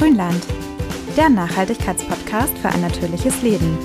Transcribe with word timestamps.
Grünland, 0.00 0.46
der 1.14 1.28
Nachhaltigkeitspodcast 1.28 2.56
für 2.56 2.70
ein 2.70 2.80
natürliches 2.80 3.42
Leben. 3.42 3.76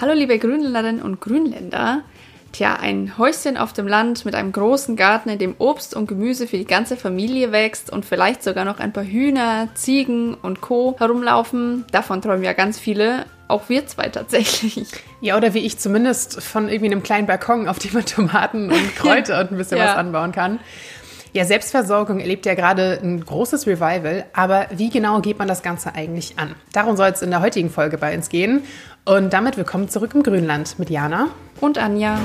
Hallo 0.00 0.12
liebe 0.12 0.38
Grünländerinnen 0.38 1.02
und 1.02 1.20
Grünländer. 1.20 2.02
Tja, 2.52 2.76
ein 2.76 3.18
Häuschen 3.18 3.56
auf 3.56 3.72
dem 3.72 3.88
Land 3.88 4.24
mit 4.24 4.36
einem 4.36 4.52
großen 4.52 4.94
Garten, 4.94 5.28
in 5.28 5.40
dem 5.40 5.56
Obst 5.58 5.96
und 5.96 6.06
Gemüse 6.06 6.46
für 6.46 6.56
die 6.56 6.66
ganze 6.66 6.96
Familie 6.96 7.50
wächst 7.50 7.92
und 7.92 8.04
vielleicht 8.04 8.44
sogar 8.44 8.64
noch 8.64 8.78
ein 8.78 8.92
paar 8.92 9.04
Hühner, 9.04 9.68
Ziegen 9.74 10.34
und 10.34 10.60
Co. 10.60 10.94
herumlaufen. 11.00 11.84
Davon 11.90 12.22
träumen 12.22 12.44
ja 12.44 12.52
ganz 12.52 12.78
viele. 12.78 13.26
Auch 13.48 13.68
wir 13.68 13.86
zwei 13.86 14.08
tatsächlich. 14.08 14.88
Ja, 15.20 15.36
oder 15.36 15.52
wie 15.54 15.66
ich 15.66 15.78
zumindest 15.78 16.42
von 16.42 16.68
irgendwie 16.68 16.92
einem 16.92 17.02
kleinen 17.02 17.26
Balkon, 17.26 17.68
auf 17.68 17.78
dem 17.78 17.92
man 17.92 18.06
Tomaten 18.06 18.70
und 18.70 18.96
Kräuter 18.96 19.40
und 19.40 19.52
ein 19.52 19.56
bisschen 19.58 19.78
ja. 19.78 19.88
was 19.88 19.96
anbauen 19.96 20.32
kann. 20.32 20.60
Ja, 21.36 21.44
Selbstversorgung 21.44 22.18
erlebt 22.18 22.46
ja 22.46 22.54
gerade 22.54 22.98
ein 23.02 23.22
großes 23.22 23.66
Revival, 23.66 24.24
aber 24.32 24.68
wie 24.70 24.88
genau 24.88 25.20
geht 25.20 25.38
man 25.38 25.46
das 25.46 25.62
Ganze 25.62 25.94
eigentlich 25.94 26.38
an? 26.38 26.54
Darum 26.72 26.96
soll 26.96 27.08
es 27.08 27.20
in 27.20 27.28
der 27.28 27.42
heutigen 27.42 27.68
Folge 27.68 27.98
bei 27.98 28.16
uns 28.16 28.30
gehen. 28.30 28.62
Und 29.04 29.34
damit 29.34 29.58
willkommen 29.58 29.90
zurück 29.90 30.14
im 30.14 30.22
Grünland 30.22 30.78
mit 30.78 30.88
Jana 30.88 31.28
und 31.60 31.76
Anja. 31.76 32.18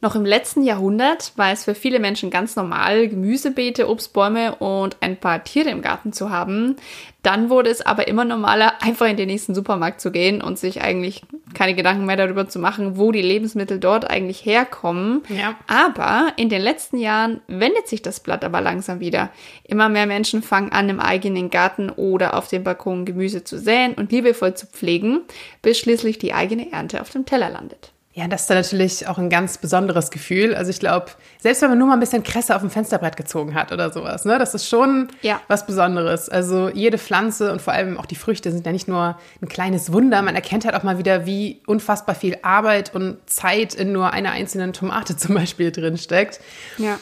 Noch 0.00 0.14
im 0.14 0.24
letzten 0.24 0.62
Jahrhundert 0.62 1.32
war 1.36 1.52
es 1.52 1.64
für 1.64 1.74
viele 1.74 2.00
Menschen 2.00 2.30
ganz 2.30 2.56
normal, 2.56 3.08
Gemüsebeete, 3.08 3.86
Obstbäume 3.86 4.54
und 4.54 4.96
ein 5.00 5.18
paar 5.18 5.44
Tiere 5.44 5.68
im 5.68 5.82
Garten 5.82 6.14
zu 6.14 6.30
haben. 6.30 6.76
Dann 7.22 7.50
wurde 7.50 7.70
es 7.70 7.80
aber 7.80 8.08
immer 8.08 8.24
normaler, 8.24 8.82
einfach 8.82 9.06
in 9.06 9.16
den 9.16 9.28
nächsten 9.28 9.54
Supermarkt 9.54 10.00
zu 10.00 10.10
gehen 10.10 10.42
und 10.42 10.58
sich 10.58 10.82
eigentlich 10.82 11.22
keine 11.54 11.74
Gedanken 11.74 12.04
mehr 12.04 12.16
darüber 12.16 12.48
zu 12.48 12.58
machen, 12.58 12.98
wo 12.98 13.12
die 13.12 13.22
Lebensmittel 13.22 13.78
dort 13.78 14.10
eigentlich 14.10 14.44
herkommen. 14.44 15.22
Ja. 15.28 15.54
Aber 15.68 16.32
in 16.36 16.48
den 16.48 16.60
letzten 16.60 16.98
Jahren 16.98 17.40
wendet 17.46 17.86
sich 17.86 18.02
das 18.02 18.20
Blatt 18.20 18.44
aber 18.44 18.60
langsam 18.60 18.98
wieder. 18.98 19.30
Immer 19.62 19.88
mehr 19.88 20.06
Menschen 20.06 20.42
fangen 20.42 20.72
an, 20.72 20.88
im 20.88 20.98
eigenen 20.98 21.50
Garten 21.50 21.90
oder 21.90 22.34
auf 22.34 22.48
dem 22.48 22.64
Balkon 22.64 23.04
Gemüse 23.04 23.44
zu 23.44 23.56
säen 23.56 23.94
und 23.94 24.10
liebevoll 24.10 24.54
zu 24.54 24.66
pflegen, 24.66 25.20
bis 25.62 25.78
schließlich 25.78 26.18
die 26.18 26.34
eigene 26.34 26.72
Ernte 26.72 27.00
auf 27.00 27.10
dem 27.10 27.24
Teller 27.24 27.50
landet. 27.50 27.91
Ja, 28.14 28.28
das 28.28 28.42
ist 28.42 28.50
dann 28.50 28.58
natürlich 28.58 29.08
auch 29.08 29.16
ein 29.16 29.30
ganz 29.30 29.56
besonderes 29.56 30.10
Gefühl. 30.10 30.54
Also 30.54 30.70
ich 30.70 30.80
glaube, 30.80 31.06
selbst 31.38 31.62
wenn 31.62 31.70
man 31.70 31.78
nur 31.78 31.88
mal 31.88 31.94
ein 31.94 32.00
bisschen 32.00 32.22
Kresse 32.22 32.54
auf 32.54 32.60
dem 32.60 32.70
Fensterbrett 32.70 33.16
gezogen 33.16 33.54
hat 33.54 33.72
oder 33.72 33.90
sowas, 33.90 34.26
ne, 34.26 34.38
das 34.38 34.54
ist 34.54 34.68
schon 34.68 35.08
ja. 35.22 35.40
was 35.48 35.64
Besonderes. 35.64 36.28
Also 36.28 36.68
jede 36.68 36.98
Pflanze 36.98 37.50
und 37.50 37.62
vor 37.62 37.72
allem 37.72 37.98
auch 37.98 38.04
die 38.04 38.14
Früchte 38.14 38.52
sind 38.52 38.66
ja 38.66 38.72
nicht 38.72 38.86
nur 38.86 39.18
ein 39.40 39.48
kleines 39.48 39.94
Wunder. 39.94 40.20
Man 40.20 40.34
erkennt 40.34 40.66
halt 40.66 40.74
auch 40.74 40.82
mal 40.82 40.98
wieder, 40.98 41.24
wie 41.24 41.62
unfassbar 41.66 42.14
viel 42.14 42.36
Arbeit 42.42 42.94
und 42.94 43.16
Zeit 43.24 43.74
in 43.74 43.92
nur 43.92 44.12
einer 44.12 44.32
einzelnen 44.32 44.74
Tomate 44.74 45.16
zum 45.16 45.34
Beispiel 45.34 45.72
drinsteckt. 45.72 46.38
Ja. 46.76 46.98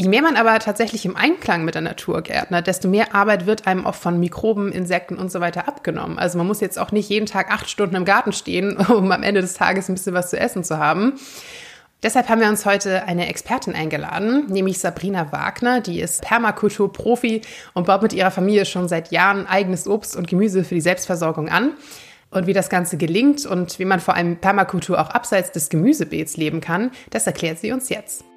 Je 0.00 0.08
mehr 0.08 0.22
man 0.22 0.36
aber 0.36 0.56
tatsächlich 0.60 1.04
im 1.06 1.16
Einklang 1.16 1.64
mit 1.64 1.74
der 1.74 1.82
Natur 1.82 2.22
gärtnert, 2.22 2.68
desto 2.68 2.86
mehr 2.86 3.16
Arbeit 3.16 3.46
wird 3.46 3.66
einem 3.66 3.84
oft 3.84 4.00
von 4.00 4.20
Mikroben, 4.20 4.70
Insekten 4.70 5.16
und 5.16 5.32
so 5.32 5.40
weiter 5.40 5.66
abgenommen. 5.66 6.20
Also 6.20 6.38
man 6.38 6.46
muss 6.46 6.60
jetzt 6.60 6.78
auch 6.78 6.92
nicht 6.92 7.08
jeden 7.08 7.26
Tag 7.26 7.50
acht 7.50 7.68
Stunden 7.68 7.96
im 7.96 8.04
Garten 8.04 8.30
stehen, 8.30 8.76
um 8.88 9.10
am 9.10 9.24
Ende 9.24 9.40
des 9.40 9.54
Tages 9.54 9.88
ein 9.88 9.94
bisschen 9.94 10.14
was 10.14 10.30
zu 10.30 10.38
essen 10.38 10.62
zu 10.62 10.78
haben. 10.78 11.14
Deshalb 12.00 12.28
haben 12.28 12.40
wir 12.40 12.48
uns 12.48 12.64
heute 12.64 13.08
eine 13.08 13.28
Expertin 13.28 13.74
eingeladen, 13.74 14.46
nämlich 14.46 14.78
Sabrina 14.78 15.32
Wagner, 15.32 15.80
die 15.80 16.00
ist 16.00 16.22
Permakulturprofi 16.22 17.42
und 17.74 17.88
baut 17.88 18.02
mit 18.02 18.12
ihrer 18.12 18.30
Familie 18.30 18.66
schon 18.66 18.86
seit 18.86 19.10
Jahren 19.10 19.48
eigenes 19.48 19.88
Obst 19.88 20.14
und 20.14 20.28
Gemüse 20.28 20.62
für 20.62 20.76
die 20.76 20.80
Selbstversorgung 20.80 21.48
an. 21.48 21.72
Und 22.30 22.46
wie 22.46 22.52
das 22.52 22.68
Ganze 22.68 22.98
gelingt 22.98 23.46
und 23.46 23.80
wie 23.80 23.84
man 23.84 23.98
vor 23.98 24.14
allem 24.14 24.36
Permakultur 24.36 25.00
auch 25.00 25.10
abseits 25.10 25.50
des 25.50 25.70
Gemüsebeets 25.70 26.36
leben 26.36 26.60
kann, 26.60 26.92
das 27.10 27.26
erklärt 27.26 27.58
sie 27.58 27.72
uns 27.72 27.88
jetzt. 27.88 28.27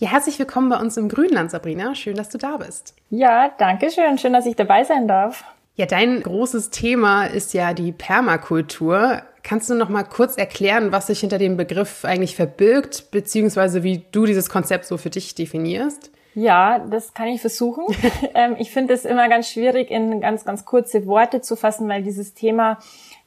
Ja, 0.00 0.12
herzlich 0.12 0.38
willkommen 0.38 0.70
bei 0.70 0.78
uns 0.78 0.96
im 0.96 1.10
Grünland, 1.10 1.50
Sabrina. 1.50 1.94
Schön, 1.94 2.16
dass 2.16 2.30
du 2.30 2.38
da 2.38 2.56
bist. 2.56 2.94
Ja, 3.10 3.52
danke 3.58 3.90
schön. 3.90 4.16
Schön, 4.16 4.32
dass 4.32 4.46
ich 4.46 4.56
dabei 4.56 4.82
sein 4.82 5.06
darf. 5.06 5.44
Ja, 5.74 5.84
dein 5.84 6.22
großes 6.22 6.70
Thema 6.70 7.26
ist 7.26 7.52
ja 7.52 7.74
die 7.74 7.92
Permakultur. 7.92 9.20
Kannst 9.42 9.68
du 9.68 9.74
noch 9.74 9.90
mal 9.90 10.04
kurz 10.04 10.38
erklären, 10.38 10.90
was 10.90 11.08
sich 11.08 11.20
hinter 11.20 11.36
dem 11.36 11.58
Begriff 11.58 12.06
eigentlich 12.06 12.34
verbirgt, 12.34 13.10
beziehungsweise 13.10 13.82
wie 13.82 14.02
du 14.10 14.24
dieses 14.24 14.48
Konzept 14.48 14.86
so 14.86 14.96
für 14.96 15.10
dich 15.10 15.34
definierst? 15.34 16.10
Ja, 16.34 16.78
das 16.78 17.12
kann 17.12 17.28
ich 17.28 17.42
versuchen. 17.42 17.84
Ähm, 18.32 18.56
ich 18.58 18.70
finde 18.70 18.94
es 18.94 19.04
immer 19.04 19.28
ganz 19.28 19.50
schwierig, 19.50 19.90
in 19.90 20.20
ganz, 20.20 20.46
ganz 20.46 20.64
kurze 20.64 21.04
Worte 21.06 21.42
zu 21.42 21.56
fassen, 21.56 21.88
weil 21.88 22.02
dieses 22.02 22.32
Thema 22.32 22.78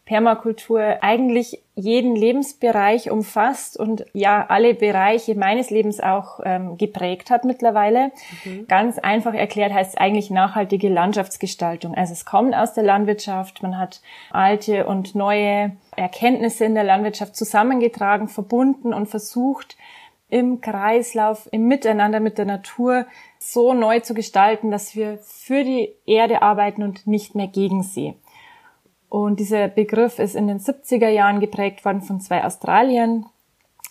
Permakultur 0.06 0.98
eigentlich 1.02 1.64
jeden 1.76 2.16
Lebensbereich 2.16 3.10
umfasst 3.10 3.80
und 3.80 4.06
ja 4.14 4.46
alle 4.48 4.74
Bereiche 4.74 5.34
meines 5.34 5.70
Lebens 5.70 6.02
auch 6.02 6.42
ähm, 6.44 6.78
geprägt 6.78 7.30
hat 7.30 7.46
mittlerweile. 7.46 8.12
Mhm. 8.44 8.68
Ganz 8.68 9.00
einfach 9.00 9.34
erklärt 9.34 9.74
heißt 9.74 9.94
es 9.94 9.98
eigentlich 9.98 10.30
nachhaltige 10.30 10.90
Landschaftsgestaltung. 10.90 11.96
Also 11.96 12.12
es 12.12 12.26
kommt 12.26 12.54
aus 12.54 12.74
der 12.74 12.84
Landwirtschaft, 12.84 13.64
man 13.64 13.80
hat 13.80 14.02
alte 14.32 14.86
und 14.86 15.16
neue 15.16 15.72
Erkenntnisse 15.96 16.66
in 16.66 16.76
der 16.76 16.84
Landwirtschaft 16.84 17.36
zusammengetragen, 17.36 18.28
verbunden 18.28 18.94
und 18.94 19.08
versucht 19.08 19.78
im 20.30 20.62
Kreislauf, 20.62 21.48
im 21.52 21.68
Miteinander 21.68 22.20
mit 22.20 22.38
der 22.38 22.46
Natur 22.46 23.06
so 23.38 23.74
neu 23.74 24.00
zu 24.00 24.14
gestalten, 24.14 24.72
dass 24.72 24.96
wir 24.96 25.20
für 25.20 25.64
die 25.64 25.94
Erde 26.06 26.42
arbeiten 26.42 26.82
und 26.84 27.08
nicht 27.08 27.36
mehr 27.36 27.48
gegen 27.48 27.84
sie. 27.84 28.16
Und 29.14 29.40
dieser 29.40 29.68
Begriff 29.68 30.18
ist 30.18 30.36
in 30.36 30.48
den 30.48 30.60
70er 30.60 31.08
Jahren 31.08 31.40
geprägt 31.40 31.86
worden 31.86 32.02
von 32.02 32.20
zwei 32.20 32.44
Australiern, 32.44 33.28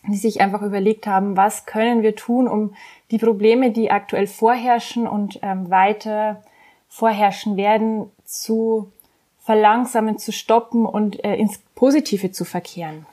die 0.09 0.17
sich 0.17 0.41
einfach 0.41 0.63
überlegt 0.63 1.07
haben, 1.07 1.37
was 1.37 1.65
können 1.65 2.03
wir 2.03 2.17
tun, 2.17 2.49
um 2.49 2.75
die 3.13 3.19
Probleme, 3.19 3.71
die 3.71 3.93
aktuell 3.93 4.27
vorherrschen 4.27 5.07
und 5.07 5.39
ähm, 5.43 5.71
weiter 5.71 6.43
vorherrschen 6.89 7.57
werden, 7.57 8.11
zu 8.25 8.91
verlangsamen, 9.39 10.19
zu 10.19 10.33
stoppen 10.33 10.87
und 10.87 11.25
äh, 11.25 11.37
ins 11.37 11.61
Positive 11.77 12.33
zu 12.33 12.45
verkehren. 12.45 13.07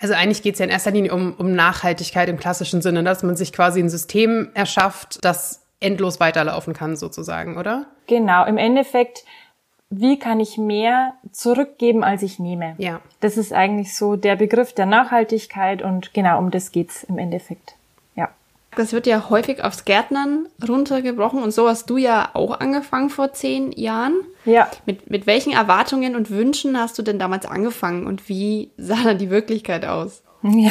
Also 0.00 0.14
eigentlich 0.14 0.42
geht 0.42 0.54
es 0.54 0.58
ja 0.58 0.64
in 0.64 0.72
erster 0.72 0.90
Linie 0.90 1.14
um, 1.14 1.34
um 1.38 1.52
Nachhaltigkeit 1.52 2.28
im 2.28 2.36
klassischen 2.36 2.82
Sinne, 2.82 3.04
dass 3.04 3.22
man 3.22 3.36
sich 3.36 3.52
quasi 3.52 3.78
ein 3.78 3.88
System 3.88 4.50
erschafft, 4.54 5.24
das 5.24 5.64
endlos 5.78 6.18
weiterlaufen 6.18 6.74
kann, 6.74 6.96
sozusagen, 6.96 7.56
oder? 7.58 7.86
Genau, 8.08 8.44
im 8.44 8.58
Endeffekt 8.58 9.24
wie 10.00 10.18
kann 10.18 10.40
ich 10.40 10.58
mehr 10.58 11.14
zurückgeben, 11.32 12.04
als 12.04 12.22
ich 12.22 12.38
nehme? 12.38 12.74
Ja. 12.78 13.00
Das 13.20 13.36
ist 13.36 13.52
eigentlich 13.52 13.94
so 13.94 14.16
der 14.16 14.36
Begriff 14.36 14.72
der 14.72 14.86
Nachhaltigkeit 14.86 15.82
und 15.82 16.14
genau 16.14 16.38
um 16.38 16.50
das 16.50 16.72
geht's 16.72 17.04
im 17.04 17.18
Endeffekt. 17.18 17.74
Ja. 18.14 18.28
Das 18.76 18.92
wird 18.92 19.06
ja 19.06 19.30
häufig 19.30 19.62
aufs 19.62 19.84
Gärtnern 19.84 20.48
runtergebrochen 20.66 21.42
und 21.42 21.52
so 21.52 21.68
hast 21.68 21.90
du 21.90 21.96
ja 21.96 22.30
auch 22.34 22.60
angefangen 22.60 23.10
vor 23.10 23.32
zehn 23.32 23.72
Jahren. 23.72 24.14
Ja. 24.44 24.68
Mit, 24.86 25.10
mit 25.10 25.26
welchen 25.26 25.52
Erwartungen 25.52 26.16
und 26.16 26.30
Wünschen 26.30 26.78
hast 26.78 26.98
du 26.98 27.02
denn 27.02 27.18
damals 27.18 27.46
angefangen 27.46 28.06
und 28.06 28.28
wie 28.28 28.70
sah 28.76 29.02
dann 29.04 29.18
die 29.18 29.30
Wirklichkeit 29.30 29.84
aus? 29.84 30.22
Ja. 30.42 30.70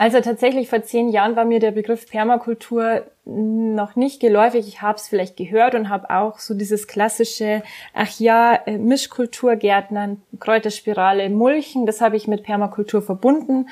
Also 0.00 0.20
tatsächlich 0.20 0.68
vor 0.68 0.82
zehn 0.82 1.08
Jahren 1.08 1.34
war 1.34 1.44
mir 1.44 1.58
der 1.58 1.72
Begriff 1.72 2.08
Permakultur 2.08 3.02
noch 3.24 3.96
nicht 3.96 4.20
geläufig. 4.20 4.68
Ich 4.68 4.80
habe 4.80 4.96
es 4.96 5.08
vielleicht 5.08 5.36
gehört 5.36 5.74
und 5.74 5.88
habe 5.88 6.10
auch 6.10 6.38
so 6.38 6.54
dieses 6.54 6.86
klassische, 6.86 7.64
ach 7.94 8.18
ja, 8.20 8.54
äh, 8.54 8.78
Mischkulturgärtnern, 8.78 10.22
Kräuterspirale, 10.38 11.28
Mulchen, 11.30 11.84
das 11.84 12.00
habe 12.00 12.16
ich 12.16 12.28
mit 12.28 12.44
Permakultur 12.44 13.02
verbunden, 13.02 13.68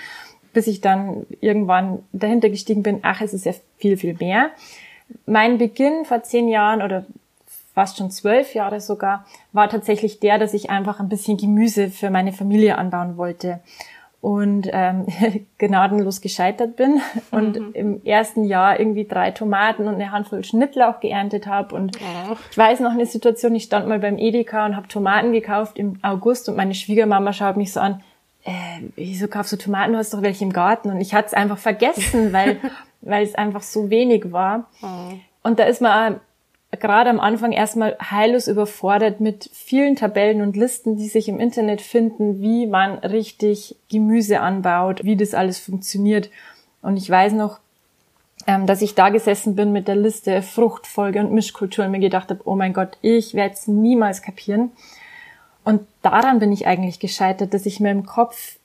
bis 0.53 0.67
ich 0.67 0.81
dann 0.81 1.27
irgendwann 1.41 2.03
dahinter 2.13 2.51
gestiegen 2.51 2.83
bin, 2.83 2.99
ach, 3.03 3.21
es 3.21 3.33
ist 3.33 3.47
ja 3.47 3.53
viel, 3.79 3.97
viel 3.97 4.15
mehr. 4.15 4.51
Mein 5.27 5.59
Beginn 5.59 6.05
vor 6.05 6.25
zehn 6.25 6.49
Jahren 6.49 6.83
oder 6.83 7.07
fast 7.73 7.99
schon 7.99 8.11
zwölf 8.11 8.53
Jahre 8.55 8.81
sogar, 8.81 9.27
war 9.53 9.69
tatsächlich 9.69 10.19
der, 10.19 10.39
dass 10.39 10.55
ich 10.55 10.71
einfach 10.71 10.99
ein 10.99 11.09
bisschen 11.09 11.37
Gemüse 11.37 11.89
für 11.89 12.11
meine 12.11 12.33
Familie 12.33 12.79
anbauen 12.79 13.17
wollte 13.17 13.61
und 14.27 14.69
ähm, 14.73 15.07
gnadenlos 15.59 16.21
gescheitert 16.21 16.75
bin 16.75 17.01
und 17.31 17.61
mhm. 17.61 17.71
im 17.75 18.05
ersten 18.05 18.43
Jahr 18.43 18.81
irgendwie 18.81 19.05
drei 19.05 19.31
Tomaten 19.31 19.87
und 19.87 19.95
eine 19.95 20.11
Handvoll 20.11 20.43
Schnittlauch 20.43 20.99
geerntet 20.99 21.47
habe. 21.47 21.77
Und 21.77 21.97
Ach. 22.05 22.37
ich 22.51 22.59
weiß 22.59 22.81
noch 22.81 22.91
eine 22.91 23.07
Situation, 23.07 23.55
ich 23.55 23.63
stand 23.63 23.87
mal 23.87 24.01
beim 24.01 24.19
Edeka 24.19 24.67
und 24.67 24.75
habe 24.75 24.89
Tomaten 24.89 25.31
gekauft 25.31 25.79
im 25.79 26.01
August 26.03 26.49
und 26.49 26.57
meine 26.57 26.75
Schwiegermama 26.75 27.33
schaut 27.33 27.57
mich 27.57 27.73
so 27.73 27.79
an, 27.79 28.03
äh, 28.43 28.51
wieso 28.97 29.29
kaufst 29.29 29.53
du 29.53 29.59
Tomaten, 29.59 29.93
du 29.93 29.99
hast 29.99 30.13
doch 30.13 30.23
welche 30.23 30.45
im 30.45 30.53
Garten. 30.53 30.91
Und 30.91 31.01
ich 31.01 31.15
hatte 31.15 31.29
es 31.29 31.35
einfach 31.35 31.59
vergessen, 31.59 32.33
weil, 32.33 32.59
weil 33.03 33.23
es 33.23 33.37
einfach 33.37 33.63
so 33.63 33.91
wenig 33.91 34.33
war. 34.33 34.69
Oh. 34.83 35.13
Und 35.45 35.61
da 35.61 35.65
ist 35.67 35.81
man 35.81 36.19
gerade 36.81 37.11
am 37.11 37.21
Anfang 37.21 37.53
erstmal 37.53 37.97
heillos 38.01 38.49
überfordert 38.49 39.21
mit 39.21 39.51
vielen 39.53 39.97
Tabellen 39.97 40.43
und 40.43 40.57
Listen, 40.57 40.97
die 40.97 41.09
sich 41.09 41.29
im 41.29 41.41
Internet 41.41 41.81
finden, 41.81 42.41
wie 42.41 42.67
man 42.67 42.99
richtig 42.99 43.77
Gemüse 43.91 44.41
anbaut, 44.41 45.05
wie 45.05 45.17
das 45.17 45.35
alles 45.35 45.59
funktioniert. 45.59 46.31
Und 46.83 46.97
ich 46.97 47.09
weiß 47.09 47.33
noch, 47.33 47.59
ähm, 48.47 48.67
dass 48.67 48.83
ich 48.83 48.95
da 48.95 49.09
gesessen 49.09 49.57
bin 49.57 49.73
mit 49.73 49.89
der 49.89 49.97
Liste 49.97 50.43
Fruchtfolge 50.43 51.21
und 51.21 51.33
Mischkultur 51.33 51.85
und 51.85 51.91
mir 51.91 52.01
gedacht 52.01 52.31
habe, 52.31 52.41
oh 52.45 52.55
mein 52.55 52.73
Gott, 52.73 52.97
ich 53.03 53.35
werde 53.35 53.55
es 53.55 53.67
niemals 53.67 54.23
kapieren. 54.23 54.71
Und 55.65 55.83
daran 56.03 56.39
bin 56.39 56.53
ich 56.53 56.67
eigentlich 56.67 57.01
gescheitert, 57.01 57.53
dass 57.53 57.67
ich 57.67 57.81
mir 57.81 57.91
im 57.91 58.07
Kopf 58.07 58.59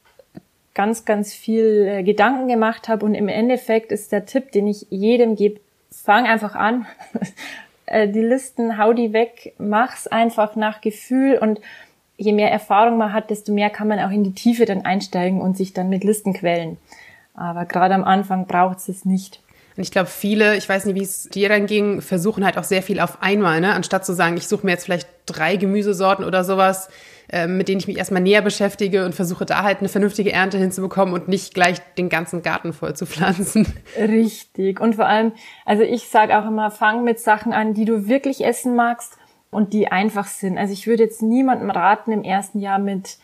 ganz, 0.74 1.06
ganz 1.06 1.34
viel 1.34 1.88
äh, 1.88 2.04
Gedanken 2.04 2.48
gemacht 2.48 2.88
habe 2.88 3.06
und 3.06 3.16
im 3.16 3.28
Endeffekt 3.28 3.92
ist 3.92 4.12
der 4.12 4.26
Tipp, 4.26 4.52
den 4.52 4.68
ich 4.68 4.88
jedem 4.90 5.36
gebe, 5.36 5.60
fang 5.92 6.26
einfach 6.26 6.56
an, 6.56 6.86
äh, 7.92 8.08
die 8.08 8.22
Listen, 8.22 8.78
hau 8.78 8.94
die 8.94 9.14
weg, 9.14 9.54
mach's 9.58 10.08
einfach 10.08 10.56
nach 10.56 10.82
Gefühl 10.82 11.38
und 11.38 11.60
je 12.18 12.34
mehr 12.34 12.52
Erfahrung 12.52 12.98
man 12.98 13.14
hat, 13.14 13.30
desto 13.30 13.52
mehr 13.52 13.70
kann 13.70 13.88
man 13.88 14.00
auch 14.00 14.12
in 14.12 14.24
die 14.24 14.34
Tiefe 14.34 14.66
dann 14.66 14.86
einsteigen 14.86 15.42
und 15.42 15.58
sich 15.58 15.74
dann 15.74 15.90
mit 15.90 16.04
Listen 16.04 16.34
quälen. 16.34 16.78
Aber 17.34 17.66
gerade 17.66 17.96
am 17.96 18.04
Anfang 18.04 18.46
braucht 18.46 18.78
es 18.78 18.90
es 18.90 19.06
nicht. 19.06 19.42
Und 19.82 19.86
ich 19.86 19.92
glaube, 19.92 20.10
viele, 20.12 20.58
ich 20.58 20.70
weiß 20.70 20.86
nicht, 20.86 20.94
wie 20.94 21.02
es 21.02 21.24
dir 21.24 21.50
dann 21.50 21.66
ging, 21.66 22.02
versuchen 22.02 22.46
halt 22.46 22.60
auch 22.60 22.64
sehr 22.64 22.84
viel 22.84 23.00
auf 23.00 23.24
einmal, 23.24 23.62
ne? 23.62 23.74
Anstatt 23.74 24.06
zu 24.06 24.14
sagen, 24.14 24.38
ich 24.38 24.48
suche 24.48 24.64
mir 24.64 24.74
jetzt 24.74 24.86
vielleicht 24.86 25.10
drei 25.26 25.56
Gemüsesorten 25.56 26.24
oder 26.24 26.44
sowas, 26.44 26.88
äh, 27.30 27.48
mit 27.48 27.68
denen 27.68 27.80
ich 27.80 27.88
mich 27.88 27.98
erstmal 27.98 28.22
näher 28.22 28.44
beschäftige 28.44 29.06
und 29.06 29.16
versuche 29.16 29.44
da 29.44 29.64
halt 29.64 29.80
eine 29.80 29.90
vernünftige 29.90 30.32
Ernte 30.32 30.60
hinzubekommen 30.60 31.16
und 31.16 31.28
nicht 31.28 31.56
gleich 31.56 31.80
den 31.98 32.10
ganzen 32.10 32.44
Garten 32.44 32.74
voll 32.74 32.96
zu 32.96 33.08
pflanzen. 33.08 33.66
Richtig. 33.98 34.80
Und 34.80 34.98
vor 34.98 35.08
allem, 35.08 35.32
also 35.66 35.82
ich 35.82 36.10
sage 36.10 36.38
auch 36.38 36.46
immer, 36.46 36.70
fang 36.70 37.04
mit 37.04 37.20
Sachen 37.20 37.52
an, 37.52 37.74
die 37.74 37.86
du 37.86 38.08
wirklich 38.08 38.46
essen 38.46 38.76
magst 38.76 39.18
und 39.50 39.74
die 39.74 39.88
einfach 39.88 40.28
sind. 40.28 40.60
Also 40.60 40.74
ich 40.74 40.86
würde 40.86 41.02
jetzt 41.02 41.24
niemandem 41.24 41.72
raten, 41.72 42.12
im 42.12 42.24
ersten 42.24 42.60
Jahr 42.60 42.78
mit 42.78 43.18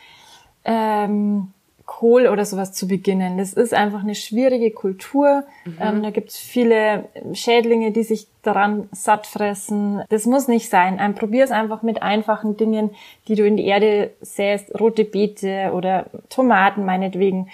ähm, 0.65 1.53
Kohl 1.87 2.27
oder 2.27 2.45
sowas 2.45 2.73
zu 2.73 2.87
beginnen. 2.87 3.37
Das 3.37 3.53
ist 3.53 3.73
einfach 3.73 4.03
eine 4.03 4.13
schwierige 4.13 4.71
Kultur. 4.71 5.45
Mhm. 5.65 5.77
Ähm, 5.79 6.03
da 6.03 6.09
gibt 6.11 6.29
es 6.29 6.37
viele 6.37 7.05
Schädlinge, 7.33 7.91
die 7.91 8.03
sich 8.03 8.27
daran 8.43 8.89
satt 8.91 9.25
fressen. 9.25 10.03
Das 10.09 10.25
muss 10.25 10.49
nicht 10.49 10.69
sein. 10.69 10.99
Ähm, 11.01 11.15
Probier 11.15 11.45
es 11.45 11.49
einfach 11.49 11.83
mit 11.83 12.03
einfachen 12.03 12.57
Dingen, 12.57 12.91
die 13.29 13.35
du 13.35 13.47
in 13.47 13.55
die 13.55 13.65
Erde 13.65 14.11
säst, 14.21 14.77
rote 14.79 15.05
Beete 15.05 15.71
oder 15.73 16.07
Tomaten 16.29 16.85
meinetwegen. 16.85 17.49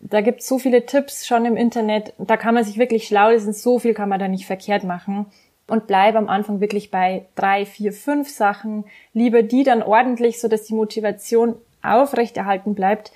Da 0.00 0.20
gibt 0.20 0.42
es 0.42 0.46
so 0.46 0.58
viele 0.58 0.84
Tipps 0.84 1.26
schon 1.26 1.46
im 1.46 1.56
Internet. 1.56 2.12
Da 2.18 2.36
kann 2.36 2.54
man 2.54 2.64
sich 2.64 2.78
wirklich 2.78 3.08
schlau 3.08 3.30
lesen. 3.30 3.54
So 3.54 3.78
viel 3.78 3.94
kann 3.94 4.10
man 4.10 4.20
da 4.20 4.28
nicht 4.28 4.46
verkehrt 4.46 4.84
machen. 4.84 5.26
Und 5.66 5.86
bleib 5.86 6.14
am 6.14 6.28
Anfang 6.28 6.60
wirklich 6.60 6.90
bei 6.90 7.24
drei, 7.36 7.64
vier, 7.64 7.94
fünf 7.94 8.28
Sachen. 8.28 8.84
Lieber 9.14 9.42
die 9.42 9.64
dann 9.64 9.82
ordentlich, 9.82 10.40
so 10.40 10.46
dass 10.46 10.64
die 10.64 10.74
Motivation 10.74 11.54
aufrechterhalten 11.82 12.74
bleibt 12.74 13.12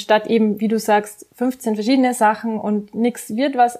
statt 0.00 0.26
eben, 0.26 0.60
wie 0.60 0.68
du 0.68 0.78
sagst, 0.78 1.26
15 1.36 1.76
verschiedene 1.76 2.14
Sachen 2.14 2.58
und 2.58 2.94
nichts 2.94 3.36
wird 3.36 3.56
was 3.56 3.78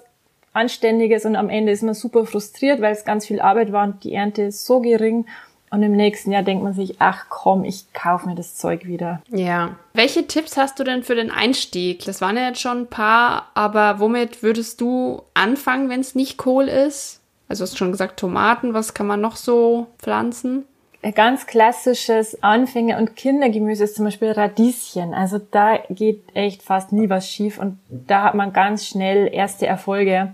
Anständiges 0.53 1.25
und 1.25 1.35
am 1.35 1.49
Ende 1.49 1.71
ist 1.71 1.83
man 1.83 1.93
super 1.93 2.25
frustriert, 2.25 2.81
weil 2.81 2.93
es 2.93 3.05
ganz 3.05 3.25
viel 3.25 3.39
Arbeit 3.39 3.71
war 3.71 3.85
und 3.85 4.03
die 4.03 4.13
Ernte 4.13 4.43
ist 4.43 4.65
so 4.65 4.79
gering. 4.81 5.25
Und 5.73 5.83
im 5.83 5.93
nächsten 5.93 6.33
Jahr 6.33 6.43
denkt 6.43 6.65
man 6.65 6.73
sich, 6.73 6.95
ach 6.99 7.27
komm, 7.29 7.63
ich 7.63 7.93
kaufe 7.93 8.27
mir 8.27 8.35
das 8.35 8.55
Zeug 8.55 8.85
wieder. 8.85 9.21
Ja. 9.29 9.77
Welche 9.93 10.27
Tipps 10.27 10.57
hast 10.57 10.77
du 10.77 10.83
denn 10.83 11.01
für 11.01 11.15
den 11.15 11.31
Einstieg? 11.31 12.03
Das 12.03 12.19
waren 12.19 12.35
ja 12.35 12.49
jetzt 12.49 12.59
schon 12.59 12.79
ein 12.79 12.87
paar, 12.87 13.47
aber 13.53 14.01
womit 14.01 14.43
würdest 14.43 14.81
du 14.81 15.21
anfangen, 15.33 15.87
wenn 15.87 16.01
es 16.01 16.13
nicht 16.13 16.37
Kohl 16.37 16.67
ist? 16.67 17.21
Also 17.47 17.63
hast 17.63 17.73
du 17.73 17.77
schon 17.77 17.93
gesagt 17.93 18.19
Tomaten, 18.19 18.73
was 18.73 18.93
kann 18.93 19.07
man 19.07 19.21
noch 19.21 19.37
so 19.37 19.87
pflanzen? 19.97 20.65
Ganz 21.09 21.47
klassisches 21.47 22.43
Anfänger- 22.43 22.99
und 22.99 23.15
Kindergemüse 23.15 23.85
ist 23.85 23.95
zum 23.95 24.05
Beispiel 24.05 24.31
Radieschen. 24.31 25.15
Also 25.15 25.39
da 25.39 25.79
geht 25.89 26.23
echt 26.35 26.61
fast 26.61 26.91
nie 26.91 27.09
was 27.09 27.27
schief 27.27 27.57
und 27.57 27.79
da 27.89 28.23
hat 28.23 28.35
man 28.35 28.53
ganz 28.53 28.85
schnell 28.85 29.27
erste 29.33 29.65
Erfolge. 29.65 30.33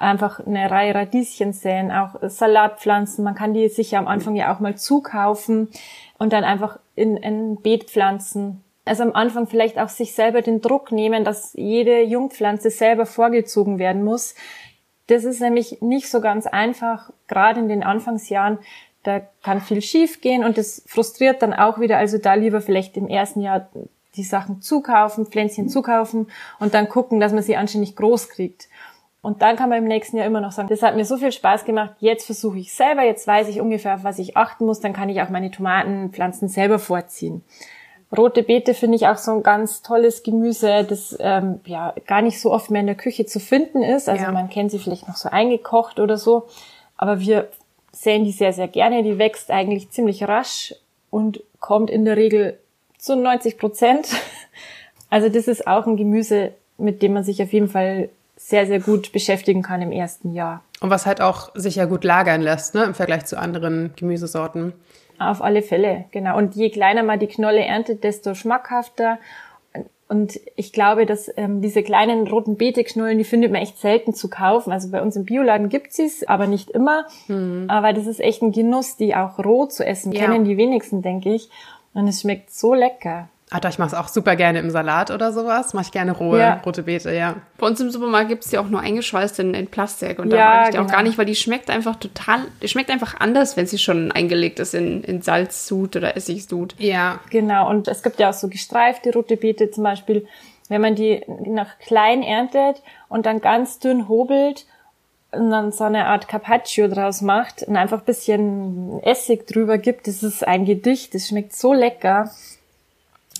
Einfach 0.00 0.44
eine 0.44 0.70
Reihe 0.70 0.94
Radieschen 0.94 1.52
säen, 1.52 1.92
auch 1.92 2.16
Salatpflanzen. 2.22 3.22
Man 3.22 3.34
kann 3.34 3.54
die 3.54 3.68
sich 3.68 3.92
ja 3.92 4.00
am 4.00 4.08
Anfang 4.08 4.34
ja 4.34 4.52
auch 4.52 4.60
mal 4.60 4.76
zukaufen 4.76 5.68
und 6.18 6.32
dann 6.32 6.44
einfach 6.44 6.78
in 6.96 7.22
ein 7.22 7.56
Beet 7.56 7.84
pflanzen. 7.84 8.62
Also 8.84 9.02
am 9.04 9.12
Anfang 9.12 9.46
vielleicht 9.46 9.78
auch 9.78 9.88
sich 9.88 10.14
selber 10.14 10.42
den 10.42 10.60
Druck 10.60 10.90
nehmen, 10.92 11.24
dass 11.24 11.52
jede 11.54 12.02
Jungpflanze 12.02 12.70
selber 12.70 13.06
vorgezogen 13.06 13.78
werden 13.78 14.02
muss. 14.02 14.34
Das 15.08 15.24
ist 15.24 15.40
nämlich 15.40 15.80
nicht 15.80 16.10
so 16.10 16.20
ganz 16.20 16.46
einfach, 16.46 17.10
gerade 17.28 17.60
in 17.60 17.68
den 17.68 17.82
Anfangsjahren, 17.82 18.58
da 19.08 19.20
kann 19.42 19.60
viel 19.60 19.82
schief 19.82 20.20
gehen 20.20 20.44
und 20.44 20.58
das 20.58 20.82
frustriert 20.86 21.42
dann 21.42 21.54
auch 21.54 21.80
wieder. 21.80 21.96
Also 21.96 22.18
da 22.18 22.34
lieber 22.34 22.60
vielleicht 22.60 22.96
im 22.96 23.08
ersten 23.08 23.40
Jahr 23.40 23.68
die 24.16 24.22
Sachen 24.22 24.60
zukaufen, 24.60 25.26
Pflänzchen 25.26 25.68
zukaufen 25.68 26.28
und 26.58 26.74
dann 26.74 26.88
gucken, 26.88 27.20
dass 27.20 27.32
man 27.32 27.42
sie 27.42 27.56
anständig 27.56 27.96
groß 27.96 28.28
kriegt. 28.28 28.68
Und 29.20 29.42
dann 29.42 29.56
kann 29.56 29.68
man 29.68 29.78
im 29.78 29.88
nächsten 29.88 30.16
Jahr 30.16 30.26
immer 30.26 30.40
noch 30.40 30.52
sagen, 30.52 30.68
das 30.68 30.82
hat 30.82 30.94
mir 30.94 31.04
so 31.04 31.16
viel 31.16 31.32
Spaß 31.32 31.64
gemacht, 31.64 31.94
jetzt 31.98 32.26
versuche 32.26 32.58
ich 32.58 32.72
selber, 32.72 33.02
jetzt 33.02 33.26
weiß 33.26 33.48
ich 33.48 33.60
ungefähr, 33.60 33.94
auf 33.94 34.04
was 34.04 34.18
ich 34.18 34.36
achten 34.36 34.64
muss, 34.64 34.80
dann 34.80 34.92
kann 34.92 35.08
ich 35.08 35.20
auch 35.20 35.28
meine 35.28 35.50
Tomatenpflanzen 35.50 36.48
selber 36.48 36.78
vorziehen. 36.78 37.42
Rote 38.16 38.42
Beete 38.42 38.74
finde 38.74 38.96
ich 38.96 39.06
auch 39.06 39.18
so 39.18 39.32
ein 39.32 39.42
ganz 39.42 39.82
tolles 39.82 40.22
Gemüse, 40.22 40.84
das 40.84 41.16
ähm, 41.20 41.60
ja 41.66 41.94
gar 42.06 42.22
nicht 42.22 42.40
so 42.40 42.52
oft 42.52 42.70
mehr 42.70 42.80
in 42.80 42.86
der 42.86 42.96
Küche 42.96 43.26
zu 43.26 43.40
finden 43.40 43.82
ist. 43.82 44.08
Also 44.08 44.24
ja. 44.24 44.32
man 44.32 44.48
kennt 44.48 44.70
sie 44.70 44.78
vielleicht 44.78 45.08
noch 45.08 45.16
so 45.16 45.28
eingekocht 45.28 46.00
oder 46.00 46.16
so. 46.16 46.46
Aber 46.96 47.20
wir 47.20 47.48
säen 47.98 48.24
die 48.24 48.32
sehr, 48.32 48.52
sehr 48.52 48.68
gerne. 48.68 49.02
Die 49.02 49.18
wächst 49.18 49.50
eigentlich 49.50 49.90
ziemlich 49.90 50.22
rasch 50.24 50.74
und 51.10 51.40
kommt 51.58 51.90
in 51.90 52.04
der 52.04 52.16
Regel 52.16 52.58
zu 52.98 53.16
90 53.16 53.58
Prozent. 53.58 54.08
Also 55.10 55.30
das 55.30 55.48
ist 55.48 55.66
auch 55.66 55.86
ein 55.86 55.96
Gemüse, 55.96 56.52
mit 56.76 57.00
dem 57.00 57.14
man 57.14 57.24
sich 57.24 57.42
auf 57.42 57.50
jeden 57.54 57.70
Fall 57.70 58.10
sehr, 58.36 58.66
sehr 58.66 58.78
gut 58.78 59.10
beschäftigen 59.10 59.62
kann 59.62 59.80
im 59.80 59.90
ersten 59.90 60.34
Jahr. 60.34 60.62
Und 60.82 60.90
was 60.90 61.06
halt 61.06 61.22
auch 61.22 61.50
sich 61.54 61.76
ja 61.76 61.86
gut 61.86 62.04
lagern 62.04 62.42
lässt, 62.42 62.74
ne, 62.74 62.84
im 62.84 62.92
Vergleich 62.92 63.24
zu 63.24 63.38
anderen 63.38 63.94
Gemüsesorten. 63.96 64.74
Auf 65.18 65.40
alle 65.40 65.62
Fälle, 65.62 66.04
genau. 66.10 66.36
Und 66.36 66.56
je 66.56 66.68
kleiner 66.68 67.02
man 67.04 67.18
die 67.18 67.26
Knolle 67.26 67.64
erntet, 67.64 68.04
desto 68.04 68.34
schmackhafter 68.34 69.18
und 70.08 70.40
ich 70.56 70.72
glaube, 70.72 71.04
dass 71.04 71.30
ähm, 71.36 71.60
diese 71.60 71.82
kleinen 71.82 72.26
roten 72.26 72.56
Beeteknollen, 72.56 73.18
die 73.18 73.24
findet 73.24 73.52
man 73.52 73.60
echt 73.60 73.78
selten 73.78 74.14
zu 74.14 74.30
kaufen. 74.30 74.72
Also 74.72 74.90
bei 74.90 75.02
uns 75.02 75.16
im 75.16 75.26
Bioladen 75.26 75.68
gibt 75.68 75.98
es 75.98 76.26
aber 76.26 76.46
nicht 76.46 76.70
immer. 76.70 77.06
Mhm. 77.28 77.66
Aber 77.68 77.92
das 77.92 78.06
ist 78.06 78.20
echt 78.20 78.40
ein 78.40 78.52
Genuss, 78.52 78.96
die 78.96 79.14
auch 79.14 79.38
roh 79.38 79.66
zu 79.66 79.84
essen. 79.84 80.12
Ja. 80.12 80.22
Kennen 80.22 80.44
die 80.44 80.56
wenigsten, 80.56 81.02
denke 81.02 81.34
ich. 81.34 81.50
Und 81.92 82.08
es 82.08 82.22
schmeckt 82.22 82.50
so 82.50 82.72
lecker. 82.72 83.28
Ah, 83.50 83.66
ich 83.66 83.78
mache 83.78 83.88
es 83.88 83.94
auch 83.94 84.08
super 84.08 84.36
gerne 84.36 84.58
im 84.58 84.68
Salat 84.68 85.10
oder 85.10 85.32
sowas. 85.32 85.72
Mache 85.72 85.86
ich 85.86 85.92
gerne 85.92 86.12
rohe 86.12 86.38
ja. 86.38 86.60
rote 86.66 86.82
Beete, 86.82 87.14
ja. 87.14 87.36
Bei 87.56 87.66
uns 87.66 87.80
im 87.80 87.90
Supermarkt 87.90 88.28
gibt 88.28 88.44
es 88.44 88.50
die 88.50 88.58
auch 88.58 88.68
nur 88.68 88.80
eingeschweißt 88.80 89.38
in, 89.38 89.54
in 89.54 89.68
Plastik. 89.68 90.18
Und 90.18 90.30
da 90.30 90.36
mag 90.36 90.62
ich 90.64 90.70
die 90.70 90.76
genau. 90.76 90.86
auch 90.86 90.92
gar 90.92 91.02
nicht, 91.02 91.16
weil 91.16 91.24
die 91.24 91.34
schmeckt 91.34 91.70
einfach 91.70 91.96
total, 91.96 92.40
die 92.60 92.68
schmeckt 92.68 92.90
einfach 92.90 93.18
anders, 93.20 93.56
wenn 93.56 93.66
sie 93.66 93.78
schon 93.78 94.12
eingelegt 94.12 94.58
ist 94.58 94.74
in, 94.74 95.02
in 95.02 95.22
Salzsud 95.22 95.96
oder 95.96 96.14
Essigsud. 96.14 96.74
Ja. 96.78 97.20
Genau. 97.30 97.70
Und 97.70 97.88
es 97.88 98.02
gibt 98.02 98.20
ja 98.20 98.30
auch 98.30 98.34
so 98.34 98.48
gestreifte 98.48 99.14
rote 99.14 99.38
Beete 99.38 99.70
zum 99.70 99.84
Beispiel. 99.84 100.26
Wenn 100.68 100.82
man 100.82 100.94
die 100.94 101.22
nach 101.46 101.78
klein 101.78 102.22
erntet 102.22 102.82
und 103.08 103.24
dann 103.24 103.40
ganz 103.40 103.78
dünn 103.78 104.08
hobelt 104.08 104.66
und 105.32 105.50
dann 105.50 105.72
so 105.72 105.84
eine 105.84 106.04
Art 106.04 106.28
Carpaccio 106.28 106.88
draus 106.88 107.22
macht 107.22 107.62
und 107.62 107.76
einfach 107.76 108.00
ein 108.00 108.04
bisschen 108.04 109.02
Essig 109.02 109.46
drüber 109.46 109.78
gibt, 109.78 110.06
das 110.06 110.22
ist 110.22 110.46
ein 110.46 110.66
Gedicht. 110.66 111.14
Das 111.14 111.28
schmeckt 111.28 111.56
so 111.56 111.72
lecker. 111.72 112.30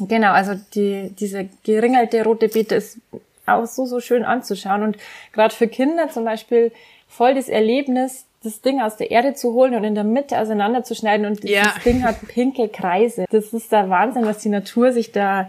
Genau, 0.00 0.32
also 0.32 0.54
die, 0.74 1.10
diese 1.18 1.48
geringelte 1.64 2.22
rote 2.24 2.48
Beete 2.48 2.76
ist 2.76 2.98
auch 3.46 3.66
so, 3.66 3.86
so 3.86 4.00
schön 4.00 4.24
anzuschauen. 4.24 4.82
Und 4.82 4.96
gerade 5.32 5.54
für 5.54 5.68
Kinder 5.68 6.08
zum 6.10 6.24
Beispiel 6.24 6.72
voll 7.08 7.34
das 7.34 7.48
Erlebnis, 7.48 8.26
das 8.42 8.60
Ding 8.60 8.80
aus 8.80 8.96
der 8.96 9.10
Erde 9.10 9.34
zu 9.34 9.52
holen 9.52 9.74
und 9.74 9.84
in 9.84 9.94
der 9.94 10.04
Mitte 10.04 10.38
auseinanderzuschneiden 10.38 11.26
und 11.26 11.44
ja. 11.44 11.64
das 11.64 11.82
Ding 11.84 12.04
hat 12.04 12.16
pinke 12.28 12.68
Kreise. 12.68 13.24
Das 13.30 13.52
ist 13.52 13.72
der 13.72 13.90
Wahnsinn, 13.90 14.26
was 14.26 14.38
die 14.38 14.48
Natur 14.48 14.92
sich 14.92 15.10
da, 15.10 15.48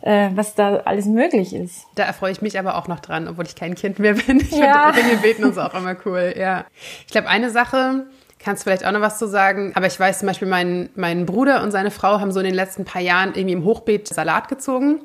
äh, 0.00 0.30
was 0.34 0.54
da 0.54 0.76
alles 0.78 1.06
möglich 1.06 1.54
ist. 1.54 1.86
Da 1.94 2.04
erfreue 2.04 2.32
ich 2.32 2.40
mich 2.40 2.58
aber 2.58 2.78
auch 2.78 2.88
noch 2.88 3.00
dran, 3.00 3.28
obwohl 3.28 3.44
ich 3.44 3.54
kein 3.54 3.74
Kind 3.74 3.98
mehr 3.98 4.14
bin. 4.14 4.40
Ich 4.40 4.52
ja. 4.52 4.92
finde 4.92 5.10
Dinge 5.10 5.20
beten 5.20 5.44
uns 5.44 5.58
auch 5.58 5.74
immer 5.74 5.96
cool, 6.06 6.34
ja. 6.38 6.64
Ich 7.06 7.12
glaube, 7.12 7.28
eine 7.28 7.50
Sache, 7.50 8.06
kannst 8.46 8.62
du 8.62 8.70
vielleicht 8.70 8.86
auch 8.86 8.92
noch 8.92 9.00
was 9.00 9.18
zu 9.18 9.26
sagen. 9.26 9.72
Aber 9.74 9.88
ich 9.88 9.98
weiß 9.98 10.20
zum 10.20 10.28
Beispiel, 10.28 10.46
mein, 10.46 10.88
mein 10.94 11.26
Bruder 11.26 11.64
und 11.64 11.72
seine 11.72 11.90
Frau 11.90 12.20
haben 12.20 12.30
so 12.30 12.38
in 12.38 12.46
den 12.46 12.54
letzten 12.54 12.84
paar 12.84 13.02
Jahren 13.02 13.34
irgendwie 13.34 13.54
im 13.54 13.64
Hochbeet 13.64 14.06
Salat 14.06 14.48
gezogen 14.48 15.00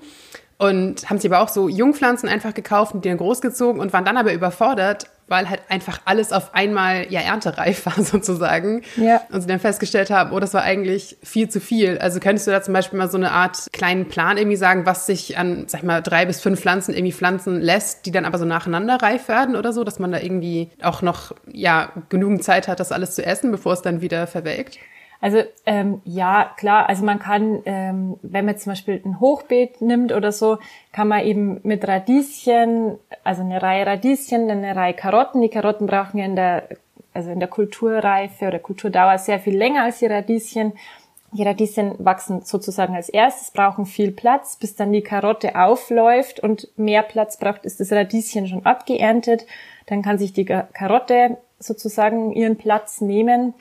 und 0.59 1.09
haben 1.09 1.17
sich 1.17 1.31
aber 1.31 1.41
auch 1.41 1.49
so 1.49 1.67
Jungpflanzen 1.67 2.29
einfach 2.29 2.53
gekauft 2.53 2.93
und 2.93 3.03
die 3.03 3.09
dann 3.09 3.17
großgezogen 3.17 3.81
und 3.81 3.93
waren 3.93 4.05
dann 4.05 4.17
aber 4.17 4.31
überfordert, 4.31 5.07
weil 5.31 5.49
halt 5.49 5.61
einfach 5.69 6.01
alles 6.05 6.31
auf 6.31 6.53
einmal 6.53 7.07
ja 7.09 7.21
erntereif 7.21 7.85
war 7.85 7.93
sozusagen. 8.03 8.83
Ja. 8.97 9.21
Und 9.31 9.41
sie 9.41 9.47
dann 9.47 9.59
festgestellt 9.59 10.11
haben, 10.11 10.31
oh, 10.33 10.39
das 10.39 10.53
war 10.53 10.61
eigentlich 10.61 11.17
viel 11.23 11.49
zu 11.49 11.59
viel. 11.59 11.97
Also 11.97 12.19
könntest 12.19 12.45
du 12.45 12.51
da 12.51 12.61
zum 12.61 12.73
Beispiel 12.73 12.99
mal 12.99 13.09
so 13.09 13.17
eine 13.17 13.31
Art 13.31 13.67
kleinen 13.71 14.07
Plan 14.07 14.37
irgendwie 14.37 14.57
sagen, 14.57 14.85
was 14.85 15.05
sich 15.05 15.37
an, 15.37 15.63
sag 15.67 15.79
ich 15.79 15.87
mal, 15.87 16.01
drei 16.01 16.25
bis 16.25 16.41
fünf 16.41 16.59
Pflanzen 16.59 16.93
irgendwie 16.93 17.13
pflanzen 17.13 17.61
lässt, 17.61 18.05
die 18.05 18.11
dann 18.11 18.25
aber 18.25 18.37
so 18.37 18.45
nacheinander 18.45 19.01
reif 19.01 19.27
werden 19.27 19.55
oder 19.55 19.73
so, 19.73 19.83
dass 19.83 19.97
man 19.97 20.11
da 20.11 20.19
irgendwie 20.19 20.69
auch 20.81 21.01
noch 21.01 21.31
ja 21.51 21.91
genügend 22.09 22.43
Zeit 22.43 22.67
hat, 22.67 22.79
das 22.79 22.91
alles 22.91 23.15
zu 23.15 23.25
essen, 23.25 23.51
bevor 23.51 23.73
es 23.73 23.81
dann 23.81 24.01
wieder 24.01 24.27
verwelkt? 24.27 24.77
Also 25.21 25.43
ähm, 25.67 26.01
ja, 26.03 26.51
klar, 26.57 26.89
also 26.89 27.05
man 27.05 27.19
kann, 27.19 27.61
ähm, 27.65 28.17
wenn 28.23 28.45
man 28.45 28.57
zum 28.57 28.71
Beispiel 28.71 28.99
ein 29.05 29.19
Hochbeet 29.19 29.79
nimmt 29.79 30.11
oder 30.11 30.31
so, 30.31 30.57
kann 30.91 31.07
man 31.07 31.23
eben 31.23 31.59
mit 31.61 31.87
Radieschen, 31.87 32.97
also 33.23 33.43
eine 33.43 33.61
Reihe 33.61 33.85
Radieschen, 33.85 34.49
eine 34.49 34.75
Reihe 34.75 34.95
Karotten. 34.95 35.41
Die 35.41 35.49
Karotten 35.49 35.85
brauchen 35.85 36.17
ja 36.17 36.25
in 36.25 36.35
der, 36.35 36.67
also 37.13 37.29
in 37.29 37.39
der 37.39 37.49
Kulturreife 37.49 38.47
oder 38.47 38.57
Kulturdauer 38.57 39.19
sehr 39.19 39.39
viel 39.39 39.55
länger 39.55 39.83
als 39.83 39.99
die 39.99 40.07
Radieschen. 40.07 40.73
Die 41.33 41.43
Radieschen 41.43 41.93
wachsen 41.99 42.41
sozusagen 42.41 42.95
als 42.95 43.07
erstes, 43.07 43.51
brauchen 43.51 43.85
viel 43.85 44.11
Platz, 44.11 44.57
bis 44.57 44.75
dann 44.75 44.91
die 44.91 45.03
Karotte 45.03 45.55
aufläuft 45.55 46.39
und 46.39 46.67
mehr 46.77 47.03
Platz 47.03 47.37
braucht, 47.37 47.63
ist 47.63 47.79
das 47.79 47.91
Radieschen 47.91 48.47
schon 48.47 48.65
abgeerntet. 48.65 49.45
Dann 49.85 50.01
kann 50.01 50.17
sich 50.17 50.33
die 50.33 50.45
Karotte 50.45 51.37
sozusagen 51.59 52.33
ihren 52.33 52.57
Platz 52.57 53.01
nehmen. 53.01 53.53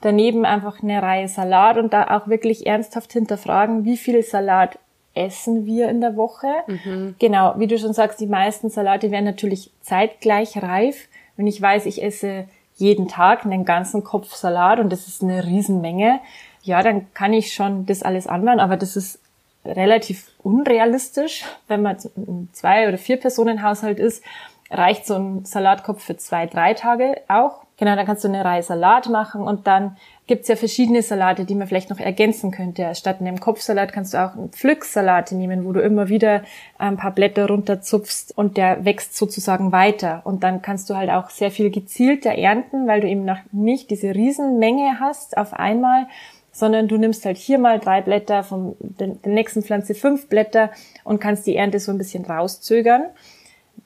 Daneben 0.00 0.44
einfach 0.44 0.82
eine 0.82 1.02
Reihe 1.02 1.28
Salat 1.28 1.76
und 1.76 1.92
da 1.92 2.16
auch 2.16 2.28
wirklich 2.28 2.66
ernsthaft 2.66 3.12
hinterfragen, 3.12 3.84
wie 3.84 3.96
viel 3.96 4.22
Salat 4.22 4.78
essen 5.14 5.66
wir 5.66 5.88
in 5.88 6.00
der 6.00 6.16
Woche. 6.16 6.48
Mhm. 6.66 7.16
Genau, 7.18 7.54
wie 7.58 7.66
du 7.66 7.78
schon 7.78 7.92
sagst, 7.92 8.20
die 8.20 8.26
meisten 8.26 8.70
Salate 8.70 9.10
werden 9.10 9.24
natürlich 9.24 9.72
zeitgleich 9.80 10.62
reif. 10.62 11.08
Wenn 11.36 11.46
ich 11.46 11.60
weiß, 11.60 11.86
ich 11.86 12.02
esse 12.02 12.44
jeden 12.76 13.08
Tag 13.08 13.44
einen 13.44 13.64
ganzen 13.64 14.04
Kopf 14.04 14.34
Salat 14.34 14.78
und 14.78 14.90
das 14.90 15.08
ist 15.08 15.22
eine 15.22 15.44
Riesenmenge, 15.44 16.20
ja, 16.62 16.82
dann 16.82 17.12
kann 17.14 17.32
ich 17.32 17.52
schon 17.52 17.86
das 17.86 18.02
alles 18.02 18.26
anbauen, 18.26 18.60
aber 18.60 18.76
das 18.76 18.94
ist 18.94 19.20
relativ 19.64 20.30
unrealistisch. 20.42 21.44
Wenn 21.66 21.82
man 21.82 21.96
ein 22.16 22.48
zwei- 22.52 22.88
oder 22.88 22.98
vier 22.98 23.16
Personen 23.16 23.62
Haushalt 23.62 23.98
ist, 23.98 24.22
reicht 24.70 25.06
so 25.06 25.14
ein 25.14 25.44
Salatkopf 25.44 26.04
für 26.04 26.16
zwei, 26.16 26.46
drei 26.46 26.74
Tage 26.74 27.20
auch. 27.28 27.62
Genau, 27.78 27.94
dann 27.94 28.06
kannst 28.06 28.24
du 28.24 28.28
eine 28.28 28.44
Reihe 28.44 28.62
Salat 28.64 29.08
machen 29.08 29.42
und 29.42 29.68
dann 29.68 29.96
gibt's 30.26 30.48
ja 30.48 30.56
verschiedene 30.56 31.00
Salate, 31.00 31.44
die 31.44 31.54
man 31.54 31.68
vielleicht 31.68 31.90
noch 31.90 32.00
ergänzen 32.00 32.50
könnte. 32.50 32.92
Statt 32.96 33.20
einem 33.20 33.38
Kopfsalat 33.38 33.92
kannst 33.92 34.14
du 34.14 34.18
auch 34.18 34.34
einen 34.34 34.50
Pflücksalat 34.50 35.30
nehmen, 35.30 35.64
wo 35.64 35.70
du 35.70 35.80
immer 35.80 36.08
wieder 36.08 36.42
ein 36.76 36.96
paar 36.96 37.12
Blätter 37.12 37.46
runterzupfst 37.46 38.36
und 38.36 38.56
der 38.56 38.84
wächst 38.84 39.16
sozusagen 39.16 39.70
weiter. 39.70 40.22
Und 40.24 40.42
dann 40.42 40.60
kannst 40.60 40.90
du 40.90 40.96
halt 40.96 41.08
auch 41.08 41.30
sehr 41.30 41.52
viel 41.52 41.70
gezielter 41.70 42.32
ernten, 42.32 42.88
weil 42.88 43.00
du 43.00 43.08
eben 43.08 43.24
noch 43.24 43.38
nicht 43.52 43.90
diese 43.90 44.12
Riesenmenge 44.12 44.98
hast 44.98 45.36
auf 45.36 45.54
einmal, 45.54 46.08
sondern 46.50 46.88
du 46.88 46.96
nimmst 46.96 47.24
halt 47.24 47.36
hier 47.36 47.58
mal 47.60 47.78
drei 47.78 48.02
Blätter, 48.02 48.42
von 48.42 48.74
der 48.80 49.14
nächsten 49.24 49.62
Pflanze 49.62 49.94
fünf 49.94 50.28
Blätter 50.28 50.70
und 51.04 51.20
kannst 51.20 51.46
die 51.46 51.54
Ernte 51.54 51.78
so 51.78 51.92
ein 51.92 51.98
bisschen 51.98 52.24
rauszögern 52.24 53.04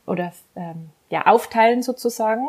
oder 0.06 0.32
ähm, 0.56 0.88
ja 1.10 1.26
aufteilen 1.26 1.82
sozusagen. 1.82 2.48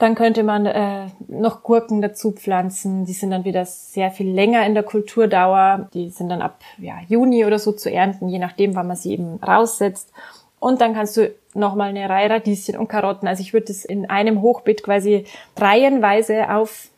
Dann 0.00 0.14
könnte 0.14 0.44
man 0.44 0.64
äh, 0.64 1.08
noch 1.28 1.62
Gurken 1.62 2.00
dazu 2.00 2.32
pflanzen. 2.32 3.04
Die 3.04 3.12
sind 3.12 3.32
dann 3.32 3.44
wieder 3.44 3.66
sehr 3.66 4.10
viel 4.10 4.30
länger 4.30 4.64
in 4.64 4.72
der 4.72 4.82
Kulturdauer. 4.82 5.90
Die 5.92 6.08
sind 6.08 6.30
dann 6.30 6.40
ab 6.40 6.60
ja, 6.78 6.94
Juni 7.06 7.44
oder 7.44 7.58
so 7.58 7.72
zu 7.72 7.92
ernten, 7.92 8.30
je 8.30 8.38
nachdem, 8.38 8.74
wann 8.74 8.86
man 8.86 8.96
sie 8.96 9.12
eben 9.12 9.34
raussetzt. 9.46 10.10
Und 10.58 10.80
dann 10.80 10.94
kannst 10.94 11.18
du 11.18 11.30
nochmal 11.52 11.90
eine 11.90 12.08
Reihe 12.08 12.30
Radieschen 12.30 12.78
und 12.78 12.88
Karotten. 12.88 13.28
Also 13.28 13.42
ich 13.42 13.52
würde 13.52 13.70
es 13.70 13.84
in 13.84 14.08
einem 14.08 14.40
Hochbeet 14.40 14.82
quasi 14.82 15.24
reihenweise 15.58 16.50
auf, 16.50 16.88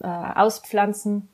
äh, 0.00 0.06
auspflanzen, 0.06 1.28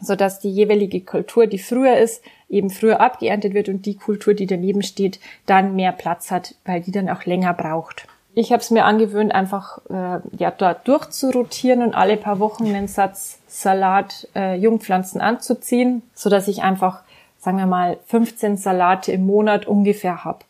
so 0.00 0.16
dass 0.16 0.40
die 0.40 0.50
jeweilige 0.50 1.00
Kultur, 1.00 1.46
die 1.46 1.60
früher 1.60 1.96
ist, 1.96 2.24
eben 2.48 2.70
früher 2.70 3.00
abgeerntet 3.00 3.54
wird 3.54 3.68
und 3.68 3.86
die 3.86 3.94
Kultur, 3.94 4.34
die 4.34 4.46
daneben 4.46 4.82
steht, 4.82 5.20
dann 5.46 5.76
mehr 5.76 5.92
Platz 5.92 6.32
hat, 6.32 6.56
weil 6.64 6.80
die 6.80 6.90
dann 6.90 7.08
auch 7.08 7.24
länger 7.24 7.54
braucht. 7.54 8.08
Ich 8.38 8.52
habe 8.52 8.60
es 8.60 8.70
mir 8.70 8.84
angewöhnt, 8.84 9.34
einfach 9.34 9.78
äh, 9.90 10.20
ja 10.38 10.52
dort 10.52 10.86
durchzurotieren 10.86 11.82
und 11.82 11.96
alle 11.96 12.16
paar 12.16 12.38
Wochen 12.38 12.66
einen 12.66 12.86
Satz 12.86 13.40
Salat 13.48 14.28
äh, 14.36 14.54
Jungpflanzen 14.54 15.20
anzuziehen, 15.20 16.02
so 16.14 16.30
dass 16.30 16.46
ich 16.46 16.62
einfach, 16.62 17.00
sagen 17.40 17.58
wir 17.58 17.66
mal, 17.66 17.98
15 18.06 18.56
Salate 18.56 19.10
im 19.10 19.26
Monat 19.26 19.66
ungefähr 19.66 20.24
hab. 20.24 20.44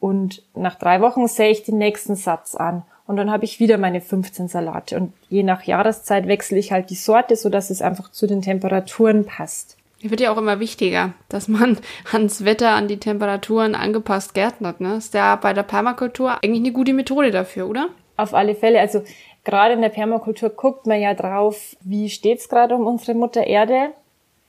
Und 0.00 0.42
nach 0.54 0.76
drei 0.76 1.02
Wochen 1.02 1.28
sähe 1.28 1.50
ich 1.50 1.64
den 1.64 1.76
nächsten 1.76 2.16
Satz 2.16 2.54
an 2.54 2.82
und 3.06 3.16
dann 3.16 3.30
habe 3.30 3.44
ich 3.44 3.60
wieder 3.60 3.76
meine 3.76 4.00
15 4.00 4.48
Salate. 4.48 4.96
Und 4.96 5.12
je 5.28 5.42
nach 5.42 5.64
Jahreszeit 5.64 6.26
wechsle 6.26 6.56
ich 6.56 6.72
halt 6.72 6.88
die 6.88 6.94
Sorte, 6.94 7.36
so 7.36 7.50
dass 7.50 7.68
es 7.68 7.82
einfach 7.82 8.10
zu 8.10 8.26
den 8.26 8.40
Temperaturen 8.40 9.26
passt. 9.26 9.76
Wird 10.00 10.20
ja 10.20 10.32
auch 10.32 10.36
immer 10.36 10.60
wichtiger, 10.60 11.14
dass 11.28 11.48
man 11.48 11.78
ans 12.12 12.44
Wetter, 12.44 12.70
an 12.70 12.88
die 12.88 12.98
Temperaturen 12.98 13.74
angepasst 13.74 14.34
gärtnert. 14.34 14.80
Ne? 14.80 14.96
Ist 14.96 15.14
ja 15.14 15.36
bei 15.36 15.52
der 15.52 15.62
Permakultur 15.62 16.42
eigentlich 16.42 16.60
eine 16.60 16.72
gute 16.72 16.92
Methode 16.92 17.30
dafür, 17.30 17.68
oder? 17.68 17.88
Auf 18.16 18.34
alle 18.34 18.54
Fälle. 18.54 18.80
Also 18.80 19.02
gerade 19.44 19.74
in 19.74 19.82
der 19.82 19.88
Permakultur 19.88 20.50
guckt 20.50 20.86
man 20.86 21.00
ja 21.00 21.14
drauf, 21.14 21.76
wie 21.80 22.10
steht's 22.10 22.48
gerade 22.48 22.74
um 22.74 22.86
unsere 22.86 23.14
Mutter 23.14 23.46
Erde. 23.46 23.90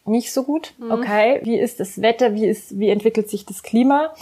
Nicht 0.05 0.31
so 0.33 0.43
gut. 0.43 0.73
Mhm. 0.77 0.91
Okay, 0.91 1.39
wie 1.43 1.57
ist 1.57 1.79
das 1.79 2.01
Wetter? 2.01 2.35
Wie 2.35 2.45
ist, 2.45 2.77
wie 2.77 2.89
entwickelt 2.89 3.29
sich 3.29 3.45
das 3.45 3.63
Klima? 3.63 4.13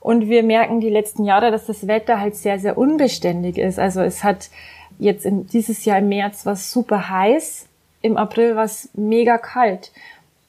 Und 0.00 0.28
wir 0.28 0.42
merken 0.42 0.80
die 0.80 0.90
letzten 0.90 1.24
Jahre, 1.24 1.50
dass 1.50 1.66
das 1.66 1.86
Wetter 1.86 2.20
halt 2.20 2.34
sehr, 2.34 2.58
sehr 2.58 2.78
unbeständig 2.78 3.58
ist. 3.58 3.78
Also 3.78 4.00
es 4.00 4.24
hat 4.24 4.50
jetzt 4.98 5.26
in, 5.26 5.46
dieses 5.46 5.84
Jahr 5.84 5.98
im 5.98 6.08
März 6.08 6.46
was 6.46 6.72
super 6.72 7.08
heiß, 7.08 7.66
im 8.02 8.16
April 8.16 8.56
was 8.56 8.88
mega 8.94 9.38
kalt 9.38 9.92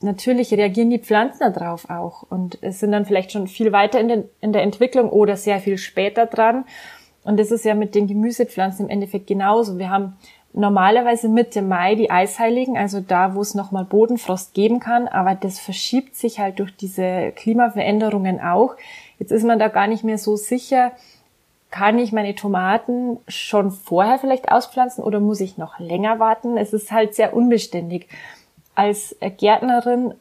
natürlich 0.01 0.53
reagieren 0.53 0.89
die 0.89 0.99
Pflanzen 0.99 1.53
darauf 1.53 1.89
auch 1.89 2.23
und 2.29 2.57
es 2.61 2.79
sind 2.79 2.91
dann 2.91 3.05
vielleicht 3.05 3.31
schon 3.31 3.47
viel 3.47 3.71
weiter 3.71 3.99
in, 3.99 4.07
den, 4.07 4.23
in 4.41 4.53
der 4.53 4.63
Entwicklung 4.63 5.09
oder 5.09 5.35
sehr 5.35 5.59
viel 5.59 5.77
später 5.77 6.25
dran. 6.25 6.65
Und 7.23 7.37
das 7.37 7.51
ist 7.51 7.65
ja 7.65 7.75
mit 7.75 7.95
den 7.95 8.07
Gemüsepflanzen 8.07 8.85
im 8.85 8.89
Endeffekt 8.89 9.27
genauso. 9.27 9.77
Wir 9.77 9.89
haben 9.89 10.17
normalerweise 10.53 11.27
Mitte 11.27 11.61
Mai 11.61 11.95
die 11.95 12.09
Eisheiligen, 12.09 12.77
also 12.77 13.01
da, 13.01 13.35
wo 13.35 13.41
es 13.41 13.53
nochmal 13.53 13.85
Bodenfrost 13.85 14.53
geben 14.53 14.79
kann, 14.79 15.07
aber 15.07 15.35
das 15.35 15.59
verschiebt 15.59 16.15
sich 16.15 16.39
halt 16.39 16.59
durch 16.59 16.75
diese 16.75 17.31
Klimaveränderungen 17.35 18.39
auch. 18.39 18.75
Jetzt 19.19 19.31
ist 19.31 19.43
man 19.43 19.59
da 19.59 19.67
gar 19.67 19.87
nicht 19.87 20.03
mehr 20.03 20.17
so 20.17 20.37
sicher, 20.37 20.93
kann 21.71 21.99
ich 21.99 22.11
meine 22.11 22.33
Tomaten 22.33 23.19
schon 23.27 23.69
vorher 23.69 24.17
vielleicht 24.17 24.51
auspflanzen 24.51 25.03
oder 25.03 25.19
muss 25.19 25.39
ich 25.39 25.57
noch 25.57 25.77
länger 25.77 26.19
warten? 26.19 26.57
Es 26.57 26.73
ist 26.73 26.91
halt 26.91 27.13
sehr 27.13 27.35
unbeständig 27.35 28.07
als 28.79 29.13
Gärtnerin 29.37 30.13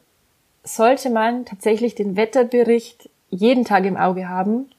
sollte 0.65 1.09
man 1.09 1.45
tatsächlich 1.45 1.95
den 1.95 2.17
Wetterbericht 2.17 3.09
jeden 3.29 3.63
Tag 3.63 3.85
im 3.85 3.95
Auge 3.95 4.27
haben, 4.27 4.69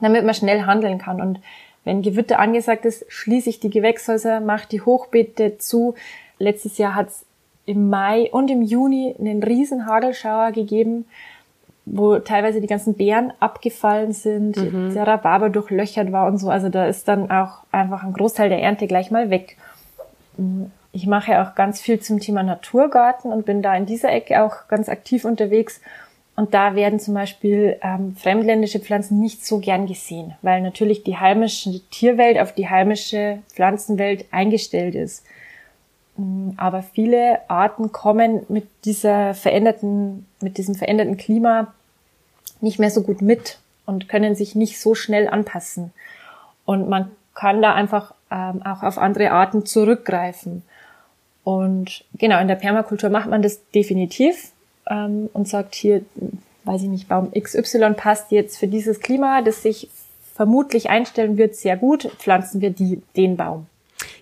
damit 0.00 0.24
man 0.24 0.34
schnell 0.34 0.62
handeln 0.66 0.98
kann. 0.98 1.20
Und 1.20 1.40
wenn 1.84 2.02
Gewitter 2.02 2.38
angesagt 2.38 2.84
ist, 2.84 3.04
schließe 3.08 3.50
ich 3.50 3.58
die 3.58 3.70
Gewächshäuser, 3.70 4.38
mache 4.38 4.68
die 4.68 4.82
Hochbeete 4.82 5.58
zu. 5.58 5.96
Letztes 6.38 6.78
Jahr 6.78 6.94
hat 6.94 7.08
es 7.08 7.24
im 7.66 7.90
Mai 7.90 8.30
und 8.30 8.52
im 8.52 8.62
Juni 8.62 9.16
einen 9.18 9.42
riesen 9.42 9.86
Hagelschauer 9.86 10.52
gegeben, 10.52 11.04
wo 11.86 12.20
teilweise 12.20 12.60
die 12.60 12.68
ganzen 12.68 12.94
Beeren 12.94 13.32
abgefallen 13.40 14.12
sind, 14.12 14.56
mhm. 14.58 14.94
der 14.94 15.08
Rhabarber 15.08 15.50
durchlöchert 15.50 16.12
war 16.12 16.28
und 16.28 16.38
so. 16.38 16.50
Also 16.50 16.68
da 16.68 16.86
ist 16.86 17.08
dann 17.08 17.32
auch 17.32 17.64
einfach 17.72 18.04
ein 18.04 18.12
Großteil 18.12 18.48
der 18.48 18.62
Ernte 18.62 18.86
gleich 18.86 19.10
mal 19.10 19.28
weg. 19.28 19.56
Ich 20.98 21.06
mache 21.06 21.30
ja 21.30 21.48
auch 21.48 21.54
ganz 21.54 21.80
viel 21.80 22.00
zum 22.00 22.18
Thema 22.18 22.42
Naturgarten 22.42 23.32
und 23.32 23.46
bin 23.46 23.62
da 23.62 23.76
in 23.76 23.86
dieser 23.86 24.10
Ecke 24.10 24.42
auch 24.42 24.66
ganz 24.66 24.88
aktiv 24.88 25.24
unterwegs. 25.24 25.80
Und 26.34 26.54
da 26.54 26.74
werden 26.74 26.98
zum 26.98 27.14
Beispiel 27.14 27.78
ähm, 27.82 28.16
fremdländische 28.16 28.80
Pflanzen 28.80 29.20
nicht 29.20 29.46
so 29.46 29.60
gern 29.60 29.86
gesehen, 29.86 30.34
weil 30.42 30.60
natürlich 30.60 31.04
die 31.04 31.16
heimische 31.16 31.80
Tierwelt 31.90 32.40
auf 32.40 32.52
die 32.52 32.68
heimische 32.68 33.38
Pflanzenwelt 33.54 34.24
eingestellt 34.32 34.96
ist. 34.96 35.24
Mm, 36.16 36.50
aber 36.56 36.82
viele 36.82 37.48
Arten 37.48 37.92
kommen 37.92 38.44
mit 38.48 38.66
dieser 38.84 39.34
veränderten, 39.34 40.26
mit 40.40 40.58
diesem 40.58 40.74
veränderten 40.74 41.16
Klima 41.16 41.72
nicht 42.60 42.80
mehr 42.80 42.90
so 42.90 43.04
gut 43.04 43.22
mit 43.22 43.60
und 43.86 44.08
können 44.08 44.34
sich 44.34 44.56
nicht 44.56 44.80
so 44.80 44.96
schnell 44.96 45.28
anpassen. 45.28 45.92
Und 46.64 46.88
man 46.88 47.12
kann 47.34 47.62
da 47.62 47.72
einfach 47.72 48.14
ähm, 48.32 48.62
auch 48.64 48.82
auf 48.82 48.98
andere 48.98 49.30
Arten 49.30 49.64
zurückgreifen. 49.64 50.64
Und 51.48 52.04
genau, 52.12 52.38
in 52.40 52.46
der 52.46 52.56
Permakultur 52.56 53.08
macht 53.08 53.30
man 53.30 53.40
das 53.40 53.70
definitiv 53.70 54.50
ähm, 54.90 55.30
und 55.32 55.48
sagt 55.48 55.74
hier, 55.74 56.02
weiß 56.64 56.82
ich 56.82 56.88
nicht, 56.88 57.08
Baum 57.08 57.32
XY 57.32 57.94
passt 57.96 58.30
jetzt 58.32 58.58
für 58.58 58.68
dieses 58.68 59.00
Klima, 59.00 59.40
das 59.40 59.62
sich 59.62 59.88
vermutlich 60.34 60.90
einstellen 60.90 61.38
wird, 61.38 61.56
sehr 61.56 61.78
gut, 61.78 62.10
pflanzen 62.18 62.60
wir 62.60 62.68
die, 62.68 63.00
den 63.16 63.38
Baum. 63.38 63.64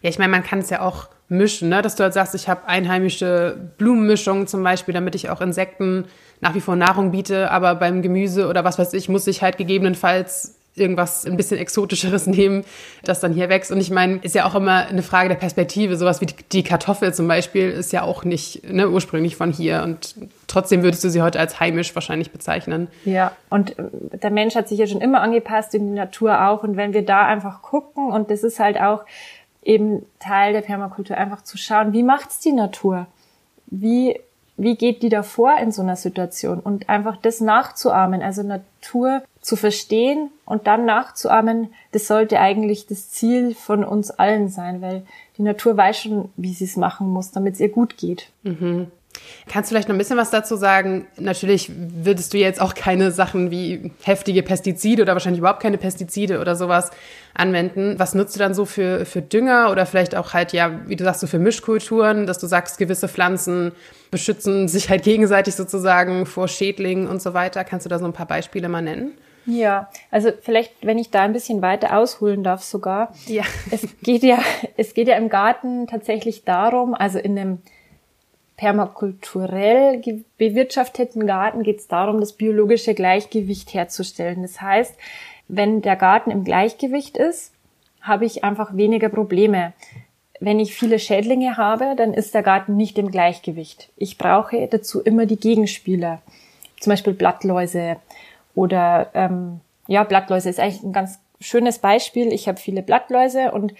Ja, 0.02 0.10
ich 0.10 0.20
meine, 0.20 0.30
man 0.30 0.44
kann 0.44 0.60
es 0.60 0.70
ja 0.70 0.82
auch 0.82 1.08
mischen, 1.28 1.68
ne? 1.68 1.82
dass 1.82 1.96
du 1.96 2.04
halt 2.04 2.14
sagst, 2.14 2.36
ich 2.36 2.48
habe 2.48 2.68
einheimische 2.68 3.58
Blumenmischungen 3.76 4.46
zum 4.46 4.62
Beispiel, 4.62 4.94
damit 4.94 5.16
ich 5.16 5.28
auch 5.28 5.40
Insekten 5.40 6.04
nach 6.40 6.54
wie 6.54 6.60
vor 6.60 6.76
Nahrung 6.76 7.10
biete, 7.10 7.50
aber 7.50 7.74
beim 7.74 8.02
Gemüse 8.02 8.46
oder 8.46 8.62
was 8.62 8.78
weiß 8.78 8.92
ich, 8.92 9.08
muss 9.08 9.26
ich 9.26 9.42
halt 9.42 9.58
gegebenenfalls 9.58 10.55
irgendwas 10.76 11.24
ein 11.26 11.36
bisschen 11.36 11.58
exotischeres 11.58 12.26
nehmen, 12.26 12.64
das 13.02 13.20
dann 13.20 13.32
hier 13.32 13.48
wächst. 13.48 13.72
Und 13.72 13.80
ich 13.80 13.90
meine, 13.90 14.18
ist 14.18 14.34
ja 14.34 14.46
auch 14.46 14.54
immer 14.54 14.86
eine 14.86 15.02
Frage 15.02 15.28
der 15.28 15.36
Perspektive. 15.36 15.96
Sowas 15.96 16.20
wie 16.20 16.26
die 16.26 16.62
Kartoffel 16.62 17.14
zum 17.14 17.26
Beispiel 17.26 17.70
ist 17.70 17.92
ja 17.92 18.02
auch 18.02 18.24
nicht 18.24 18.70
ne, 18.70 18.88
ursprünglich 18.88 19.36
von 19.36 19.52
hier. 19.52 19.82
Und 19.82 20.14
trotzdem 20.46 20.82
würdest 20.82 21.02
du 21.04 21.10
sie 21.10 21.22
heute 21.22 21.40
als 21.40 21.60
heimisch 21.60 21.94
wahrscheinlich 21.94 22.30
bezeichnen. 22.30 22.88
Ja, 23.04 23.32
und 23.50 23.78
äh, 23.78 23.84
der 24.18 24.30
Mensch 24.30 24.54
hat 24.54 24.68
sich 24.68 24.78
ja 24.78 24.86
schon 24.86 25.00
immer 25.00 25.20
angepasst, 25.20 25.74
in 25.74 25.86
die 25.86 25.94
Natur 25.94 26.48
auch. 26.48 26.62
Und 26.62 26.76
wenn 26.76 26.92
wir 26.92 27.04
da 27.04 27.26
einfach 27.26 27.62
gucken, 27.62 28.12
und 28.12 28.30
das 28.30 28.42
ist 28.42 28.60
halt 28.60 28.80
auch 28.80 29.04
eben 29.62 30.04
Teil 30.20 30.52
der 30.52 30.60
Permakultur, 30.60 31.16
einfach 31.16 31.42
zu 31.42 31.58
schauen, 31.58 31.92
wie 31.92 32.02
macht's 32.02 32.38
die 32.40 32.52
Natur? 32.52 33.06
Wie 33.66 34.20
wie 34.56 34.76
geht 34.76 35.02
die 35.02 35.08
davor 35.08 35.58
in 35.58 35.70
so 35.70 35.82
einer 35.82 35.96
Situation 35.96 36.60
und 36.60 36.88
einfach 36.88 37.16
das 37.18 37.40
nachzuahmen, 37.40 38.22
also 38.22 38.42
Natur 38.42 39.22
zu 39.46 39.54
verstehen 39.54 40.30
und 40.44 40.66
dann 40.66 40.84
nachzuahmen, 40.86 41.72
das 41.92 42.08
sollte 42.08 42.40
eigentlich 42.40 42.88
das 42.88 43.10
Ziel 43.10 43.54
von 43.54 43.84
uns 43.84 44.10
allen 44.10 44.48
sein, 44.48 44.82
weil 44.82 45.06
die 45.38 45.42
Natur 45.42 45.76
weiß 45.76 46.00
schon, 46.00 46.30
wie 46.36 46.52
sie 46.52 46.64
es 46.64 46.76
machen 46.76 47.06
muss, 47.06 47.30
damit 47.30 47.54
es 47.54 47.60
ihr 47.60 47.68
gut 47.68 47.96
geht. 47.96 48.28
Mhm. 48.42 48.88
Kannst 49.48 49.70
du 49.70 49.74
vielleicht 49.74 49.88
noch 49.88 49.94
ein 49.94 49.98
bisschen 49.98 50.18
was 50.18 50.30
dazu 50.30 50.56
sagen? 50.56 51.06
Natürlich 51.16 51.70
würdest 51.76 52.34
du 52.34 52.38
jetzt 52.38 52.60
auch 52.60 52.74
keine 52.74 53.12
Sachen 53.12 53.52
wie 53.52 53.92
heftige 54.02 54.42
Pestizide 54.42 55.02
oder 55.02 55.12
wahrscheinlich 55.12 55.38
überhaupt 55.38 55.62
keine 55.62 55.78
Pestizide 55.78 56.40
oder 56.40 56.56
sowas 56.56 56.90
anwenden. 57.32 57.94
Was 57.98 58.14
nutzt 58.14 58.34
du 58.34 58.40
dann 58.40 58.52
so 58.52 58.64
für, 58.64 59.06
für 59.06 59.22
Dünger 59.22 59.70
oder 59.70 59.86
vielleicht 59.86 60.16
auch 60.16 60.34
halt, 60.34 60.52
ja, 60.52 60.80
wie 60.88 60.96
du 60.96 61.04
sagst, 61.04 61.20
so 61.20 61.28
für 61.28 61.38
Mischkulturen, 61.38 62.26
dass 62.26 62.38
du 62.38 62.48
sagst, 62.48 62.78
gewisse 62.78 63.08
Pflanzen 63.08 63.72
beschützen 64.10 64.66
sich 64.66 64.90
halt 64.90 65.04
gegenseitig 65.04 65.54
sozusagen 65.54 66.26
vor 66.26 66.48
Schädlingen 66.48 67.06
und 67.06 67.22
so 67.22 67.32
weiter. 67.32 67.62
Kannst 67.62 67.86
du 67.86 67.90
da 67.90 68.00
so 68.00 68.04
ein 68.06 68.12
paar 68.12 68.26
Beispiele 68.26 68.68
mal 68.68 68.82
nennen? 68.82 69.12
Ja, 69.46 69.88
also 70.10 70.30
vielleicht, 70.40 70.74
wenn 70.84 70.98
ich 70.98 71.10
da 71.10 71.22
ein 71.22 71.32
bisschen 71.32 71.62
weiter 71.62 71.96
ausholen 71.96 72.42
darf 72.42 72.62
sogar. 72.62 73.14
Ja. 73.26 73.44
Es 73.70 73.86
geht 74.02 74.22
ja, 74.22 74.38
es 74.76 74.94
geht 74.94 75.08
ja 75.08 75.16
im 75.16 75.28
Garten 75.28 75.86
tatsächlich 75.86 76.44
darum, 76.44 76.94
also 76.94 77.18
in 77.18 77.38
einem 77.38 77.58
permakulturell 78.56 80.02
bewirtschafteten 80.38 81.26
Garten 81.26 81.62
geht 81.62 81.78
es 81.78 81.88
darum, 81.88 82.20
das 82.20 82.32
biologische 82.32 82.94
Gleichgewicht 82.94 83.74
herzustellen. 83.74 84.42
Das 84.42 84.60
heißt, 84.60 84.94
wenn 85.48 85.82
der 85.82 85.96
Garten 85.96 86.30
im 86.30 86.42
Gleichgewicht 86.42 87.16
ist, 87.16 87.52
habe 88.00 88.24
ich 88.24 88.44
einfach 88.44 88.76
weniger 88.76 89.08
Probleme. 89.08 89.74
Wenn 90.40 90.60
ich 90.60 90.74
viele 90.74 90.98
Schädlinge 90.98 91.56
habe, 91.56 91.94
dann 91.96 92.14
ist 92.14 92.34
der 92.34 92.42
Garten 92.42 92.76
nicht 92.76 92.98
im 92.98 93.10
Gleichgewicht. 93.10 93.90
Ich 93.96 94.18
brauche 94.18 94.66
dazu 94.68 95.02
immer 95.02 95.26
die 95.26 95.38
Gegenspieler, 95.38 96.20
zum 96.80 96.90
Beispiel 96.90 97.14
Blattläuse 97.14 97.96
oder 98.56 99.10
ähm, 99.14 99.60
ja, 99.86 100.02
Blattläuse 100.02 100.48
ist 100.48 100.58
eigentlich 100.58 100.82
ein 100.82 100.92
ganz 100.92 101.20
schönes 101.40 101.78
Beispiel. 101.78 102.32
Ich 102.32 102.48
habe 102.48 102.58
viele 102.58 102.82
Blattläuse 102.82 103.52
und 103.52 103.72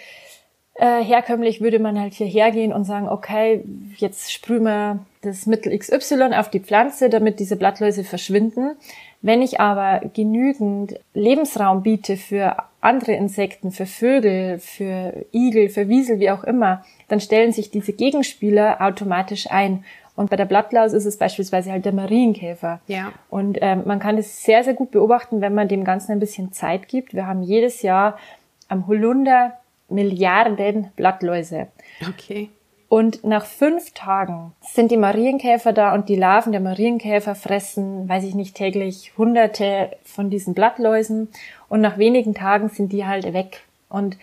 äh, 0.75 1.03
herkömmlich 1.03 1.61
würde 1.61 1.79
man 1.79 1.99
halt 1.99 2.13
hierher 2.13 2.51
gehen 2.51 2.73
und 2.73 2.85
sagen, 2.85 3.09
okay, 3.09 3.65
jetzt 3.97 4.31
sprühen 4.31 4.65
wir 4.65 4.99
das 5.23 5.47
Mittel 5.47 5.77
XY 5.77 6.35
auf 6.35 6.51
die 6.51 6.61
Pflanze, 6.61 7.09
damit 7.09 7.41
diese 7.41 7.57
Blattläuse 7.57 8.05
verschwinden. 8.05 8.77
Wenn 9.23 9.41
ich 9.41 9.59
aber 9.59 10.03
genügend 10.13 11.01
Lebensraum 11.15 11.83
biete 11.83 12.19
für 12.19 12.57
andere 12.83 13.13
Insekten, 13.13 13.73
für 13.73 13.87
Vögel, 13.87 14.59
für 14.59 15.25
Igel, 15.33 15.71
für 15.71 15.89
Wiesel, 15.89 16.21
wie 16.21 16.31
auch 16.31 16.45
immer, 16.45 16.85
dann 17.09 17.21
stellen 17.21 17.53
sich 17.53 17.71
diese 17.71 17.95
Gegenspieler 17.95 18.83
automatisch 18.83 19.51
ein. 19.51 19.85
Und 20.17 20.31
bei 20.31 20.37
der 20.37 20.47
Blattlaus 20.47 20.95
ist 20.95 21.05
es 21.05 21.19
beispielsweise 21.19 21.71
halt 21.71 21.85
der 21.85 21.93
Marienkäfer. 21.93 22.81
Ja. 22.87 23.13
Und 23.29 23.59
ähm, 23.61 23.83
man 23.85 24.01
kann 24.01 24.17
es 24.17 24.43
sehr, 24.43 24.65
sehr 24.65 24.75
gut 24.75 24.91
beobachten, 24.91 25.41
wenn 25.43 25.55
man 25.55 25.69
dem 25.69 25.85
Ganzen 25.85 26.13
ein 26.13 26.21
bisschen 26.21 26.53
Zeit 26.53 26.89
gibt. 26.89 27.15
Wir 27.15 27.27
haben 27.27 27.43
jedes 27.43 27.83
Jahr 27.83 28.19
am 28.69 28.87
Holunder 28.87 29.53
Milliarden 29.89 30.91
Blattläuse. 30.97 31.69
Okay. 32.09 32.51
Und 32.89 33.25
nach 33.25 33.45
fünf 33.45 33.93
Tagen 33.93 34.53
sind 34.61 34.91
die 34.91 34.97
Marienkäfer 34.97 35.73
da 35.73 35.93
und 35.93 36.09
die 36.09 36.17
Larven 36.17 36.53
der 36.53 36.61
Marienkäfer 36.61 37.35
fressen, 37.35 38.09
weiß 38.09 38.25
ich 38.25 38.35
nicht, 38.35 38.55
täglich 38.55 39.13
hunderte 39.19 39.91
von 40.05 40.31
diesen 40.31 40.55
Blattläusen 40.55 41.29
und 41.69 41.81
nach 41.81 41.99
wenigen 41.99 42.35
Tagen 42.35 42.69
sind 42.69 42.93
die 42.93 43.05
halt 43.05 43.33
weg. 43.33 43.63
Und 43.89 44.17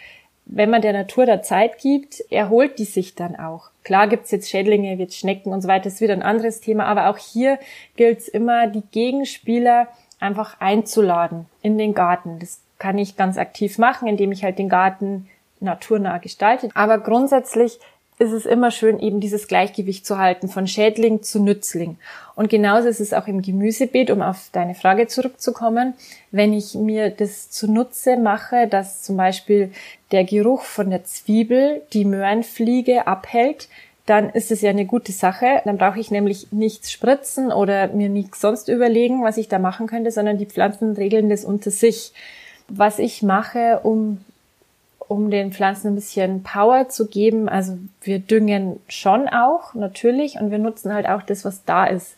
wenn 0.46 0.70
man 0.70 0.82
der 0.82 0.94
Natur 0.94 1.26
da 1.26 1.42
Zeit 1.42 1.78
gibt, 1.78 2.20
erholt 2.30 2.78
die 2.80 2.86
sich 2.86 3.16
dann 3.16 3.36
auch. 3.36 3.70
Klar 3.84 4.08
gibt's 4.08 4.32
jetzt 4.32 4.50
Schädlinge, 4.50 4.96
jetzt 4.96 5.18
Schnecken 5.18 5.52
und 5.54 5.62
so 5.62 5.68
weiter, 5.68 5.86
das 5.86 5.96
ist 5.96 6.02
wieder 6.02 6.14
ein 6.14 6.24
anderes 6.24 6.60
Thema, 6.60 6.86
aber 6.86 7.10
auch 7.10 7.18
hier 7.18 7.60
gilt's 7.96 8.28
immer, 8.28 8.68
die 8.68 8.84
Gegenspieler 8.92 9.88
einfach 10.20 10.60
einzuladen 10.60 11.46
in 11.62 11.78
den 11.78 11.94
Garten. 11.94 12.40
Das 12.40 12.62
kann 12.80 12.98
ich 12.98 13.16
ganz 13.16 13.38
aktiv 13.38 13.78
machen, 13.78 14.08
indem 14.08 14.32
ich 14.32 14.44
halt 14.44 14.60
den 14.60 14.70
Garten 14.70 15.30
naturnah 15.60 16.18
gestaltet. 16.18 16.72
Aber 16.76 16.98
grundsätzlich 16.98 17.80
ist 18.24 18.32
es 18.32 18.46
immer 18.46 18.72
schön, 18.72 19.00
eben 19.00 19.20
dieses 19.20 19.48
Gleichgewicht 19.48 20.06
zu 20.06 20.18
halten, 20.18 20.48
von 20.48 20.66
Schädling 20.66 21.22
zu 21.22 21.40
Nützling. 21.40 21.98
Und 22.36 22.50
genauso 22.50 22.88
ist 22.88 23.00
es 23.00 23.14
auch 23.14 23.28
im 23.28 23.42
Gemüsebeet, 23.42 24.10
um 24.10 24.22
auf 24.22 24.50
deine 24.52 24.74
Frage 24.74 25.08
zurückzukommen. 25.08 25.94
Wenn 26.32 26.54
ich 26.54 26.74
mir 26.74 27.12
das 27.12 27.52
zunutze 27.52 28.18
mache, 28.18 28.68
dass 28.68 29.04
zum 29.04 29.18
Beispiel 29.18 29.72
der 30.12 30.24
Geruch 30.24 30.64
von 30.64 30.90
der 30.90 31.04
Zwiebel 31.04 31.82
die 31.94 32.06
Möhrenfliege 32.06 33.06
abhält, 33.06 33.68
dann 34.06 34.30
ist 34.30 34.52
es 34.52 34.62
ja 34.62 34.72
eine 34.72 34.86
gute 34.86 35.12
Sache. 35.12 35.62
Dann 35.66 35.78
brauche 35.78 36.00
ich 36.00 36.10
nämlich 36.10 36.48
nichts 36.52 36.92
spritzen 36.92 37.52
oder 37.52 37.88
mir 37.90 38.10
nichts 38.10 38.42
sonst 38.42 38.68
überlegen, 38.68 39.24
was 39.24 39.38
ich 39.38 39.48
da 39.48 39.60
machen 39.60 39.88
könnte, 39.88 40.12
sondern 40.12 40.38
die 40.38 40.46
Pflanzen 40.46 40.94
regeln 40.94 41.30
das 41.30 41.46
unter 41.46 41.72
sich. 41.72 42.14
Was 42.68 42.98
ich 42.98 43.22
mache, 43.22 43.82
um 43.84 44.20
um 45.08 45.30
den 45.30 45.52
Pflanzen 45.52 45.90
ein 45.90 45.96
bisschen 45.96 46.44
Power 46.44 46.90
zu 46.90 47.08
geben. 47.08 47.50
Also 47.50 47.78
wir 48.02 48.20
düngen 48.20 48.80
schon 48.88 49.28
auch, 49.28 49.74
natürlich, 49.74 50.40
und 50.40 50.52
wir 50.52 50.60
nutzen 50.60 50.94
halt 50.94 51.08
auch 51.08 51.22
das, 51.22 51.46
was 51.46 51.64
da 51.66 51.86
ist. 51.86 52.18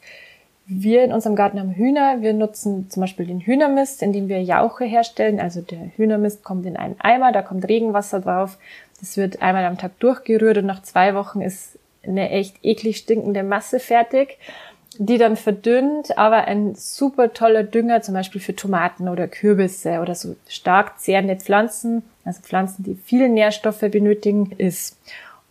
Wir 0.68 1.04
in 1.04 1.14
unserem 1.14 1.36
Garten 1.36 1.60
haben 1.60 1.76
Hühner. 1.76 2.22
Wir 2.22 2.34
nutzen 2.34 2.90
zum 2.90 3.02
Beispiel 3.02 3.28
den 3.28 3.42
Hühnermist, 3.42 4.02
indem 4.02 4.30
wir 4.30 4.42
Jauche 4.42 4.86
herstellen. 4.86 5.40
Also 5.40 5.62
der 5.62 5.92
Hühnermist 5.96 6.44
kommt 6.44 6.66
in 6.66 6.76
einen 6.76 7.00
Eimer, 7.00 7.32
da 7.32 7.44
kommt 7.44 7.68
Regenwasser 7.68 8.20
drauf. 8.20 8.58
Das 9.00 9.16
wird 9.16 9.42
einmal 9.42 9.66
am 9.66 9.78
Tag 9.78 10.00
durchgerührt 10.00 10.58
und 10.58 10.66
nach 10.66 10.82
zwei 10.82 11.14
Wochen 11.14 11.42
ist 11.42 11.78
eine 12.04 12.30
echt 12.30 12.56
eklig 12.64 12.98
stinkende 12.98 13.44
Masse 13.44 13.80
fertig 13.80 14.38
die 14.98 15.18
dann 15.18 15.36
verdünnt, 15.36 16.18
aber 16.18 16.46
ein 16.46 16.76
super 16.76 17.34
toller 17.34 17.64
Dünger, 17.64 18.02
zum 18.02 18.14
Beispiel 18.14 18.42
für 18.42 18.56
Tomaten 18.56 19.10
oder 19.10 19.28
Kürbisse 19.28 20.00
oder 20.00 20.16
so 20.16 20.36
stark 20.48 21.00
zehrende 21.00 21.36
Pflanzen, 21.36 22.04
also 22.24 22.42
Pflanzen, 22.42 22.84
die 22.84 22.96
viele 22.96 23.30
Nährstoffe 23.30 23.80
benötigen, 23.80 24.52
ist. 24.58 24.98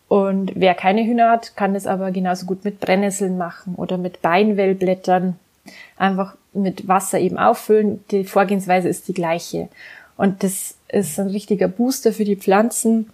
Und 0.09 0.53
wer 0.55 0.75
keine 0.75 1.05
Hühner 1.05 1.31
hat, 1.31 1.57
kann 1.57 1.75
das 1.75 1.87
aber 1.87 2.11
genauso 2.11 2.47
gut 2.47 2.65
mit 2.65 2.81
Brennnesseln 2.81 3.39
machen 3.39 3.75
oder 3.77 3.99
mit 3.99 4.23
Beinwellblättern. 4.23 5.37
Einfach 5.97 6.37
mit 6.53 6.87
Wasser 6.87 7.19
eben 7.19 7.39
auffüllen. 7.39 8.05
Die 8.11 8.25
Vorgehensweise 8.25 8.89
ist 8.89 9.09
die 9.09 9.15
gleiche. 9.15 9.69
Und 10.17 10.43
das 10.43 10.77
ist 10.89 11.19
ein 11.19 11.29
richtiger 11.29 11.69
Booster 11.69 12.13
für 12.13 12.25
die 12.25 12.37
Pflanzen. 12.37 13.11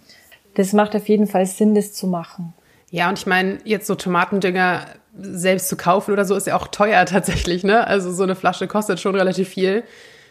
Das 0.55 0.73
macht 0.73 0.95
auf 0.95 1.07
jeden 1.07 1.27
Fall 1.27 1.45
Sinn, 1.45 1.75
das 1.75 1.93
zu 1.93 2.07
machen. 2.07 2.53
Ja, 2.91 3.07
und 3.07 3.17
ich 3.17 3.25
meine, 3.25 3.59
jetzt 3.63 3.87
so 3.87 3.95
Tomatendünger 3.95 4.85
selbst 5.19 5.67
zu 5.69 5.77
kaufen 5.77 6.11
oder 6.11 6.25
so 6.25 6.35
ist 6.35 6.47
ja 6.47 6.55
auch 6.55 6.67
teuer 6.67 7.05
tatsächlich, 7.07 7.63
ne? 7.63 7.87
Also 7.87 8.11
so 8.11 8.23
eine 8.23 8.35
Flasche 8.35 8.67
kostet 8.67 8.99
schon 8.99 9.15
relativ 9.15 9.49
viel. 9.49 9.83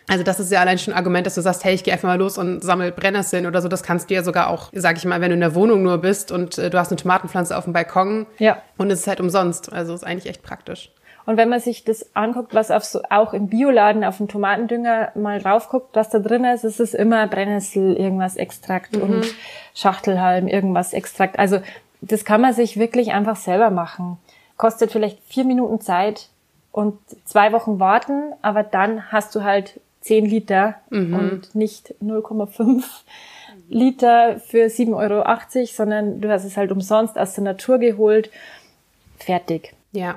Also 0.08 0.24
das 0.24 0.40
ist 0.40 0.50
ja 0.50 0.60
allein 0.60 0.78
schon 0.78 0.92
ein 0.92 0.96
Argument, 0.96 1.24
dass 1.24 1.36
du 1.36 1.40
sagst, 1.40 1.64
hey, 1.64 1.74
ich 1.74 1.84
gehe 1.84 1.94
einfach 1.94 2.08
mal 2.08 2.18
los 2.18 2.36
und 2.36 2.64
sammel 2.64 2.90
Brennnesseln 2.90 3.46
oder 3.46 3.62
so. 3.62 3.68
Das 3.68 3.84
kannst 3.84 4.10
du 4.10 4.14
ja 4.14 4.24
sogar 4.24 4.50
auch, 4.50 4.70
sag 4.72 4.96
ich 4.96 5.04
mal, 5.04 5.20
wenn 5.20 5.28
du 5.28 5.34
in 5.34 5.40
der 5.40 5.54
Wohnung 5.54 5.84
nur 5.84 5.98
bist 5.98 6.32
und 6.32 6.58
äh, 6.58 6.68
du 6.68 6.78
hast 6.78 6.90
eine 6.90 6.96
Tomatenpflanze 6.96 7.56
auf 7.56 7.64
dem 7.64 7.72
Balkon 7.72 8.26
ja. 8.38 8.60
und 8.76 8.90
es 8.90 9.00
ist 9.00 9.06
halt 9.06 9.20
umsonst. 9.20 9.72
Also 9.72 9.94
ist 9.94 10.04
eigentlich 10.04 10.28
echt 10.28 10.42
praktisch. 10.42 10.90
Und 11.26 11.36
wenn 11.36 11.48
man 11.48 11.60
sich 11.60 11.84
das 11.84 12.16
anguckt, 12.16 12.54
was 12.54 12.72
auf 12.72 12.84
so, 12.84 13.02
auch 13.08 13.34
im 13.34 13.48
Bioladen 13.48 14.02
auf 14.02 14.16
dem 14.16 14.26
Tomatendünger 14.26 15.12
mal 15.14 15.40
drauf 15.40 15.68
guckt, 15.68 15.94
was 15.94 16.08
da 16.08 16.18
drin 16.18 16.44
ist, 16.44 16.64
ist 16.64 16.80
es 16.80 16.92
immer 16.92 17.28
Brennnessel, 17.28 17.94
irgendwas 17.94 18.34
Extrakt 18.34 18.96
mhm. 18.96 19.02
und 19.02 19.26
Schachtelhalm, 19.74 20.48
irgendwas 20.48 20.92
Extrakt. 20.92 21.38
Also 21.38 21.60
das 22.00 22.24
kann 22.24 22.40
man 22.40 22.52
sich 22.52 22.78
wirklich 22.78 23.12
einfach 23.12 23.36
selber 23.36 23.70
machen 23.70 24.18
kostet 24.60 24.92
vielleicht 24.92 25.18
vier 25.24 25.44
Minuten 25.44 25.80
Zeit 25.80 26.28
und 26.70 26.98
zwei 27.24 27.50
Wochen 27.52 27.80
warten, 27.80 28.34
aber 28.42 28.62
dann 28.62 29.10
hast 29.10 29.34
du 29.34 29.42
halt 29.42 29.80
zehn 30.02 30.26
Liter 30.26 30.74
mhm. 30.90 31.14
und 31.14 31.54
nicht 31.54 31.94
0,5 32.04 32.84
Liter 33.70 34.38
für 34.38 34.66
7,80 34.66 34.94
Euro, 34.94 35.64
sondern 35.64 36.20
du 36.20 36.30
hast 36.30 36.44
es 36.44 36.58
halt 36.58 36.72
umsonst 36.72 37.18
aus 37.18 37.32
der 37.32 37.44
Natur 37.44 37.78
geholt. 37.78 38.28
Fertig. 39.16 39.72
Ja. 39.92 40.16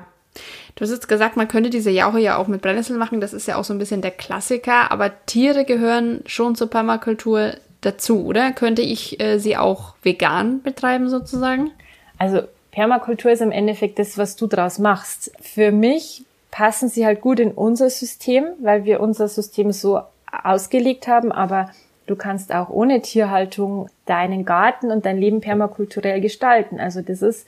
Du 0.76 0.84
hast 0.84 0.92
jetzt 0.92 1.08
gesagt, 1.08 1.38
man 1.38 1.48
könnte 1.48 1.70
diese 1.70 1.92
Jauche 1.92 2.20
ja 2.20 2.36
auch 2.36 2.48
mit 2.50 2.62
Brennnesseln 2.62 3.00
machen. 3.00 3.22
Das 3.22 3.32
ist 3.32 3.48
ja 3.48 3.56
auch 3.56 3.64
so 3.64 3.74
ein 3.74 3.80
bisschen 3.80 4.02
der 4.02 4.12
Klassiker. 4.12 4.92
Aber 4.92 5.26
Tiere 5.26 5.64
gehören 5.64 6.22
schon 6.26 6.56
zur 6.56 6.70
Permakultur 6.70 7.54
dazu, 7.80 8.26
oder? 8.26 8.52
Könnte 8.52 8.82
ich 8.82 9.22
äh, 9.22 9.40
sie 9.40 9.56
auch 9.56 9.96
vegan 10.02 10.62
betreiben 10.62 11.08
sozusagen? 11.08 11.72
Also 12.18 12.42
Permakultur 12.74 13.32
ist 13.32 13.42
im 13.42 13.52
Endeffekt 13.52 14.00
das, 14.00 14.18
was 14.18 14.36
du 14.36 14.48
draus 14.48 14.80
machst. 14.80 15.32
Für 15.40 15.72
mich 15.72 16.26
passen 16.50 16.90
sie 16.90 17.06
halt 17.06 17.22
gut 17.22 17.40
in 17.40 17.52
unser 17.52 17.90
System, 17.92 18.46
weil 18.60 18.84
wir 18.84 19.00
unser 19.00 19.28
System 19.28 19.72
so 19.72 20.02
ausgelegt 20.32 21.08
haben, 21.08 21.32
aber 21.32 21.70
du 22.08 22.16
kannst 22.16 22.52
auch 22.52 22.70
ohne 22.70 23.02
Tierhaltung 23.02 23.90
deinen 24.08 24.44
Garten 24.44 24.90
und 24.90 25.06
dein 25.06 25.20
Leben 25.20 25.40
permakulturell 25.40 26.20
gestalten. 26.20 26.80
Also 26.80 27.02
das 27.02 27.22
ist, 27.22 27.46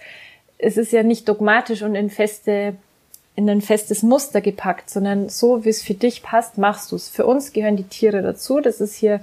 es 0.59 0.77
ist 0.77 0.91
ja 0.91 1.01
nicht 1.01 1.27
dogmatisch 1.27 1.81
und 1.81 1.95
in 1.95 2.11
feste, 2.11 2.75
in 3.35 3.49
ein 3.49 3.61
festes 3.61 4.03
Muster 4.03 4.41
gepackt, 4.41 4.91
sondern 4.91 5.29
so, 5.29 5.65
wie 5.65 5.69
es 5.69 5.81
für 5.81 5.95
dich 5.95 6.21
passt, 6.21 6.59
machst 6.59 6.91
du 6.91 6.97
es. 6.97 7.09
Für 7.09 7.25
uns 7.25 7.51
gehören 7.51 7.77
die 7.77 7.83
Tiere 7.87 8.21
dazu. 8.21 8.59
Das 8.61 8.79
ist 8.79 8.93
hier 8.93 9.21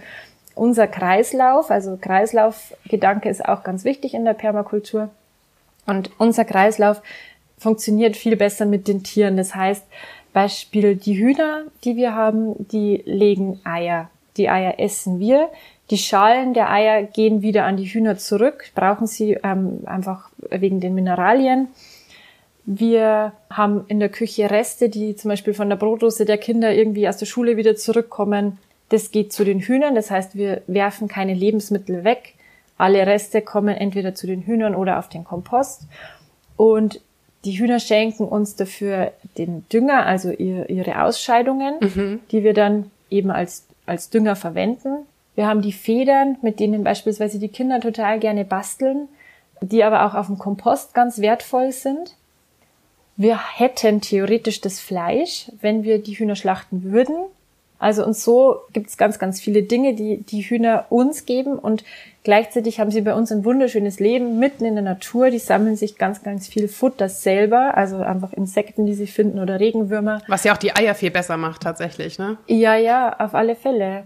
unser 0.56 0.88
Kreislauf. 0.88 1.70
Also 1.70 1.96
Kreislaufgedanke 1.96 3.28
ist 3.28 3.44
auch 3.44 3.62
ganz 3.62 3.84
wichtig 3.84 4.14
in 4.14 4.24
der 4.24 4.34
Permakultur. 4.34 5.10
Und 5.86 6.10
unser 6.18 6.44
Kreislauf 6.44 7.02
funktioniert 7.58 8.16
viel 8.16 8.36
besser 8.36 8.66
mit 8.66 8.88
den 8.88 9.02
Tieren. 9.02 9.36
Das 9.36 9.54
heißt, 9.54 9.84
Beispiel 10.32 10.96
die 10.96 11.18
Hühner, 11.18 11.64
die 11.84 11.96
wir 11.96 12.14
haben, 12.14 12.54
die 12.68 13.02
legen 13.04 13.60
Eier. 13.64 14.10
Die 14.36 14.48
Eier 14.48 14.78
essen 14.78 15.18
wir. 15.18 15.48
Die 15.90 15.98
Schalen 15.98 16.54
der 16.54 16.70
Eier 16.70 17.02
gehen 17.02 17.42
wieder 17.42 17.64
an 17.64 17.76
die 17.76 17.84
Hühner 17.84 18.16
zurück, 18.16 18.70
brauchen 18.74 19.06
sie 19.06 19.38
ähm, 19.42 19.80
einfach 19.84 20.30
wegen 20.50 20.80
den 20.80 20.94
Mineralien. 20.94 21.68
Wir 22.64 23.32
haben 23.50 23.84
in 23.88 23.98
der 24.00 24.08
Küche 24.08 24.50
Reste, 24.50 24.88
die 24.88 25.16
zum 25.16 25.28
Beispiel 25.28 25.52
von 25.52 25.68
der 25.68 25.76
Brotdose 25.76 26.24
der 26.24 26.38
Kinder 26.38 26.72
irgendwie 26.72 27.08
aus 27.08 27.16
der 27.16 27.26
Schule 27.26 27.56
wieder 27.56 27.76
zurückkommen. 27.76 28.58
Das 28.88 29.10
geht 29.10 29.32
zu 29.32 29.44
den 29.44 29.60
Hühnern, 29.60 29.94
das 29.94 30.10
heißt, 30.10 30.36
wir 30.36 30.62
werfen 30.66 31.08
keine 31.08 31.34
Lebensmittel 31.34 32.04
weg. 32.04 32.34
Alle 32.82 33.06
Reste 33.06 33.42
kommen 33.42 33.76
entweder 33.76 34.12
zu 34.12 34.26
den 34.26 34.42
Hühnern 34.42 34.74
oder 34.74 34.98
auf 34.98 35.08
den 35.08 35.22
Kompost. 35.22 35.82
Und 36.56 37.00
die 37.44 37.52
Hühner 37.52 37.78
schenken 37.78 38.24
uns 38.24 38.56
dafür 38.56 39.12
den 39.38 39.64
Dünger, 39.72 40.04
also 40.04 40.32
ihre 40.32 41.00
Ausscheidungen, 41.00 41.76
mhm. 41.78 42.20
die 42.32 42.42
wir 42.42 42.54
dann 42.54 42.90
eben 43.08 43.30
als, 43.30 43.68
als 43.86 44.10
Dünger 44.10 44.34
verwenden. 44.34 45.06
Wir 45.36 45.46
haben 45.46 45.62
die 45.62 45.72
Federn, 45.72 46.38
mit 46.42 46.58
denen 46.58 46.82
beispielsweise 46.82 47.38
die 47.38 47.50
Kinder 47.50 47.78
total 47.78 48.18
gerne 48.18 48.44
basteln, 48.44 49.06
die 49.60 49.84
aber 49.84 50.04
auch 50.04 50.14
auf 50.14 50.26
dem 50.26 50.38
Kompost 50.38 50.92
ganz 50.92 51.20
wertvoll 51.20 51.70
sind. 51.70 52.16
Wir 53.16 53.38
hätten 53.58 54.00
theoretisch 54.00 54.60
das 54.60 54.80
Fleisch, 54.80 55.52
wenn 55.60 55.84
wir 55.84 56.02
die 56.02 56.14
Hühner 56.14 56.34
schlachten 56.34 56.82
würden. 56.82 57.14
Also 57.82 58.06
und 58.06 58.16
so 58.16 58.60
gibt 58.72 58.90
es 58.90 58.96
ganz, 58.96 59.18
ganz 59.18 59.40
viele 59.40 59.64
Dinge, 59.64 59.94
die 59.94 60.18
die 60.18 60.42
Hühner 60.42 60.86
uns 60.88 61.26
geben 61.26 61.58
und 61.58 61.82
gleichzeitig 62.22 62.78
haben 62.78 62.92
sie 62.92 63.00
bei 63.00 63.12
uns 63.12 63.32
ein 63.32 63.44
wunderschönes 63.44 63.98
Leben 63.98 64.38
mitten 64.38 64.64
in 64.64 64.76
der 64.76 64.84
Natur. 64.84 65.30
Die 65.30 65.40
sammeln 65.40 65.74
sich 65.74 65.98
ganz, 65.98 66.22
ganz 66.22 66.46
viel 66.46 66.68
Futter 66.68 67.08
selber, 67.08 67.76
also 67.76 67.96
einfach 67.96 68.32
Insekten, 68.32 68.86
die 68.86 68.94
sie 68.94 69.08
finden 69.08 69.40
oder 69.40 69.58
Regenwürmer. 69.58 70.22
Was 70.28 70.44
ja 70.44 70.52
auch 70.52 70.58
die 70.58 70.76
Eier 70.76 70.94
viel 70.94 71.10
besser 71.10 71.36
macht 71.36 71.64
tatsächlich, 71.64 72.20
ne? 72.20 72.36
Ja, 72.46 72.76
ja, 72.76 73.18
auf 73.18 73.34
alle 73.34 73.56
Fälle. 73.56 74.04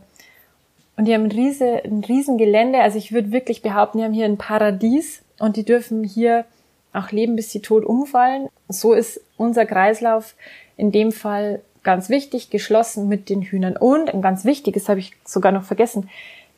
Und 0.97 1.05
die 1.05 1.13
haben 1.13 1.25
ein, 1.25 1.33
riese, 1.33 1.85
ein 1.85 2.03
riesen 2.03 2.39
Gelände. 2.39 2.81
Also 2.81 2.97
ich 2.97 3.13
würde 3.13 3.31
wirklich 3.31 3.61
behaupten, 3.61 3.99
die 3.99 4.05
haben 4.05 4.15
hier 4.15 4.25
ein 4.25 4.39
Paradies 4.39 5.21
und 5.39 5.59
die 5.59 5.67
dürfen 5.67 6.03
hier 6.03 6.47
auch 6.95 7.11
leben, 7.11 7.37
bis 7.37 7.51
sie 7.51 7.61
tot 7.61 7.85
umfallen. 7.85 8.49
So 8.71 8.95
ist 8.95 9.21
unser 9.37 9.67
Kreislauf 9.67 10.35
in 10.79 10.93
dem 10.93 11.13
Fall 11.13 11.61
ganz 11.87 12.11
wichtig, 12.11 12.51
geschlossen 12.51 13.09
mit 13.09 13.31
den 13.31 13.41
Hühnern. 13.41 13.79
Und 13.79 14.13
ein 14.13 14.21
ganz 14.21 14.45
wichtiges 14.45 14.91
habe 14.91 15.01
ich 15.01 15.13
sogar 15.25 15.53
noch 15.53 15.63
vergessen. 15.63 16.11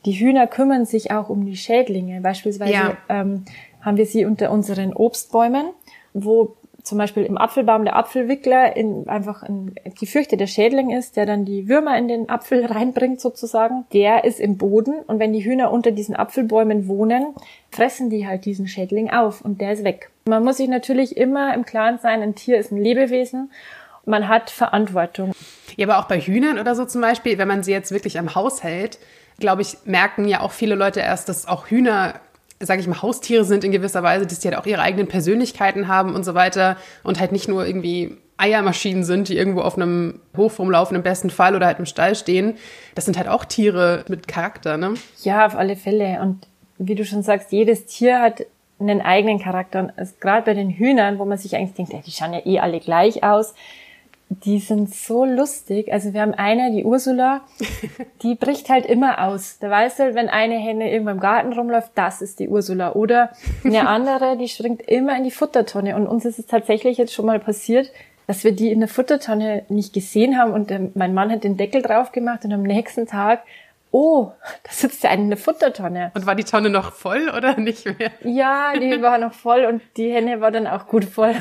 Die 0.05 0.13
Hühner 0.13 0.49
kümmern 0.49 0.87
sich 0.87 1.13
auch 1.13 1.29
um 1.29 1.47
die 1.47 1.57
Schädlinge. 1.57 2.21
Beispielsweise 2.21 2.73
ja. 2.73 2.97
ähm, 3.09 3.45
haben 3.81 3.97
wir 3.97 4.07
sie 4.07 4.25
unter 4.25 4.51
unseren 4.51 4.93
Obstbäumen, 4.93 5.67
wo 6.15 6.57
zum 6.89 6.97
Beispiel 6.97 7.25
im 7.25 7.37
Apfelbaum 7.37 7.85
der 7.85 7.97
Apfelwickler 7.97 8.75
in, 8.75 9.07
einfach 9.09 9.43
ein 9.43 9.75
gefürchteter 10.01 10.47
Schädling 10.47 10.91
ist, 10.91 11.17
der 11.17 11.27
dann 11.27 11.45
die 11.45 11.69
Würmer 11.69 11.99
in 11.99 12.09
den 12.09 12.31
Apfel 12.31 12.65
reinbringt 12.67 13.21
sozusagen, 13.21 13.85
der 13.93 14.25
ist 14.25 14.41
im 14.41 14.57
Boden 14.57 14.95
und 15.07 15.19
wenn 15.19 15.35
die 15.35 15.45
Hühner 15.45 15.71
unter 15.71 15.91
diesen 15.91 16.17
Apfelbäumen 16.17 16.89
wohnen, 16.89 17.35
fressen 17.71 18.09
die 18.09 18.27
halt 18.27 18.47
diesen 18.47 18.67
Schädling 18.67 19.11
auf 19.11 19.43
und 19.43 19.61
der 19.61 19.73
ist 19.73 19.85
weg. 19.85 20.11
Man 20.27 20.45
muss 20.45 20.57
sich 20.57 20.69
natürlich 20.69 21.17
immer 21.17 21.53
im 21.53 21.67
Klaren 21.67 21.99
sein, 21.99 22.23
ein 22.23 22.35
Tier 22.35 22.57
ist 22.59 22.73
ein 22.73 22.79
Lebewesen 22.79 23.51
man 24.09 24.29
hat 24.29 24.51
Verantwortung. 24.51 25.33
Ja, 25.77 25.87
aber 25.87 25.99
auch 25.99 26.09
bei 26.09 26.21
Hühnern 26.21 26.59
oder 26.59 26.75
so 26.75 26.85
zum 26.85 27.01
Beispiel, 27.01 27.39
wenn 27.39 27.49
man 27.49 27.63
sie 27.63 27.73
jetzt 27.73 27.93
wirklich 27.93 28.19
am 28.19 28.35
Haus 28.35 28.63
hält, 28.63 28.99
glaube 29.39 29.63
ich, 29.63 29.77
merken 29.85 30.27
ja 30.27 30.41
auch 30.41 30.53
viele 30.53 30.75
Leute 30.75 31.01
erst, 31.01 31.29
dass 31.29 31.47
auch 31.47 31.69
Hühner 31.69 32.21
sage 32.61 32.81
ich 32.81 32.89
mal, 32.89 33.01
Haustiere 33.03 33.45
sind 33.45 33.65
in 33.65 33.73
gewisser 33.73 34.03
Weise, 34.03 34.27
dass 34.27 34.41
die 34.41 34.49
halt 34.49 34.59
auch 34.59 34.67
ihre 34.67 34.83
eigenen 34.83 35.07
Persönlichkeiten 35.07 35.87
haben 35.87 36.15
und 36.15 36.25
so 36.25 36.35
weiter 36.35 36.77
und 37.05 37.21
halt 37.21 37.33
nicht 37.33 37.49
nur 37.49 37.65
irgendwie 37.65 38.17
Eiermaschinen 38.37 39.05
sind, 39.05 39.29
die 39.29 39.37
irgendwo 39.37 39.61
auf 39.61 39.77
einem 39.77 40.21
Hof 40.37 40.59
rumlaufen 40.59 40.97
im 40.97 41.03
besten 41.03 41.31
Fall 41.31 41.55
oder 41.55 41.67
halt 41.67 41.79
im 41.79 41.87
Stall 41.87 42.15
stehen. 42.15 42.57
Das 42.95 43.05
sind 43.05 43.19
halt 43.19 43.29
auch 43.29 43.45
Tiere 43.45 44.05
mit 44.09 44.29
Charakter, 44.29 44.77
ne? 44.77 44.95
Ja, 45.23 45.47
auf 45.47 45.57
alle 45.57 45.77
Fälle. 45.77 46.21
Und 46.21 46.47
wie 46.79 46.95
du 46.95 47.05
schon 47.05 47.23
sagst, 47.23 47.53
jedes 47.53 47.87
Tier 47.87 48.21
hat 48.21 48.45
einen 48.79 49.01
eigenen 49.01 49.41
Charakter. 49.41 49.81
Und 49.81 50.21
gerade 50.21 50.43
bei 50.43 50.55
den 50.55 50.71
Hühnern, 50.71 51.19
wo 51.19 51.25
man 51.25 51.37
sich 51.37 51.57
eigentlich 51.57 51.75
denkt, 51.75 51.93
ey, 51.93 52.03
die 52.07 52.13
schauen 52.13 52.33
ja 52.33 52.45
eh 52.45 52.61
alle 52.61 52.79
gleich 52.79 53.25
aus, 53.25 53.55
die 54.31 54.59
sind 54.59 54.95
so 54.95 55.25
lustig. 55.25 55.93
Also 55.93 56.13
wir 56.13 56.21
haben 56.21 56.35
eine, 56.35 56.71
die 56.71 56.85
Ursula, 56.85 57.43
die 58.23 58.35
bricht 58.35 58.69
halt 58.69 58.87
immer 58.87 59.25
aus. 59.25 59.59
Da 59.59 59.71
weißt 59.71 59.99
du, 59.99 60.15
wenn 60.15 60.29
eine 60.29 60.57
Henne 60.57 60.93
irgendwo 60.93 61.13
im 61.13 61.21
Garten 61.21 61.53
rumläuft, 61.53 61.93
das 61.95 62.21
ist 62.21 62.39
die 62.39 62.49
Ursula. 62.49 62.93
Oder 62.93 63.31
eine 63.65 63.89
andere, 63.89 64.37
die 64.37 64.49
springt 64.49 64.83
immer 64.83 65.17
in 65.17 65.25
die 65.25 65.31
Futtertonne. 65.31 65.97
Und 65.97 66.07
uns 66.07 66.25
ist 66.25 66.39
es 66.39 66.47
tatsächlich 66.47 66.99
jetzt 66.99 67.15
schon 67.15 67.27
mal 67.27 67.41
passiert, 67.41 67.91
dass 68.27 68.45
wir 68.45 68.53
die 68.53 68.71
in 68.71 68.81
der 68.81 68.89
Futtertonne 68.89 69.65
nicht 69.71 69.95
gesehen 69.95 70.37
haben 70.37 70.53
und 70.53 70.71
mein 70.95 71.15
Mann 71.15 71.33
hat 71.33 71.45
den 71.45 71.57
Deckel 71.57 71.81
drauf 71.81 72.13
gemacht 72.13 72.45
und 72.45 72.53
am 72.53 72.63
nächsten 72.63 73.07
Tag 73.07 73.43
oh, 73.91 74.33
da 74.65 74.73
sitzt 74.73 75.05
ja 75.05 75.11
eine 75.11 75.37
Futtertonne. 75.37 76.13
Und 76.15 76.27
war 76.27 76.35
die 76.35 76.45
Tonne 76.45 76.71
noch 76.71 76.93
voll 76.93 77.31
oder 77.37 77.57
nicht 77.59 77.85
mehr? 77.85 78.11
Ja, 78.23 78.73
die 78.79 79.01
war 79.03 79.19
noch 79.19 79.33
voll 79.33 79.65
und 79.65 79.83
die 79.97 80.13
Henne 80.13 80.41
war 80.41 80.51
dann 80.51 80.67
auch 80.67 80.87
gut 80.87 81.05
voll. 81.05 81.35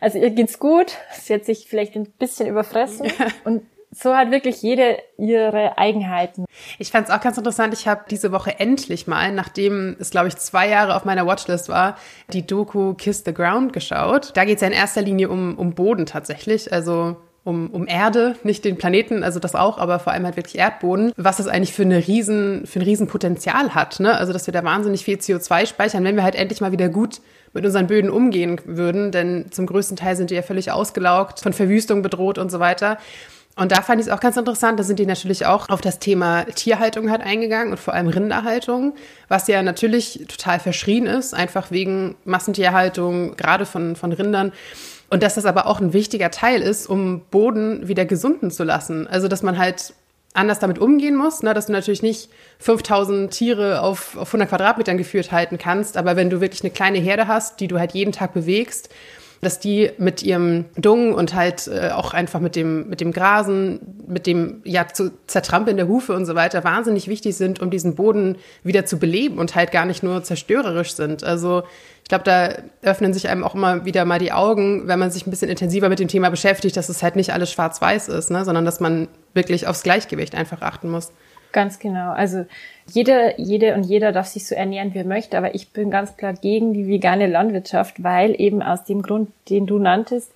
Also 0.00 0.18
ihr 0.18 0.30
geht's 0.30 0.58
gut. 0.58 0.96
Sie 1.12 1.34
hat 1.34 1.44
sich 1.44 1.66
vielleicht 1.68 1.96
ein 1.96 2.10
bisschen 2.10 2.48
überfressen 2.48 3.06
ja. 3.06 3.26
und 3.44 3.62
so 3.90 4.14
hat 4.14 4.30
wirklich 4.30 4.62
jede 4.62 4.98
ihre 5.16 5.78
Eigenheiten. 5.78 6.44
Ich 6.78 6.90
fand 6.90 7.08
es 7.08 7.14
auch 7.14 7.20
ganz 7.20 7.38
interessant. 7.38 7.72
Ich 7.72 7.88
habe 7.88 8.04
diese 8.10 8.32
Woche 8.32 8.58
endlich 8.60 9.06
mal, 9.06 9.32
nachdem 9.32 9.96
es, 9.98 10.10
glaube 10.10 10.28
ich, 10.28 10.36
zwei 10.36 10.68
Jahre 10.68 10.94
auf 10.94 11.04
meiner 11.04 11.26
Watchlist 11.26 11.68
war, 11.68 11.96
die 12.32 12.46
Doku 12.46 12.94
Kiss 12.94 13.22
the 13.24 13.32
Ground 13.32 13.72
geschaut. 13.72 14.32
Da 14.34 14.44
geht 14.44 14.56
es 14.56 14.60
ja 14.62 14.68
in 14.68 14.74
erster 14.74 15.02
Linie 15.02 15.30
um, 15.30 15.56
um 15.56 15.74
Boden 15.74 16.06
tatsächlich. 16.06 16.72
Also 16.72 17.16
um, 17.44 17.70
um 17.70 17.86
Erde, 17.86 18.36
nicht 18.42 18.64
den 18.64 18.76
Planeten, 18.76 19.22
also 19.22 19.40
das 19.40 19.54
auch, 19.54 19.78
aber 19.78 19.98
vor 19.98 20.12
allem 20.12 20.24
halt 20.24 20.36
wirklich 20.36 20.58
Erdboden, 20.58 21.12
was 21.16 21.38
das 21.38 21.46
eigentlich 21.46 21.72
für, 21.72 21.82
eine 21.82 22.06
riesen, 22.06 22.66
für 22.66 22.80
ein 22.80 22.82
Riesenpotenzial 22.82 23.74
hat. 23.74 24.00
Ne? 24.00 24.16
Also 24.16 24.32
dass 24.32 24.46
wir 24.46 24.52
da 24.52 24.64
wahnsinnig 24.64 25.04
viel 25.04 25.16
CO2 25.16 25.66
speichern, 25.66 26.04
wenn 26.04 26.16
wir 26.16 26.24
halt 26.24 26.34
endlich 26.34 26.60
mal 26.60 26.72
wieder 26.72 26.88
gut 26.88 27.20
mit 27.54 27.64
unseren 27.64 27.86
Böden 27.86 28.10
umgehen 28.10 28.60
würden, 28.66 29.10
denn 29.10 29.46
zum 29.50 29.66
größten 29.66 29.96
Teil 29.96 30.16
sind 30.16 30.30
die 30.30 30.34
ja 30.34 30.42
völlig 30.42 30.70
ausgelaugt, 30.70 31.40
von 31.40 31.52
Verwüstung 31.52 32.02
bedroht 32.02 32.38
und 32.38 32.50
so 32.50 32.60
weiter. 32.60 32.98
Und 33.56 33.72
da 33.72 33.82
fand 33.82 34.00
ich 34.00 34.06
es 34.06 34.12
auch 34.12 34.20
ganz 34.20 34.36
interessant, 34.36 34.78
da 34.78 34.84
sind 34.84 35.00
die 35.00 35.06
natürlich 35.06 35.44
auch 35.44 35.68
auf 35.68 35.80
das 35.80 35.98
Thema 35.98 36.44
Tierhaltung 36.44 37.10
halt 37.10 37.22
eingegangen 37.22 37.72
und 37.72 37.80
vor 37.80 37.92
allem 37.92 38.06
Rinderhaltung, 38.06 38.94
was 39.26 39.48
ja 39.48 39.64
natürlich 39.64 40.24
total 40.28 40.60
verschrien 40.60 41.06
ist, 41.06 41.34
einfach 41.34 41.72
wegen 41.72 42.14
Massentierhaltung, 42.24 43.36
gerade 43.36 43.66
von, 43.66 43.96
von 43.96 44.12
Rindern. 44.12 44.52
Und 45.10 45.22
dass 45.22 45.36
das 45.36 45.46
aber 45.46 45.66
auch 45.66 45.80
ein 45.80 45.92
wichtiger 45.92 46.30
Teil 46.30 46.60
ist, 46.60 46.86
um 46.86 47.22
Boden 47.30 47.88
wieder 47.88 48.04
gesunden 48.04 48.50
zu 48.50 48.64
lassen. 48.64 49.06
Also, 49.06 49.28
dass 49.28 49.42
man 49.42 49.56
halt 49.56 49.94
anders 50.34 50.58
damit 50.58 50.78
umgehen 50.78 51.16
muss, 51.16 51.42
ne? 51.42 51.54
dass 51.54 51.66
du 51.66 51.72
natürlich 51.72 52.02
nicht 52.02 52.30
5000 52.60 53.30
Tiere 53.30 53.80
auf, 53.80 54.16
auf 54.16 54.28
100 54.28 54.48
Quadratmetern 54.48 54.98
geführt 54.98 55.32
halten 55.32 55.58
kannst, 55.58 55.96
aber 55.96 56.16
wenn 56.16 56.30
du 56.30 56.40
wirklich 56.40 56.62
eine 56.62 56.70
kleine 56.70 56.98
Herde 56.98 57.26
hast, 57.26 57.60
die 57.60 57.68
du 57.68 57.78
halt 57.78 57.92
jeden 57.92 58.12
Tag 58.12 58.34
bewegst, 58.34 58.90
dass 59.40 59.60
die 59.60 59.90
mit 59.98 60.22
ihrem 60.22 60.64
Dung 60.76 61.14
und 61.14 61.34
halt 61.34 61.68
äh, 61.68 61.90
auch 61.90 62.12
einfach 62.12 62.40
mit 62.40 62.56
dem, 62.56 62.88
mit 62.88 63.00
dem 63.00 63.12
Grasen, 63.12 63.80
mit 64.06 64.26
dem 64.26 64.60
ja 64.64 64.86
zu 64.88 65.12
zertrampeln 65.26 65.76
der 65.76 65.88
Hufe 65.88 66.14
und 66.14 66.26
so 66.26 66.34
weiter 66.34 66.64
wahnsinnig 66.64 67.08
wichtig 67.08 67.36
sind, 67.36 67.60
um 67.60 67.70
diesen 67.70 67.94
Boden 67.94 68.36
wieder 68.64 68.84
zu 68.84 68.98
beleben 68.98 69.38
und 69.38 69.54
halt 69.54 69.70
gar 69.70 69.86
nicht 69.86 70.02
nur 70.02 70.22
zerstörerisch 70.22 70.94
sind. 70.94 71.22
Also 71.22 71.62
ich 72.02 72.08
glaube, 72.08 72.24
da 72.24 72.54
öffnen 72.82 73.12
sich 73.12 73.28
einem 73.28 73.44
auch 73.44 73.54
immer 73.54 73.84
wieder 73.84 74.04
mal 74.04 74.18
die 74.18 74.32
Augen, 74.32 74.88
wenn 74.88 74.98
man 74.98 75.10
sich 75.10 75.26
ein 75.26 75.30
bisschen 75.30 75.50
intensiver 75.50 75.88
mit 75.88 75.98
dem 75.98 76.08
Thema 76.08 76.30
beschäftigt, 76.30 76.76
dass 76.76 76.88
es 76.88 77.02
halt 77.02 77.16
nicht 77.16 77.32
alles 77.32 77.52
schwarz-weiß 77.52 78.08
ist, 78.08 78.30
ne? 78.30 78.44
sondern 78.44 78.64
dass 78.64 78.80
man 78.80 79.08
wirklich 79.34 79.66
aufs 79.66 79.82
Gleichgewicht 79.82 80.34
einfach 80.34 80.62
achten 80.62 80.90
muss. 80.90 81.12
Ganz 81.52 81.78
genau. 81.78 82.12
Also 82.12 82.44
jeder, 82.90 83.38
jede 83.38 83.74
und 83.74 83.84
jeder 83.84 84.12
darf 84.12 84.26
sich 84.26 84.46
so 84.46 84.54
ernähren, 84.54 84.94
wie 84.94 84.98
er 84.98 85.04
möchte, 85.04 85.36
aber 85.38 85.54
ich 85.54 85.70
bin 85.70 85.90
ganz 85.90 86.16
klar 86.16 86.34
gegen 86.34 86.74
die 86.74 86.88
vegane 86.88 87.26
Landwirtschaft, 87.26 88.02
weil 88.02 88.38
eben 88.40 88.62
aus 88.62 88.84
dem 88.84 89.02
Grund, 89.02 89.30
den 89.48 89.66
du 89.66 89.78
nanntest, 89.78 90.32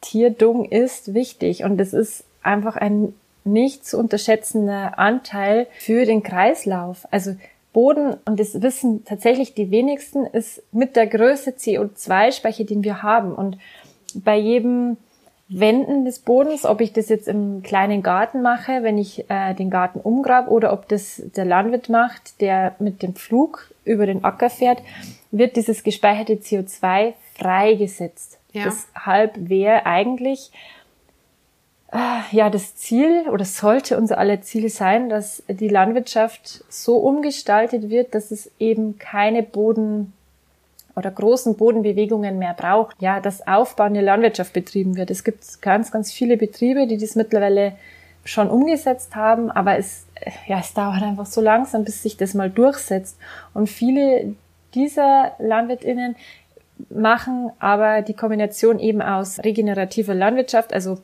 Tierdung 0.00 0.64
ist 0.66 1.14
wichtig 1.14 1.64
und 1.64 1.80
es 1.80 1.92
ist 1.92 2.24
einfach 2.42 2.76
ein 2.76 3.14
nicht 3.44 3.86
zu 3.86 3.98
unterschätzender 3.98 4.98
Anteil 4.98 5.66
für 5.78 6.04
den 6.04 6.22
Kreislauf. 6.22 7.06
Also 7.10 7.36
Boden, 7.72 8.16
und 8.24 8.40
das 8.40 8.60
wissen 8.62 9.04
tatsächlich 9.04 9.54
die 9.54 9.70
wenigsten, 9.70 10.26
ist 10.26 10.62
mit 10.72 10.96
der 10.96 11.06
größte 11.06 11.52
CO2-Speicher, 11.52 12.64
den 12.64 12.82
wir 12.82 13.02
haben. 13.02 13.34
Und 13.34 13.58
bei 14.14 14.36
jedem 14.36 14.96
Wenden 15.48 16.04
des 16.04 16.18
Bodens, 16.18 16.64
ob 16.64 16.80
ich 16.80 16.92
das 16.92 17.08
jetzt 17.08 17.28
im 17.28 17.62
kleinen 17.62 18.02
Garten 18.02 18.42
mache, 18.42 18.82
wenn 18.82 18.98
ich 18.98 19.30
äh, 19.30 19.54
den 19.54 19.70
Garten 19.70 20.00
umgrab, 20.00 20.48
oder 20.48 20.72
ob 20.72 20.88
das 20.88 21.22
der 21.36 21.44
Landwirt 21.44 21.88
macht, 21.88 22.40
der 22.40 22.74
mit 22.80 23.02
dem 23.02 23.14
Flug 23.14 23.72
über 23.84 24.06
den 24.06 24.24
Acker 24.24 24.50
fährt, 24.50 24.82
wird 25.30 25.56
dieses 25.56 25.84
gespeicherte 25.84 26.34
CO2 26.34 27.14
freigesetzt. 27.34 28.38
Ja. 28.52 28.64
Deshalb 28.64 29.48
wäre 29.48 29.86
eigentlich 29.86 30.50
ja, 32.30 32.50
das 32.50 32.76
Ziel 32.76 33.28
oder 33.30 33.44
sollte 33.44 33.96
unser 33.96 34.18
aller 34.18 34.42
Ziel 34.42 34.68
sein, 34.68 35.08
dass 35.08 35.42
die 35.48 35.68
Landwirtschaft 35.68 36.64
so 36.68 36.96
umgestaltet 36.96 37.88
wird, 37.88 38.14
dass 38.14 38.30
es 38.30 38.50
eben 38.58 38.98
keine 38.98 39.42
Boden 39.42 40.12
oder 40.96 41.10
großen 41.10 41.56
Bodenbewegungen 41.56 42.38
mehr 42.38 42.54
braucht. 42.54 42.96
Ja, 43.00 43.20
dass 43.20 43.46
aufbauende 43.46 44.00
Landwirtschaft 44.00 44.52
betrieben 44.52 44.96
wird. 44.96 45.10
Es 45.10 45.22
gibt 45.22 45.62
ganz, 45.62 45.92
ganz 45.92 46.10
viele 46.10 46.36
Betriebe, 46.36 46.86
die 46.86 46.96
das 46.96 47.14
mittlerweile 47.14 47.72
schon 48.24 48.50
umgesetzt 48.50 49.14
haben, 49.14 49.50
aber 49.50 49.78
es, 49.78 50.06
ja, 50.48 50.58
es 50.58 50.74
dauert 50.74 51.02
einfach 51.02 51.26
so 51.26 51.40
langsam, 51.40 51.84
bis 51.84 52.02
sich 52.02 52.16
das 52.16 52.34
mal 52.34 52.50
durchsetzt. 52.50 53.18
Und 53.54 53.68
viele 53.68 54.34
dieser 54.74 55.32
LandwirtInnen 55.38 56.16
machen 56.90 57.50
aber 57.58 58.02
die 58.02 58.14
Kombination 58.14 58.78
eben 58.78 59.00
aus 59.00 59.38
regenerativer 59.42 60.14
Landwirtschaft, 60.14 60.72
also 60.72 60.98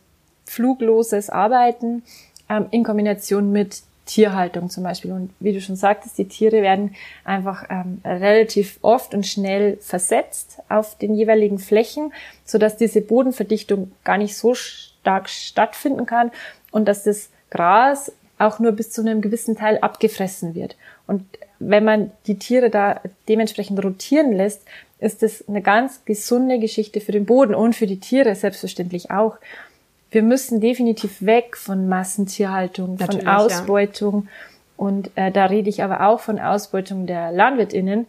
flugloses 0.44 1.31
Arbeiten, 1.31 2.02
ähm, 2.48 2.66
in 2.70 2.85
Kombination 2.85 3.52
mit 3.52 3.83
Tierhaltung 4.07 4.69
zum 4.69 4.83
Beispiel. 4.83 5.12
Und 5.12 5.31
wie 5.41 5.53
du 5.53 5.61
schon 5.61 5.77
sagtest, 5.77 6.19
die 6.19 6.29
Tiere 6.29 6.62
werden 6.62 6.95
einfach 7.25 7.65
ähm, 7.71 8.01
relativ 8.05 8.79
oft 8.83 9.15
und 9.15 9.27
schnell 9.27 9.77
versetzt 9.81 10.59
auf 10.69 10.99
den 10.99 11.15
jeweiligen 11.15 11.59
Flächen, 11.59 12.12
so 12.45 12.59
dass 12.59 12.77
diese 12.77 13.01
Bodenverdichtung 13.01 13.93
gar 14.05 14.19
nicht 14.19 14.37
so 14.37 14.55
stark 14.55 15.29
stattfinden 15.29 16.07
kann 16.07 16.31
und 16.71 16.87
dass 16.87 17.05
das 17.05 17.31
Gras 17.51 18.12
auch 18.38 18.59
nur 18.59 18.73
bis 18.73 18.91
zu 18.91 19.03
einem 19.03 19.21
gewissen 19.21 19.57
Teil 19.57 19.79
abgefressen 19.79 20.55
wird. 20.55 20.77
Und 21.07 21.25
wenn 21.59 21.85
man 21.85 22.11
die 22.27 22.38
Tiere 22.38 22.71
da 22.71 23.01
dementsprechend 23.29 23.83
rotieren 23.85 24.33
lässt, 24.33 24.62
ist 24.99 25.23
das 25.23 25.49
eine 25.49 25.62
ganz 25.62 26.05
gesunde 26.05 26.59
Geschichte 26.59 27.01
für 27.01 27.12
den 27.12 27.27
Boden 27.27 27.55
und 27.55 27.75
für 27.75 27.87
die 27.87 28.01
Tiere 28.01 28.35
selbstverständlich 28.35 29.11
auch. 29.11 29.37
Wir 30.12 30.22
müssen 30.22 30.61
definitiv 30.61 31.22
weg 31.22 31.57
von 31.57 31.88
Massentierhaltung, 31.88 32.96
Natürlich, 32.96 33.25
von 33.25 33.29
Ausbeutung. 33.29 34.22
Ja. 34.25 34.31
Und 34.77 35.11
äh, 35.16 35.33
da 35.33 35.46
rede 35.46 35.68
ich 35.68 35.83
aber 35.83 36.07
auch 36.07 36.20
von 36.20 36.38
Ausbeutung 36.38 37.07
der 37.07 37.33
Landwirtinnen, 37.33 38.07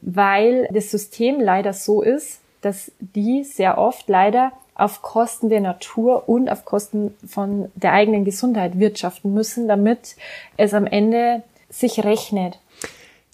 weil 0.00 0.68
das 0.72 0.90
System 0.90 1.40
leider 1.40 1.72
so 1.72 2.02
ist, 2.02 2.40
dass 2.60 2.92
die 3.00 3.42
sehr 3.42 3.78
oft 3.78 4.08
leider 4.08 4.52
auf 4.76 5.02
Kosten 5.02 5.48
der 5.48 5.60
Natur 5.60 6.28
und 6.28 6.48
auf 6.48 6.64
Kosten 6.64 7.14
von 7.26 7.70
der 7.74 7.92
eigenen 7.92 8.24
Gesundheit 8.24 8.78
wirtschaften 8.78 9.34
müssen, 9.34 9.66
damit 9.66 10.16
es 10.56 10.74
am 10.74 10.86
Ende 10.86 11.42
sich 11.68 12.04
rechnet. 12.04 12.58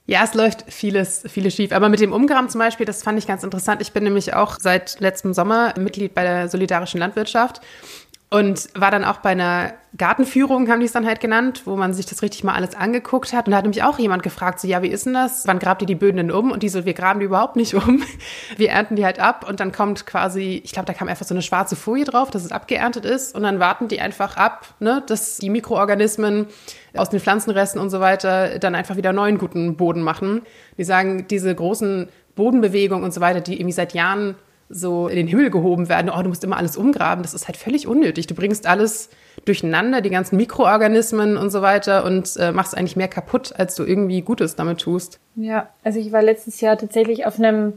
Ja, 0.07 0.25
es 0.25 0.35
läuft 0.35 0.65
vieles, 0.73 1.23
vieles 1.29 1.55
schief. 1.55 1.73
Aber 1.73 1.89
mit 1.89 2.01
dem 2.01 2.13
Umgraben 2.13 2.49
zum 2.49 2.59
Beispiel, 2.59 2.87
das 2.87 3.03
fand 3.03 3.19
ich 3.19 3.27
ganz 3.27 3.45
interessant. 3.45 3.81
Ich 3.81 3.93
bin 3.93 4.03
nämlich 4.03 4.35
auch 4.35 4.59
seit 4.59 4.99
letztem 4.99 5.33
Sommer 5.33 5.75
Mitglied 5.79 6.13
bei 6.15 6.25
der 6.25 6.49
Solidarischen 6.49 6.99
Landwirtschaft 6.99 7.61
und 8.33 8.71
war 8.75 8.91
dann 8.91 9.05
auch 9.05 9.19
bei 9.19 9.31
einer 9.31 9.75
Gartenführung, 9.99 10.71
haben 10.71 10.81
die 10.81 10.87
es 10.87 10.93
dann 10.93 11.05
halt 11.05 11.21
genannt, 11.21 11.63
wo 11.67 11.77
man 11.77 11.93
sich 11.93 12.07
das 12.07 12.23
richtig 12.23 12.45
mal 12.45 12.55
alles 12.55 12.75
angeguckt 12.75 13.35
hat. 13.35 13.47
Und 13.47 13.51
da 13.51 13.59
hat 13.59 13.65
nämlich 13.65 13.83
auch 13.83 13.99
jemand 13.99 14.23
gefragt, 14.23 14.59
so, 14.59 14.67
ja, 14.67 14.81
wie 14.81 14.89
ist 14.89 15.05
denn 15.05 15.13
das? 15.13 15.47
Wann 15.47 15.59
grabt 15.59 15.83
ihr 15.83 15.87
die 15.87 15.95
Böden 15.95 16.17
denn 16.17 16.31
um? 16.31 16.51
Und 16.51 16.63
die 16.63 16.71
so, 16.71 16.87
wir 16.87 16.95
graben 16.95 17.21
die 17.21 17.27
überhaupt 17.27 17.57
nicht 17.57 17.75
um. 17.75 18.03
Wir 18.57 18.71
ernten 18.71 18.97
die 18.97 19.05
halt 19.05 19.19
ab 19.19 19.47
und 19.47 19.61
dann 19.61 19.71
kommt 19.71 20.07
quasi, 20.07 20.63
ich 20.65 20.73
glaube, 20.73 20.87
da 20.87 20.95
kam 20.95 21.09
einfach 21.09 21.27
so 21.27 21.35
eine 21.35 21.43
schwarze 21.43 21.77
Folie 21.77 22.07
drauf, 22.07 22.31
dass 22.31 22.43
es 22.43 22.53
abgeerntet 22.53 23.05
ist. 23.05 23.35
Und 23.35 23.43
dann 23.43 23.61
warten 23.61 23.89
die 23.89 24.01
einfach 24.01 24.39
ab, 24.39 24.67
ne, 24.81 25.03
dass 25.07 25.37
die 25.37 25.51
Mikroorganismen 25.51 26.47
aus 26.97 27.11
den 27.11 27.21
Pflanzenresten 27.21 27.81
und 27.81 27.91
so 27.91 28.01
weiter 28.01 28.59
dann 28.59 28.75
einfach 28.75 28.97
wieder 28.97 29.13
neuen 29.13 29.37
guten 29.37 29.77
Boden 29.77 30.01
machen. 30.01 30.41
Die 30.79 30.85
sagen, 30.85 31.27
diese 31.29 31.55
großen 31.55 32.09
Bodenbewegungen 32.35 33.05
und 33.05 33.13
so 33.13 33.21
weiter, 33.21 33.43
die 33.43 33.57
irgendwie 33.57 33.73
seit 33.73 33.93
Jahren 33.93 34.37
so 34.73 35.07
in 35.07 35.17
den 35.17 35.27
Himmel 35.27 35.51
gehoben 35.51 35.89
werden, 35.89 36.11
oh, 36.11 36.23
du 36.23 36.29
musst 36.29 36.43
immer 36.43 36.57
alles 36.57 36.77
umgraben, 36.77 37.23
das 37.23 37.35
ist 37.35 37.47
halt 37.47 37.57
völlig 37.57 37.87
unnötig. 37.87 38.27
Du 38.27 38.35
bringst 38.35 38.67
alles 38.67 39.11
durcheinander, 39.45 40.01
die 40.01 40.11
ganzen 40.11 40.37
Mikroorganismen 40.37 41.37
und 41.37 41.51
so 41.51 41.63
weiter 41.63 42.05
und 42.05 42.37
äh, 42.39 42.53
machst 42.53 42.77
eigentlich 42.77 42.97
mehr 42.97 43.09
kaputt, 43.09 43.55
als 43.57 43.75
du 43.75 43.85
irgendwie 43.85 44.23
Gutes 44.23 44.57
damit 44.57 44.81
tust. 44.81 45.21
Ja, 45.37 45.69
also 45.85 45.99
ich 45.99 46.11
war 46.11 46.23
letztes 46.23 46.61
Jahr 46.61 46.77
tatsächlich 46.79 47.27
auf 47.27 47.39
einem 47.39 47.75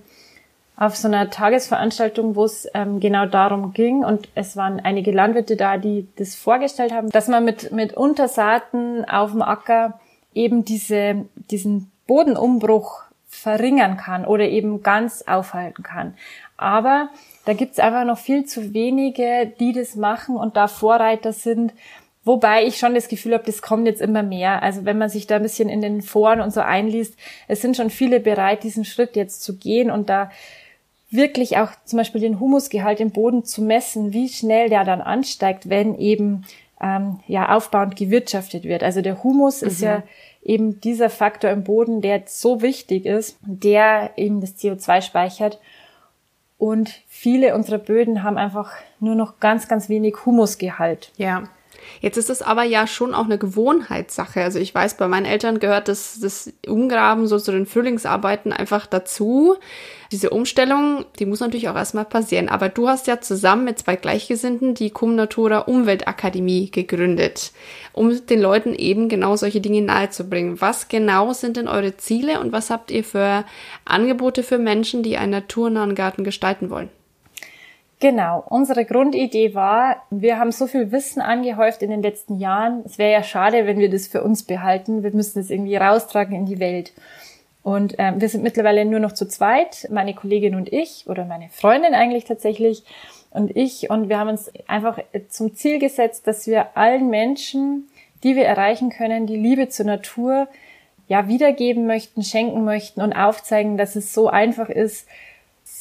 auf 0.77 0.97
so 0.97 1.07
einer 1.07 1.29
Tagesveranstaltung, 1.29 2.35
wo 2.35 2.43
es 2.43 2.67
ähm, 2.73 2.99
genau 2.99 3.25
darum 3.25 3.71
ging 3.71 4.03
und 4.03 4.27
es 4.35 4.57
waren 4.57 4.81
einige 4.81 5.11
Landwirte 5.11 5.55
da, 5.55 5.77
die 5.77 6.07
das 6.17 6.35
vorgestellt 6.35 6.91
haben, 6.91 7.09
dass 7.09 7.29
man 7.29 7.45
mit 7.45 7.71
mit 7.71 7.93
Untersaaten 7.93 9.05
auf 9.05 9.31
dem 9.31 9.41
Acker 9.41 9.99
eben 10.33 10.65
diese 10.65 11.25
diesen 11.49 11.91
Bodenumbruch 12.07 13.05
verringern 13.35 13.97
kann 13.97 14.25
oder 14.25 14.45
eben 14.45 14.81
ganz 14.81 15.23
aufhalten 15.27 15.83
kann. 15.83 16.15
Aber 16.57 17.09
da 17.45 17.53
gibt's 17.53 17.79
einfach 17.79 18.05
noch 18.05 18.17
viel 18.17 18.45
zu 18.45 18.73
wenige, 18.73 19.51
die 19.59 19.73
das 19.73 19.95
machen 19.95 20.35
und 20.35 20.55
da 20.55 20.67
Vorreiter 20.67 21.33
sind. 21.33 21.73
Wobei 22.23 22.65
ich 22.65 22.77
schon 22.77 22.95
das 22.95 23.07
Gefühl 23.07 23.33
habe, 23.33 23.43
das 23.45 23.61
kommt 23.61 23.85
jetzt 23.85 24.01
immer 24.01 24.23
mehr. 24.23 24.63
Also 24.63 24.85
wenn 24.85 24.97
man 24.97 25.09
sich 25.09 25.27
da 25.27 25.35
ein 25.35 25.43
bisschen 25.43 25.69
in 25.69 25.81
den 25.81 26.01
Foren 26.01 26.41
und 26.41 26.51
so 26.51 26.61
einliest, 26.61 27.15
es 27.47 27.61
sind 27.61 27.77
schon 27.77 27.89
viele 27.91 28.19
bereit, 28.19 28.63
diesen 28.63 28.83
Schritt 28.83 29.15
jetzt 29.15 29.43
zu 29.43 29.57
gehen 29.57 29.91
und 29.91 30.09
da 30.09 30.31
wirklich 31.11 31.57
auch 31.57 31.69
zum 31.85 31.97
Beispiel 31.97 32.21
den 32.21 32.39
Humusgehalt 32.39 32.99
im 32.99 33.11
Boden 33.11 33.45
zu 33.45 33.61
messen, 33.61 34.11
wie 34.11 34.27
schnell 34.27 34.69
der 34.69 34.83
dann 34.83 35.01
ansteigt, 35.01 35.69
wenn 35.69 35.97
eben 35.99 36.45
ähm, 36.81 37.19
ja 37.27 37.55
aufbauend 37.55 37.95
gewirtschaftet 37.95 38.63
wird. 38.63 38.81
Also 38.81 39.01
der 39.01 39.23
Humus 39.23 39.61
mhm. 39.61 39.67
ist 39.67 39.81
ja 39.81 40.03
eben 40.43 40.81
dieser 40.81 41.09
Faktor 41.09 41.51
im 41.51 41.63
Boden, 41.63 42.01
der 42.01 42.23
so 42.25 42.61
wichtig 42.61 43.05
ist, 43.05 43.37
der 43.41 44.11
eben 44.15 44.41
das 44.41 44.57
CO2 44.57 45.01
speichert 45.01 45.59
und 46.57 47.01
viele 47.07 47.55
unserer 47.55 47.77
Böden 47.77 48.23
haben 48.23 48.37
einfach 48.37 48.71
nur 48.99 49.15
noch 49.15 49.39
ganz, 49.39 49.67
ganz 49.67 49.89
wenig 49.89 50.25
Humusgehalt. 50.25 51.11
Ja. 51.17 51.43
Jetzt 52.01 52.17
ist 52.17 52.29
es 52.29 52.41
aber 52.41 52.63
ja 52.63 52.87
schon 52.87 53.13
auch 53.13 53.25
eine 53.25 53.37
Gewohnheitssache. 53.37 54.41
Also 54.41 54.59
ich 54.59 54.73
weiß, 54.73 54.97
bei 54.97 55.07
meinen 55.07 55.25
Eltern 55.25 55.59
gehört 55.59 55.87
das, 55.87 56.19
das 56.19 56.53
Umgraben 56.67 57.27
so 57.27 57.39
zu 57.39 57.51
den 57.51 57.65
Frühlingsarbeiten 57.65 58.53
einfach 58.53 58.85
dazu. 58.85 59.55
Diese 60.11 60.29
Umstellung, 60.29 61.05
die 61.19 61.25
muss 61.25 61.39
natürlich 61.39 61.69
auch 61.69 61.75
erstmal 61.75 62.05
passieren. 62.05 62.49
Aber 62.49 62.69
du 62.69 62.87
hast 62.87 63.07
ja 63.07 63.21
zusammen 63.21 63.65
mit 63.65 63.79
zwei 63.79 63.95
Gleichgesinnten 63.95 64.75
die 64.75 64.91
Cum 64.91 65.15
Natura 65.15 65.59
Umweltakademie 65.59 66.69
gegründet, 66.71 67.51
um 67.93 68.25
den 68.25 68.41
Leuten 68.41 68.75
eben 68.75 69.09
genau 69.09 69.35
solche 69.35 69.61
Dinge 69.61 69.81
nahezubringen. 69.81 70.61
Was 70.61 70.87
genau 70.87 71.33
sind 71.33 71.57
denn 71.57 71.67
eure 71.67 71.97
Ziele 71.97 72.39
und 72.39 72.51
was 72.51 72.69
habt 72.69 72.91
ihr 72.91 73.03
für 73.03 73.45
Angebote 73.85 74.43
für 74.43 74.57
Menschen, 74.57 75.03
die 75.03 75.17
einen 75.17 75.31
naturnahen 75.31 75.95
Garten 75.95 76.23
gestalten 76.23 76.69
wollen? 76.69 76.89
Genau, 77.99 78.43
unsere 78.49 78.83
Grundidee 78.83 79.55
war, 79.55 80.03
wir 80.09 80.37
haben 80.37 80.51
so 80.51 80.67
viel 80.67 80.91
Wissen 80.91 81.21
angehäuft 81.21 81.81
in 81.81 81.89
den 81.89 82.01
letzten 82.01 82.39
Jahren. 82.39 82.83
Es 82.85 82.97
wäre 82.97 83.11
ja 83.11 83.23
schade, 83.23 83.65
wenn 83.65 83.79
wir 83.79 83.89
das 83.89 84.07
für 84.07 84.21
uns 84.21 84.43
behalten. 84.43 85.03
Wir 85.03 85.11
müssen 85.11 85.39
es 85.39 85.49
irgendwie 85.49 85.77
raustragen 85.77 86.35
in 86.35 86.45
die 86.45 86.59
Welt. 86.59 86.91
Und 87.63 87.95
ähm, 87.97 88.21
wir 88.21 88.29
sind 88.29 88.43
mittlerweile 88.43 88.85
nur 88.85 88.99
noch 88.99 89.13
zu 89.13 89.27
zweit, 89.27 89.87
meine 89.89 90.13
Kollegin 90.13 90.55
und 90.55 90.71
ich, 90.71 91.05
oder 91.07 91.25
meine 91.25 91.49
Freundin 91.49 91.95
eigentlich 91.95 92.25
tatsächlich 92.25 92.83
und 93.31 93.55
ich. 93.55 93.89
Und 93.89 94.09
wir 94.09 94.19
haben 94.19 94.29
uns 94.29 94.51
einfach 94.67 94.99
zum 95.29 95.55
Ziel 95.55 95.79
gesetzt, 95.79 96.27
dass 96.27 96.45
wir 96.47 96.77
allen 96.77 97.09
Menschen, 97.09 97.87
die 98.23 98.35
wir 98.35 98.45
erreichen 98.45 98.89
können, 98.89 99.25
die 99.25 99.37
Liebe 99.37 99.69
zur 99.69 99.85
Natur 99.85 100.47
ja 101.07 101.27
wiedergeben 101.27 101.87
möchten, 101.87 102.23
schenken 102.23 102.65
möchten 102.65 103.01
und 103.01 103.13
aufzeigen, 103.13 103.77
dass 103.77 103.95
es 103.95 104.13
so 104.13 104.27
einfach 104.27 104.69
ist, 104.69 105.07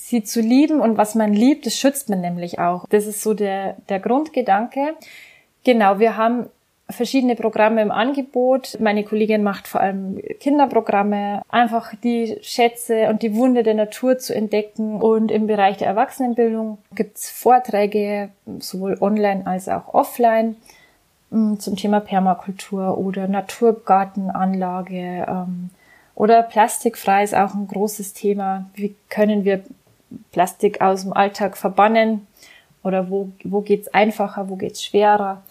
sie 0.05 0.23
zu 0.23 0.41
lieben 0.43 0.81
und 0.81 0.99
was 0.99 1.15
man 1.15 1.33
liebt, 1.33 1.65
das 1.65 1.79
schützt 1.79 2.11
man 2.11 2.21
nämlich 2.21 2.59
auch. 2.59 2.87
Das 2.91 3.07
ist 3.07 3.23
so 3.23 3.33
der, 3.33 3.77
der 3.89 4.01
Grundgedanke. 4.01 4.95
Genau, 5.65 5.99
wir 5.99 6.19
haben 6.19 6.51
verschiedene 6.91 7.37
Programme 7.37 7.81
im 7.81 7.91
Angebot. 7.91 8.77
Meine 8.81 9.05
Kollegin 9.05 9.43
macht 9.43 9.67
vor 9.67 9.81
allem 9.81 10.21
Kinderprogramme, 10.41 11.41
einfach 11.49 11.95
die 12.03 12.37
Schätze 12.43 13.09
und 13.09 13.23
die 13.23 13.35
Wunde 13.35 13.63
der 13.63 13.73
Natur 13.73 14.19
zu 14.19 14.35
entdecken. 14.35 15.01
Und 15.01 15.31
im 15.31 15.47
Bereich 15.47 15.79
der 15.79 15.89
Erwachsenenbildung 15.89 16.77
gibt's 16.95 17.31
Vorträge, 17.31 18.29
sowohl 18.59 18.99
online 19.01 19.47
als 19.47 19.71
auch 19.71 19.95
offline, 19.95 20.57
mm, 21.31 21.55
zum 21.57 21.77
Thema 21.77 22.01
Permakultur 22.01 22.99
oder 22.99 23.27
Naturgartenanlage. 23.27 25.25
Ähm, 25.27 25.71
oder 26.15 26.43
plastikfrei 26.43 27.25
ist 27.25 27.35
auch 27.35 27.55
ein 27.55 27.69
großes 27.69 28.13
Thema. 28.13 28.67
Wie 28.75 28.95
können 29.09 29.47
wir 29.47 29.65
Plastik 30.33 30.81
aus 30.81 31.03
dem 31.03 31.13
Alltag 31.13 31.57
verbannen 31.57 32.27
oder 32.83 33.11
wo, 33.11 33.31
wo 33.45 33.61
geht's 33.61 33.93
einfacher, 33.93 34.49
wo 34.49 34.57
geht's 34.57 34.83
schwerer. 34.83 35.43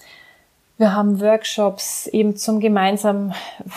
Wir 0.77 0.95
haben 0.95 1.21
Workshops 1.21 2.07
eben 2.07 2.35
zum 2.35 2.59
gemeinsamen 2.59 3.33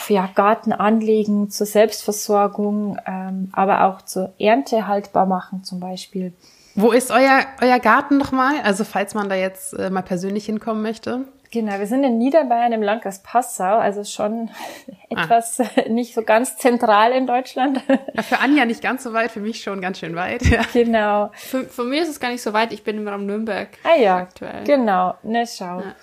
ja, 0.08 0.28
Garten 0.34 0.72
anlegen, 0.72 1.50
zur 1.50 1.66
Selbstversorgung, 1.66 2.98
ähm, 3.06 3.50
aber 3.52 3.84
auch 3.84 4.02
zur 4.02 4.32
Ernte 4.38 4.86
haltbar 4.86 5.26
machen 5.26 5.62
zum 5.62 5.78
Beispiel. 5.78 6.32
Wo 6.74 6.92
ist 6.92 7.10
euer, 7.10 7.46
euer 7.62 7.78
Garten 7.78 8.18
nochmal? 8.18 8.60
Also 8.62 8.84
falls 8.84 9.14
man 9.14 9.28
da 9.28 9.34
jetzt 9.34 9.72
äh, 9.74 9.88
mal 9.88 10.02
persönlich 10.02 10.46
hinkommen 10.46 10.82
möchte. 10.82 11.24
Genau, 11.50 11.78
wir 11.78 11.86
sind 11.86 12.04
in 12.04 12.18
Niederbayern 12.18 12.72
im 12.72 12.82
Landkreis 12.82 13.22
Passau, 13.22 13.76
also 13.76 14.04
schon 14.04 14.50
etwas 15.10 15.60
ah. 15.60 15.66
nicht 15.88 16.14
so 16.14 16.22
ganz 16.22 16.56
zentral 16.56 17.12
in 17.12 17.26
Deutschland. 17.26 17.80
Ja, 18.14 18.22
für 18.22 18.38
Anja 18.40 18.64
nicht 18.64 18.82
ganz 18.82 19.02
so 19.02 19.12
weit, 19.12 19.30
für 19.30 19.40
mich 19.40 19.62
schon 19.62 19.80
ganz 19.80 19.98
schön 19.98 20.16
weit. 20.16 20.42
Ja. 20.46 20.62
Genau. 20.72 21.30
Für, 21.34 21.64
für 21.64 21.84
mich 21.84 22.00
ist 22.00 22.08
es 22.08 22.20
gar 22.20 22.30
nicht 22.30 22.42
so 22.42 22.52
weit, 22.52 22.72
ich 22.72 22.82
bin 22.82 22.98
im 22.98 23.08
Raum 23.08 23.26
Nürnberg 23.26 23.68
ah, 23.84 23.98
ja. 23.98 24.16
aktuell. 24.18 24.64
Genau, 24.64 25.14
ne, 25.22 25.46
schau. 25.46 25.80
Ja. 25.80 25.94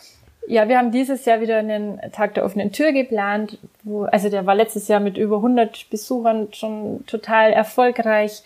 ja. 0.48 0.70
wir 0.70 0.78
haben 0.78 0.92
dieses 0.92 1.26
Jahr 1.26 1.42
wieder 1.42 1.58
einen 1.58 2.00
Tag 2.12 2.34
der 2.36 2.46
offenen 2.46 2.72
Tür 2.72 2.92
geplant, 2.92 3.58
wo, 3.84 4.04
also 4.04 4.30
der 4.30 4.46
war 4.46 4.56
letztes 4.56 4.88
Jahr 4.88 5.00
mit 5.00 5.18
über 5.18 5.38
100 5.38 5.90
Besuchern 5.90 6.50
schon 6.54 7.06
total 7.06 7.52
erfolgreich, 7.52 8.44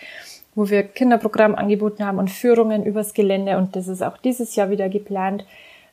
wo 0.56 0.70
wir 0.70 0.84
Kinderprogramm 0.84 1.56
angeboten 1.56 2.06
haben 2.06 2.18
und 2.18 2.32
Führungen 2.32 2.84
übers 2.84 3.14
Gelände 3.14 3.58
und 3.58 3.76
das 3.76 3.88
ist 3.88 4.02
auch 4.02 4.18
dieses 4.18 4.56
Jahr 4.56 4.70
wieder 4.70 4.90
geplant 4.90 5.46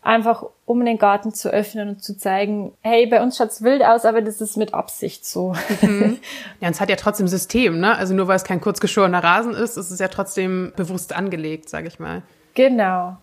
einfach 0.04 0.44
um 0.66 0.84
den 0.84 0.98
Garten 0.98 1.32
zu 1.32 1.48
öffnen 1.50 1.88
und 1.88 2.04
zu 2.04 2.16
zeigen, 2.16 2.72
hey, 2.82 3.06
bei 3.06 3.22
uns 3.22 3.38
schaut's 3.38 3.62
wild 3.62 3.82
aus, 3.82 4.04
aber 4.04 4.22
das 4.22 4.40
ist 4.40 4.56
mit 4.56 4.74
Absicht 4.74 5.26
so. 5.26 5.54
Mhm. 5.80 6.18
Ja, 6.60 6.68
und 6.68 6.74
es 6.74 6.80
hat 6.80 6.90
ja 6.90 6.96
trotzdem 6.96 7.26
System, 7.26 7.80
ne? 7.80 7.96
Also 7.96 8.14
nur 8.14 8.28
weil 8.28 8.36
es 8.36 8.44
kein 8.44 8.60
kurzgeschorener 8.60 9.22
Rasen 9.22 9.54
ist, 9.54 9.76
ist 9.76 9.90
es 9.90 9.98
ja 9.98 10.08
trotzdem 10.08 10.72
bewusst 10.76 11.14
angelegt, 11.14 11.68
sage 11.68 11.88
ich 11.88 11.98
mal. 11.98 12.22
Genau. 12.54 13.16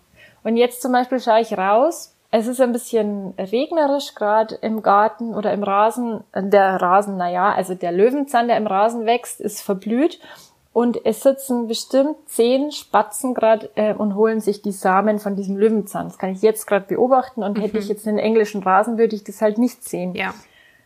Und 0.44 0.56
jetzt 0.56 0.82
zum 0.82 0.92
Beispiel 0.92 1.20
schaue 1.20 1.40
ich 1.40 1.56
raus. 1.56 2.14
Es 2.30 2.46
ist 2.46 2.60
ein 2.60 2.72
bisschen 2.72 3.34
regnerisch 3.38 4.14
gerade 4.14 4.54
im 4.56 4.82
Garten 4.82 5.34
oder 5.34 5.52
im 5.52 5.62
Rasen. 5.62 6.24
Der 6.34 6.80
Rasen, 6.80 7.16
naja, 7.16 7.52
also 7.52 7.74
der 7.74 7.92
Löwenzahn, 7.92 8.48
der 8.48 8.56
im 8.56 8.66
Rasen 8.66 9.06
wächst, 9.06 9.40
ist 9.40 9.62
verblüht. 9.62 10.18
Und 10.72 11.04
es 11.04 11.22
sitzen 11.22 11.68
bestimmt 11.68 12.16
zehn 12.26 12.72
Spatzen 12.72 13.34
gerade 13.34 13.70
äh, 13.74 13.92
und 13.92 14.14
holen 14.14 14.40
sich 14.40 14.62
die 14.62 14.72
Samen 14.72 15.18
von 15.18 15.36
diesem 15.36 15.58
Löwenzahn. 15.58 16.06
Das 16.06 16.18
kann 16.18 16.32
ich 16.32 16.40
jetzt 16.40 16.66
gerade 16.66 16.86
beobachten 16.86 17.42
und 17.42 17.58
mhm. 17.58 17.62
hätte 17.62 17.78
ich 17.78 17.88
jetzt 17.88 18.08
einen 18.08 18.18
englischen 18.18 18.62
Rasen, 18.62 18.96
würde 18.96 19.14
ich 19.14 19.22
das 19.22 19.42
halt 19.42 19.58
nicht 19.58 19.84
sehen. 19.84 20.14
Ja. 20.14 20.34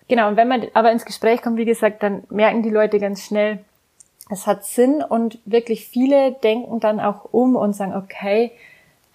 Genau, 0.08 0.28
und 0.28 0.36
wenn 0.36 0.48
man 0.48 0.66
aber 0.74 0.90
ins 0.90 1.04
Gespräch 1.04 1.42
kommt, 1.42 1.56
wie 1.56 1.64
gesagt, 1.64 2.02
dann 2.02 2.24
merken 2.30 2.62
die 2.62 2.70
Leute 2.70 2.98
ganz 2.98 3.22
schnell, 3.22 3.60
es 4.28 4.46
hat 4.46 4.64
Sinn 4.64 5.04
und 5.08 5.38
wirklich 5.44 5.86
viele 5.86 6.32
denken 6.32 6.80
dann 6.80 6.98
auch 6.98 7.32
um 7.32 7.54
und 7.54 7.74
sagen, 7.74 7.94
okay, 7.94 8.52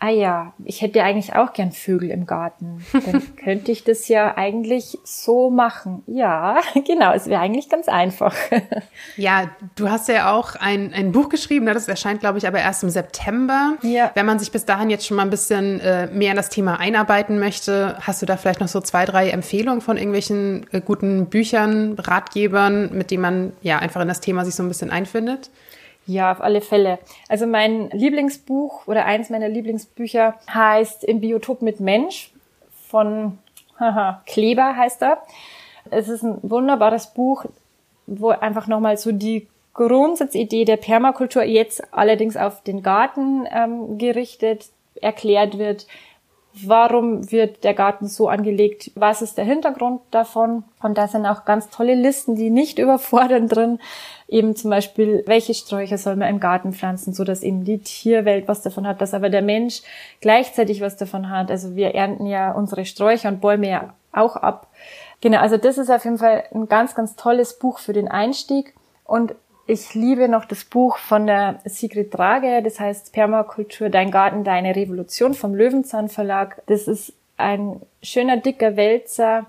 ah 0.02 0.10
ja, 0.10 0.54
ich 0.66 0.82
hätte 0.82 1.04
eigentlich 1.04 1.36
auch 1.36 1.54
gern 1.54 1.72
Vögel 1.72 2.10
im 2.10 2.26
Garten. 2.26 2.84
Dann 2.92 3.36
könnte 3.44 3.72
ich 3.72 3.84
das 3.84 4.08
ja 4.08 4.36
eigentlich 4.36 4.98
so 5.04 5.52
machen. 5.52 6.02
Ja, 6.08 6.60
genau, 6.88 7.14
es 7.14 7.28
wäre 7.28 7.40
eigentlich 7.40 7.70
ganz 7.70 7.88
einfach. 7.88 8.36
ja, 9.16 9.52
du 9.76 9.92
hast 9.92 10.08
ja 10.08 10.34
auch 10.34 10.56
ein, 10.56 10.92
ein 10.92 11.12
Buch 11.12 11.30
geschrieben, 11.30 11.66
ne? 11.66 11.76
das 11.76 11.88
erscheint, 11.88 12.20
glaube 12.20 12.40
ich, 12.40 12.48
aber 12.48 12.60
erst 12.60 12.82
im 12.82 12.90
September. 12.90 13.78
Ja. 13.84 14.10
Wenn 14.16 14.26
man 14.26 14.40
sich 14.40 14.52
bis 14.52 14.66
dahin 14.66 14.90
jetzt 14.90 15.06
schon 15.06 15.18
mal 15.18 15.24
ein 15.24 15.30
bisschen 15.30 15.80
äh, 15.82 16.08
mehr 16.08 16.32
in 16.32 16.38
das 16.38 16.50
Thema 16.50 16.80
einarbeiten 16.80 17.38
möchte, 17.38 17.96
hast 18.02 18.24
du 18.24 18.26
da 18.26 18.38
vielleicht 18.38 18.60
noch 18.60 18.70
so 18.70 18.82
zwei, 18.82 19.06
drei 19.06 19.30
Empfehlungen 19.30 19.82
von 19.82 19.98
irgendwelchen 19.98 20.66
äh, 20.72 20.82
guten 20.82 21.28
Büchern, 21.28 21.94
Ratgebern, 22.00 22.90
mit 22.92 23.12
denen 23.12 23.22
man 23.22 23.54
ja 23.62 23.78
einfach 23.78 24.02
in 24.02 24.08
das 24.08 24.20
Thema 24.20 24.46
sich 24.46 24.56
so 24.56 24.64
ein 24.64 24.68
bisschen 24.68 24.90
einfindet? 24.90 25.52
Ja, 26.08 26.32
auf 26.32 26.42
alle 26.42 26.62
Fälle. 26.62 27.00
Also 27.30 27.46
mein 27.46 27.90
Lieblingsbuch 27.92 28.88
oder 28.88 29.06
eins 29.06 29.30
meiner 29.30 29.50
Lieblingsbücher 29.50 30.36
heißt 30.54 31.04
Im 31.04 31.22
Biotop 31.22 31.62
mit 31.62 31.80
Mensch 31.80 32.32
von 32.88 33.38
haha, 33.80 34.22
Kleber 34.26 34.76
heißt 34.76 35.02
er. 35.04 35.22
Es 35.90 36.10
ist 36.10 36.24
ein 36.24 36.38
wunderbares 36.42 37.14
Buch, 37.14 37.46
wo 38.08 38.30
einfach 38.30 38.68
nochmal 38.68 38.98
so 38.98 39.12
die 39.12 39.48
Grundsatzidee 39.74 40.66
der 40.66 40.78
Permakultur 40.78 41.44
jetzt 41.44 41.94
allerdings 41.94 42.36
auf 42.36 42.62
den 42.62 42.84
Garten 42.84 43.48
ähm, 43.52 43.98
gerichtet 43.98 44.70
erklärt 45.02 45.58
wird. 45.58 45.88
Warum 46.54 47.32
wird 47.32 47.64
der 47.64 47.74
Garten 47.74 48.08
so 48.08 48.28
angelegt? 48.28 48.92
Was 48.96 49.22
ist 49.22 49.38
der 49.38 49.46
Hintergrund 49.46 50.02
davon? 50.12 50.64
Und 50.82 50.98
da 50.98 51.08
sind 51.08 51.26
auch 51.26 51.46
ganz 51.46 51.70
tolle 51.70 51.96
Listen, 51.96 52.36
die 52.36 52.50
nicht 52.50 52.80
überfordern 52.80 53.48
drin 53.48 53.80
eben 54.32 54.56
zum 54.56 54.70
Beispiel, 54.70 55.24
welche 55.28 55.54
Sträucher 55.54 55.98
soll 55.98 56.16
man 56.16 56.30
im 56.30 56.40
Garten 56.40 56.72
pflanzen, 56.72 57.14
so 57.14 57.24
dass 57.24 57.44
eben 57.44 57.66
die 57.66 57.80
Tierwelt 57.80 58.48
was 58.48 58.62
davon 58.62 58.88
hat, 58.88 59.02
dass 59.02 59.14
aber 59.14 59.30
der 59.30 59.42
Mensch 59.42 59.82
gleichzeitig 60.22 60.82
was 60.82 60.96
davon 60.96 61.30
hat. 61.30 61.52
Also 61.52 61.76
wir 61.76 61.94
ernten 61.94 62.26
ja 62.26 62.54
unsere 62.54 62.86
Sträucher 62.86 63.28
und 63.28 63.42
Bäume 63.42 63.70
ja 63.70 63.94
auch 64.14 64.38
ab. 64.38 64.68
Genau, 65.20 65.40
also 65.40 65.58
das 65.58 65.78
ist 65.78 65.92
auf 65.92 66.06
jeden 66.06 66.18
Fall 66.18 66.46
ein 66.54 66.68
ganz, 66.68 66.96
ganz 66.96 67.16
tolles 67.16 67.60
Buch 67.60 67.80
für 67.80 67.94
den 67.94 68.08
Einstieg. 68.08 68.74
Und 69.04 69.36
ich 69.72 69.94
liebe 69.94 70.28
noch 70.28 70.44
das 70.44 70.66
Buch 70.66 70.98
von 70.98 71.28
der 71.28 71.60
Sigrid 71.64 72.14
Drage, 72.14 72.62
das 72.62 72.80
heißt 72.80 73.14
Permakultur, 73.14 73.90
Dein 73.90 74.12
Garten, 74.12 74.44
Deine 74.44 74.76
Revolution 74.76 75.34
vom 75.34 75.56
Löwenzahn 75.56 76.10
Verlag. 76.10 76.62
Das 76.68 76.90
ist 76.90 77.14
ein 77.38 77.82
schöner, 78.04 78.36
dicker 78.36 78.76
Wälzer, 78.76 79.46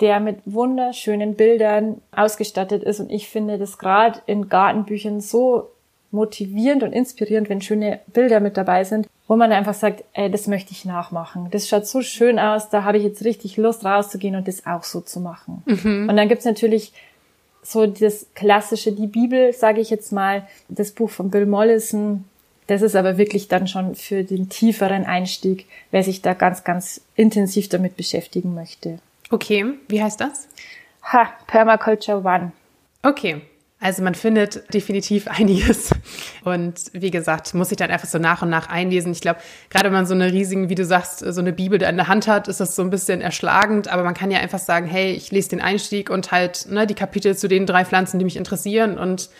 der 0.00 0.20
mit 0.20 0.38
wunderschönen 0.46 1.34
Bildern 1.34 2.00
ausgestattet 2.12 2.82
ist. 2.82 3.00
Und 3.00 3.10
ich 3.10 3.28
finde 3.28 3.58
das 3.58 3.76
gerade 3.76 4.20
in 4.24 4.48
Gartenbüchern 4.48 5.20
so 5.20 5.68
motivierend 6.10 6.82
und 6.82 6.92
inspirierend, 6.92 7.50
wenn 7.50 7.60
schöne 7.60 8.00
Bilder 8.06 8.40
mit 8.40 8.56
dabei 8.56 8.84
sind, 8.84 9.06
wo 9.28 9.36
man 9.36 9.52
einfach 9.52 9.74
sagt, 9.74 10.02
ey, 10.14 10.30
das 10.30 10.46
möchte 10.46 10.72
ich 10.72 10.86
nachmachen. 10.86 11.48
Das 11.50 11.68
schaut 11.68 11.86
so 11.86 12.00
schön 12.00 12.38
aus, 12.38 12.70
da 12.70 12.84
habe 12.84 12.96
ich 12.96 13.04
jetzt 13.04 13.24
richtig 13.24 13.58
Lust 13.58 13.84
rauszugehen 13.84 14.34
und 14.34 14.48
das 14.48 14.64
auch 14.64 14.82
so 14.82 15.02
zu 15.02 15.20
machen. 15.20 15.62
Mhm. 15.66 16.08
Und 16.08 16.16
dann 16.16 16.28
gibt's 16.28 16.46
natürlich 16.46 16.94
so 17.62 17.86
das 17.86 18.26
klassische, 18.34 18.92
die 18.92 19.06
Bibel, 19.06 19.52
sage 19.52 19.80
ich 19.80 19.90
jetzt 19.90 20.12
mal, 20.12 20.46
das 20.68 20.90
Buch 20.90 21.10
von 21.10 21.30
Bill 21.30 21.46
Mollison. 21.46 22.24
Das 22.66 22.82
ist 22.82 22.96
aber 22.96 23.18
wirklich 23.18 23.48
dann 23.48 23.66
schon 23.66 23.94
für 23.94 24.24
den 24.24 24.48
tieferen 24.48 25.04
Einstieg, 25.04 25.66
wer 25.90 26.02
sich 26.02 26.22
da 26.22 26.34
ganz, 26.34 26.64
ganz 26.64 27.00
intensiv 27.16 27.68
damit 27.68 27.96
beschäftigen 27.96 28.54
möchte. 28.54 28.98
Okay, 29.30 29.64
wie 29.88 30.02
heißt 30.02 30.20
das? 30.20 30.48
Ha, 31.04 31.32
Permaculture 31.46 32.18
One. 32.18 32.52
Okay, 33.02 33.42
also 33.82 34.02
man 34.04 34.14
findet 34.14 34.72
definitiv 34.72 35.26
einiges. 35.26 35.90
Und 36.44 36.74
wie 36.92 37.10
gesagt, 37.10 37.52
muss 37.52 37.72
ich 37.72 37.76
dann 37.76 37.90
einfach 37.90 38.06
so 38.06 38.18
nach 38.18 38.42
und 38.42 38.48
nach 38.48 38.68
einlesen. 38.68 39.10
Ich 39.10 39.20
glaube, 39.20 39.40
gerade 39.70 39.86
wenn 39.86 39.92
man 39.92 40.06
so 40.06 40.14
eine 40.14 40.32
riesigen, 40.32 40.68
wie 40.68 40.76
du 40.76 40.84
sagst, 40.84 41.18
so 41.18 41.40
eine 41.40 41.52
Bibel 41.52 41.78
da 41.78 41.88
in 41.88 41.96
der 41.96 42.06
Hand 42.06 42.28
hat, 42.28 42.46
ist 42.46 42.60
das 42.60 42.76
so 42.76 42.82
ein 42.82 42.90
bisschen 42.90 43.20
erschlagend. 43.20 43.88
Aber 43.88 44.04
man 44.04 44.14
kann 44.14 44.30
ja 44.30 44.38
einfach 44.38 44.60
sagen, 44.60 44.86
hey, 44.86 45.12
ich 45.12 45.32
lese 45.32 45.50
den 45.50 45.60
Einstieg 45.60 46.10
und 46.10 46.30
halt 46.30 46.66
ne, 46.70 46.86
die 46.86 46.94
Kapitel 46.94 47.36
zu 47.36 47.48
den 47.48 47.66
drei 47.66 47.84
Pflanzen, 47.84 48.20
die 48.20 48.24
mich 48.24 48.36
interessieren 48.36 48.98
und 48.98 49.30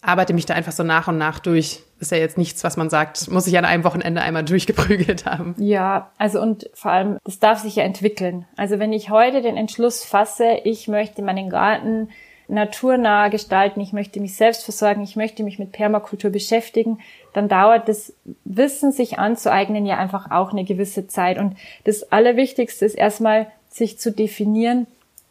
arbeite 0.00 0.32
mich 0.32 0.46
da 0.46 0.54
einfach 0.54 0.72
so 0.72 0.82
nach 0.82 1.08
und 1.08 1.18
nach 1.18 1.38
durch. 1.38 1.82
Ist 1.98 2.10
ja 2.10 2.16
jetzt 2.16 2.38
nichts, 2.38 2.64
was 2.64 2.78
man 2.78 2.88
sagt, 2.88 3.30
muss 3.30 3.46
ich 3.46 3.58
an 3.58 3.66
einem 3.66 3.84
Wochenende 3.84 4.22
einmal 4.22 4.44
durchgeprügelt 4.44 5.26
haben. 5.26 5.54
Ja, 5.58 6.10
also 6.16 6.40
und 6.40 6.70
vor 6.72 6.90
allem, 6.90 7.18
das 7.24 7.38
darf 7.38 7.58
sich 7.58 7.76
ja 7.76 7.84
entwickeln. 7.84 8.46
Also 8.56 8.78
wenn 8.78 8.94
ich 8.94 9.10
heute 9.10 9.42
den 9.42 9.58
Entschluss 9.58 10.04
fasse, 10.04 10.60
ich 10.64 10.88
möchte 10.88 11.20
meinen 11.20 11.50
Garten 11.50 12.08
naturnah 12.50 13.28
gestalten, 13.28 13.80
ich 13.80 13.92
möchte 13.92 14.20
mich 14.20 14.36
selbst 14.36 14.64
versorgen, 14.64 15.02
ich 15.02 15.16
möchte 15.16 15.42
mich 15.42 15.58
mit 15.58 15.72
Permakultur 15.72 16.30
beschäftigen, 16.30 16.98
dann 17.32 17.48
dauert 17.48 17.88
das 17.88 18.12
Wissen 18.44 18.92
sich 18.92 19.18
anzueignen 19.18 19.86
ja 19.86 19.96
einfach 19.96 20.30
auch 20.30 20.52
eine 20.52 20.64
gewisse 20.64 21.06
Zeit. 21.06 21.38
Und 21.38 21.56
das 21.84 22.12
Allerwichtigste 22.12 22.84
ist 22.84 22.94
erstmal, 22.94 23.46
sich 23.68 23.98
zu 23.98 24.10
definieren, 24.10 24.86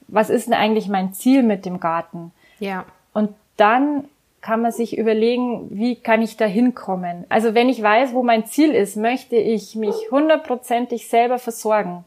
was 0.08 0.30
ist 0.30 0.48
denn 0.48 0.54
eigentlich 0.54 0.88
mein 0.88 1.14
Ziel 1.14 1.44
mit 1.44 1.66
dem 1.66 1.80
Garten? 1.80 2.32
Ja. 2.60 2.86
Und 3.14 3.32
dann 3.58 4.06
kann 4.42 4.62
man 4.62 4.72
sich 4.72 4.98
überlegen, 4.98 5.68
wie 5.70 5.96
kann 5.96 6.22
ich 6.22 6.38
da 6.38 6.46
hinkommen. 6.46 7.26
Also 7.28 7.54
wenn 7.54 7.68
ich 7.68 7.84
weiß, 7.84 8.14
wo 8.14 8.24
mein 8.24 8.46
Ziel 8.46 8.72
ist, 8.72 8.96
möchte 8.96 9.36
ich 9.36 9.76
mich 9.76 9.96
hundertprozentig 10.12 11.10
selber 11.10 11.38
versorgen. 11.38 12.06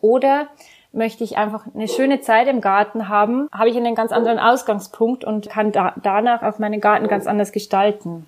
Oder 0.00 0.48
möchte 0.92 1.24
ich 1.24 1.36
einfach 1.36 1.66
eine 1.74 1.88
schöne 1.88 2.20
Zeit 2.20 2.48
im 2.48 2.60
Garten 2.60 3.08
haben, 3.08 3.48
habe 3.52 3.68
ich 3.70 3.76
einen 3.76 3.94
ganz 3.94 4.12
anderen 4.12 4.38
Ausgangspunkt 4.38 5.24
und 5.24 5.48
kann 5.50 5.72
da, 5.72 5.94
danach 6.02 6.42
auch 6.42 6.58
meinen 6.58 6.80
Garten 6.80 7.08
ganz 7.08 7.26
anders 7.26 7.52
gestalten. 7.52 8.26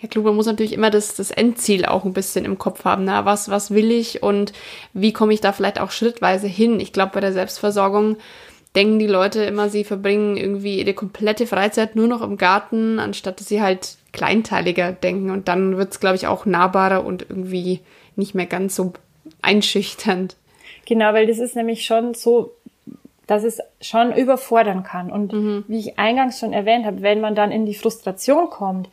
Ja, 0.00 0.08
klar, 0.08 0.24
man 0.24 0.34
muss 0.34 0.46
natürlich 0.46 0.72
immer 0.72 0.90
das, 0.90 1.14
das 1.14 1.30
Endziel 1.30 1.86
auch 1.86 2.04
ein 2.04 2.12
bisschen 2.12 2.44
im 2.44 2.58
Kopf 2.58 2.84
haben. 2.84 3.04
Na, 3.04 3.24
was, 3.24 3.50
was 3.50 3.70
will 3.70 3.90
ich 3.92 4.22
und 4.22 4.52
wie 4.92 5.12
komme 5.12 5.32
ich 5.32 5.40
da 5.40 5.52
vielleicht 5.52 5.80
auch 5.80 5.92
schrittweise 5.92 6.48
hin? 6.48 6.80
Ich 6.80 6.92
glaube, 6.92 7.12
bei 7.14 7.20
der 7.20 7.32
Selbstversorgung 7.32 8.16
denken 8.74 8.98
die 8.98 9.06
Leute 9.06 9.44
immer, 9.44 9.68
sie 9.68 9.84
verbringen 9.84 10.36
irgendwie 10.36 10.80
ihre 10.80 10.94
komplette 10.94 11.46
Freizeit 11.46 11.94
nur 11.94 12.08
noch 12.08 12.22
im 12.22 12.36
Garten, 12.36 12.98
anstatt 12.98 13.38
dass 13.38 13.48
sie 13.48 13.62
halt 13.62 13.96
kleinteiliger 14.12 14.92
denken. 14.92 15.30
Und 15.30 15.48
dann 15.48 15.76
wird 15.76 15.92
es, 15.92 16.00
glaube 16.00 16.16
ich, 16.16 16.26
auch 16.26 16.46
nahbarer 16.46 17.04
und 17.04 17.26
irgendwie 17.28 17.80
nicht 18.16 18.34
mehr 18.34 18.46
ganz 18.46 18.74
so 18.74 18.92
einschüchternd. 19.40 20.36
Genau, 20.86 21.12
weil 21.12 21.26
das 21.26 21.38
ist 21.38 21.56
nämlich 21.56 21.84
schon 21.84 22.14
so, 22.14 22.52
dass 23.26 23.44
es 23.44 23.60
schon 23.80 24.14
überfordern 24.14 24.82
kann. 24.82 25.10
Und 25.10 25.32
mhm. 25.32 25.64
wie 25.68 25.78
ich 25.78 25.98
eingangs 25.98 26.40
schon 26.40 26.52
erwähnt 26.52 26.84
habe, 26.86 27.02
wenn 27.02 27.20
man 27.20 27.34
dann 27.34 27.52
in 27.52 27.66
die 27.66 27.74
Frustration 27.74 28.50
kommt, 28.50 28.88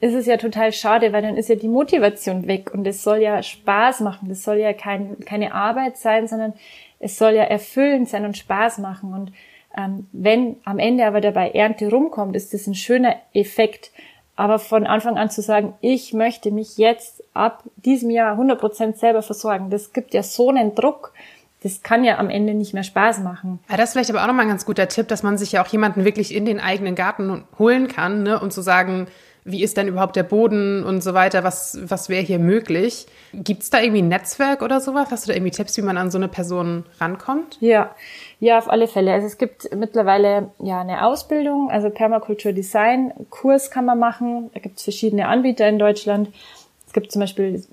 ist 0.00 0.14
es 0.14 0.26
ja 0.26 0.36
total 0.36 0.72
schade, 0.72 1.12
weil 1.12 1.22
dann 1.22 1.36
ist 1.36 1.48
ja 1.48 1.54
die 1.54 1.68
Motivation 1.68 2.46
weg 2.46 2.74
und 2.74 2.86
es 2.86 3.02
soll 3.02 3.18
ja 3.18 3.42
Spaß 3.42 4.00
machen. 4.00 4.28
Das 4.28 4.42
soll 4.42 4.58
ja 4.58 4.74
kein, 4.74 5.18
keine 5.20 5.54
Arbeit 5.54 5.96
sein, 5.96 6.28
sondern 6.28 6.52
es 6.98 7.16
soll 7.16 7.32
ja 7.32 7.44
erfüllend 7.44 8.08
sein 8.08 8.24
und 8.26 8.36
Spaß 8.36 8.78
machen. 8.78 9.14
Und 9.14 9.32
ähm, 9.76 10.06
wenn 10.12 10.56
am 10.64 10.78
Ende 10.78 11.06
aber 11.06 11.22
dabei 11.22 11.50
Ernte 11.50 11.88
rumkommt, 11.88 12.36
ist 12.36 12.52
das 12.52 12.66
ein 12.66 12.74
schöner 12.74 13.16
Effekt. 13.32 13.92
Aber 14.36 14.58
von 14.58 14.86
Anfang 14.86 15.16
an 15.16 15.30
zu 15.30 15.40
sagen, 15.40 15.74
ich 15.80 16.12
möchte 16.12 16.50
mich 16.50 16.76
jetzt 16.76 17.23
ab 17.34 17.62
diesem 17.76 18.10
Jahr 18.10 18.38
100% 18.38 18.96
selber 18.96 19.22
versorgen, 19.22 19.70
das 19.70 19.92
gibt 19.92 20.14
ja 20.14 20.22
so 20.22 20.48
einen 20.48 20.74
Druck, 20.74 21.12
das 21.62 21.82
kann 21.82 22.04
ja 22.04 22.18
am 22.18 22.30
Ende 22.30 22.54
nicht 22.54 22.74
mehr 22.74 22.82
Spaß 22.84 23.20
machen. 23.20 23.58
Ja, 23.70 23.76
das 23.76 23.90
ist 23.90 23.92
vielleicht 23.92 24.10
aber 24.10 24.22
auch 24.22 24.26
nochmal 24.26 24.44
ein 24.44 24.50
ganz 24.50 24.64
guter 24.64 24.88
Tipp, 24.88 25.08
dass 25.08 25.22
man 25.22 25.38
sich 25.38 25.52
ja 25.52 25.62
auch 25.62 25.68
jemanden 25.68 26.04
wirklich 26.04 26.34
in 26.34 26.46
den 26.46 26.60
eigenen 26.60 26.94
Garten 26.94 27.44
holen 27.58 27.88
kann, 27.88 28.22
ne, 28.22 28.38
und 28.38 28.52
zu 28.52 28.62
sagen, 28.62 29.08
wie 29.44 29.62
ist 29.62 29.76
denn 29.76 29.88
überhaupt 29.88 30.16
der 30.16 30.22
Boden 30.22 30.82
und 30.84 31.02
so 31.02 31.12
weiter, 31.12 31.44
was, 31.44 31.78
was 31.82 32.08
wäre 32.08 32.22
hier 32.22 32.38
möglich. 32.38 33.06
Gibt 33.34 33.62
es 33.62 33.70
da 33.70 33.80
irgendwie 33.80 34.00
ein 34.00 34.08
Netzwerk 34.08 34.62
oder 34.62 34.80
sowas? 34.80 35.08
Hast 35.10 35.26
du 35.26 35.28
da 35.28 35.36
irgendwie 35.36 35.50
Tipps, 35.50 35.76
wie 35.76 35.82
man 35.82 35.98
an 35.98 36.10
so 36.10 36.16
eine 36.16 36.28
Person 36.28 36.84
rankommt? 36.98 37.58
Ja, 37.60 37.94
ja, 38.40 38.56
auf 38.56 38.70
alle 38.70 38.88
Fälle. 38.88 39.12
Also 39.12 39.26
es 39.26 39.36
gibt 39.36 39.74
mittlerweile 39.74 40.50
ja 40.60 40.80
eine 40.80 41.04
Ausbildung, 41.04 41.70
also 41.70 41.90
Permakultur 41.90 42.52
Design, 42.52 43.12
Kurs 43.28 43.70
kann 43.70 43.84
man 43.84 43.98
machen. 43.98 44.50
Da 44.54 44.60
gibt 44.60 44.78
es 44.78 44.84
verschiedene 44.84 45.28
Anbieter 45.28 45.68
in 45.68 45.78
Deutschland. 45.78 46.30
Es 46.94 47.00
gibt 47.00 47.10
zum 47.10 47.20
Beispiel, 47.20 47.64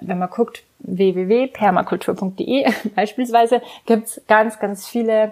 wenn 0.00 0.18
man 0.18 0.30
guckt, 0.30 0.64
www.permakultur.de 0.80 2.66
beispielsweise, 2.96 3.62
gibt's 3.86 4.20
ganz, 4.26 4.58
ganz 4.58 4.88
viele 4.88 5.30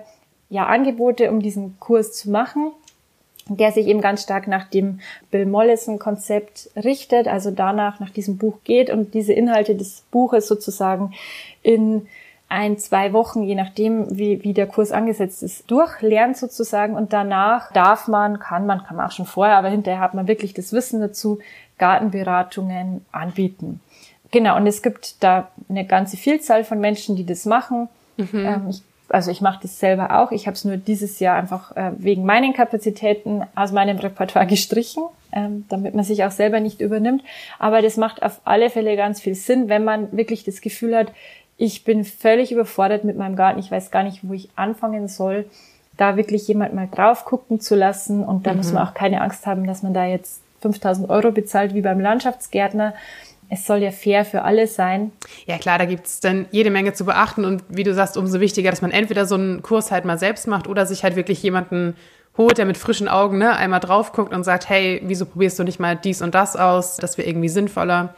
ja, 0.49 0.67
Angebote, 0.67 1.29
um 1.33 1.41
diesen 1.41 1.77
Kurs 1.81 2.13
zu 2.13 2.31
machen 2.31 2.71
der 3.49 3.71
sich 3.71 3.87
eben 3.87 4.01
ganz 4.01 4.25
stark 4.25 4.49
nach 4.49 4.69
dem 4.69 4.99
Bill 5.31 5.47
Mollison-Konzept 5.47 6.69
richtet, 6.75 7.29
also 7.29 7.53
danach 7.53 8.01
nach 8.01 8.11
diesem 8.11 8.39
Buch 8.39 8.59
geht 8.65 8.91
und 8.91 9.15
diese 9.15 9.33
Inhalte 9.35 9.77
des 9.77 10.03
Buches 10.11 10.49
sozusagen 10.49 11.15
in 11.63 12.09
ein, 12.49 12.79
zwei 12.79 13.13
Wochen, 13.13 13.43
je 13.43 13.57
nachdem, 13.57 14.17
wie, 14.17 14.43
wie 14.45 14.53
der 14.53 14.67
Kurs 14.67 14.93
angesetzt 14.93 15.43
ist, 15.43 15.71
durchlernt 15.71 16.37
sozusagen 16.37 16.95
und 16.95 17.13
danach 17.13 17.73
darf 17.73 18.07
man, 18.07 18.39
kann 18.39 18.67
man, 18.67 18.85
kann 18.85 18.97
man 18.97 19.07
auch 19.07 19.13
schon 19.13 19.27
vorher, 19.27 19.57
aber 19.57 19.69
hinterher 19.69 20.01
hat 20.01 20.15
man 20.15 20.29
wirklich 20.29 20.55
das 20.55 20.73
Wissen 20.73 21.01
dazu, 21.01 21.41
Gartenberatungen 21.79 23.05
anbieten. 23.13 23.81
Genau, 24.31 24.57
und 24.57 24.67
es 24.67 24.83
gibt 24.83 25.23
da 25.23 25.51
eine 25.69 25.87
ganze 25.87 26.17
Vielzahl 26.17 26.65
von 26.65 26.81
Menschen, 26.81 27.17
die 27.17 27.25
das 27.25 27.45
machen. 27.45 27.89
Mhm. 28.17 28.29
Ähm, 28.33 28.67
ich, 28.71 28.83
also 29.09 29.31
ich 29.31 29.41
mache 29.41 29.61
das 29.63 29.79
selber 29.79 30.19
auch. 30.21 30.33
Ich 30.33 30.47
habe 30.47 30.55
es 30.55 30.65
nur 30.65 30.77
dieses 30.77 31.21
Jahr 31.21 31.37
einfach 31.37 31.77
äh, 31.77 31.93
wegen 31.99 32.25
meinen 32.25 32.53
Kapazitäten 32.53 33.43
aus 33.55 33.73
meinem 33.73 33.99
Repertoire 33.99 34.47
gestrichen, 34.47 35.05
ähm, 35.33 35.65
damit 35.69 35.95
man 35.95 36.05
sich 36.05 36.25
auch 36.25 36.31
selber 36.31 36.61
nicht 36.61 36.81
übernimmt. 36.81 37.23
Aber 37.59 37.83
das 37.83 37.97
macht 37.97 38.23
auf 38.23 38.41
alle 38.45 38.71
Fälle 38.71 38.97
ganz 38.97 39.21
viel 39.21 39.35
Sinn, 39.35 39.69
wenn 39.69 39.85
man 39.85 40.17
wirklich 40.17 40.45
das 40.45 40.61
Gefühl 40.61 40.97
hat, 40.97 41.13
ich 41.59 41.85
bin 41.85 42.05
völlig 42.05 42.53
überfordert 42.53 43.05
mit 43.05 43.17
meinem 43.17 43.37
Garten. 43.37 43.61
Ich 43.61 43.71
weiß 43.71 43.91
gar 43.91 44.03
nicht, 44.03 44.21
wo 44.23 44.35
ich 44.35 44.51
anfangen 44.57 45.09
soll, 45.09 45.47
da 45.97 46.17
wirklich 46.17 46.47
jemand 46.49 46.75
mal 46.75 46.89
drauf 46.91 47.25
gucken 47.25 47.61
zu 47.61 47.75
lassen. 47.75 48.25
Und 48.25 48.47
da 48.47 48.51
mhm. 48.51 48.59
muss 48.59 48.73
man 48.73 48.87
auch 48.87 48.93
keine 48.93 49.23
Angst 49.23 49.47
haben, 49.47 49.67
dass 49.67 49.83
man 49.83 49.95
da 49.95 50.05
jetzt 50.05 50.43
5000 50.61 51.09
Euro 51.11 51.33
bezahlt 51.33 51.75
wie 51.75 51.83
beim 51.83 52.01
Landschaftsgärtner. 52.01 52.95
Es 53.49 53.65
soll 53.65 53.79
ja 53.79 53.93
fair 53.93 54.25
für 54.25 54.43
alle 54.43 54.67
sein. 54.67 55.13
Ja 55.47 55.59
klar, 55.59 55.79
da 55.79 55.85
gibt's 55.85 56.21
dann 56.21 56.47
jede 56.51 56.71
Menge 56.71 56.95
zu 56.95 57.05
beachten 57.05 57.45
und 57.45 57.63
wie 57.69 57.85
du 57.85 57.95
sagst, 57.95 58.17
umso 58.17 58.41
wichtiger, 58.41 58.71
dass 58.71 58.83
man 58.83 58.91
entweder 58.91 59.25
so 59.25 59.37
einen 59.37 59.63
Kurs 59.63 59.93
halt 59.93 60.05
mal 60.05 60.19
selbst 60.19 60.49
macht 60.49 60.67
oder 60.67 60.85
sich 60.85 61.05
halt 61.05 61.15
wirklich 61.15 61.43
jemanden 61.43 61.97
holt, 62.37 62.59
der 62.59 62.67
mit 62.67 62.77
frischen 62.77 63.09
Augen 63.09 63.39
ne, 63.39 63.57
einmal 63.57 63.81
drauf 63.81 64.13
guckt 64.13 64.35
und 64.35 64.43
sagt, 64.43 64.69
hey, 64.69 65.01
wieso 65.05 65.27
probierst 65.27 65.59
du 65.59 65.65
nicht 65.65 65.79
mal 65.79 65.97
dies 65.97 66.23
und 66.23 66.35
das 66.35 66.57
aus? 66.57 66.97
Das 66.97 67.19
wäre 67.19 67.29
irgendwie 67.29 67.49
sinnvoller 67.49 68.15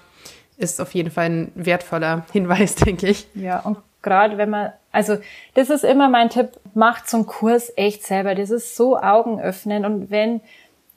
ist 0.58 0.80
auf 0.80 0.92
jeden 0.92 1.10
Fall 1.10 1.26
ein 1.26 1.52
wertvoller 1.54 2.26
Hinweis, 2.32 2.74
denke 2.74 3.08
ich. 3.08 3.26
Ja, 3.34 3.60
und 3.60 3.78
gerade 4.02 4.36
wenn 4.36 4.50
man, 4.50 4.72
also 4.92 5.16
das 5.54 5.70
ist 5.70 5.84
immer 5.84 6.08
mein 6.08 6.28
Tipp, 6.28 6.50
macht 6.74 7.08
so 7.08 7.18
einen 7.18 7.26
Kurs 7.26 7.72
echt 7.76 8.04
selber. 8.04 8.34
Das 8.34 8.50
ist 8.50 8.76
so 8.76 8.98
Augenöffnen. 8.98 9.84
Und 9.84 10.10
wenn, 10.10 10.40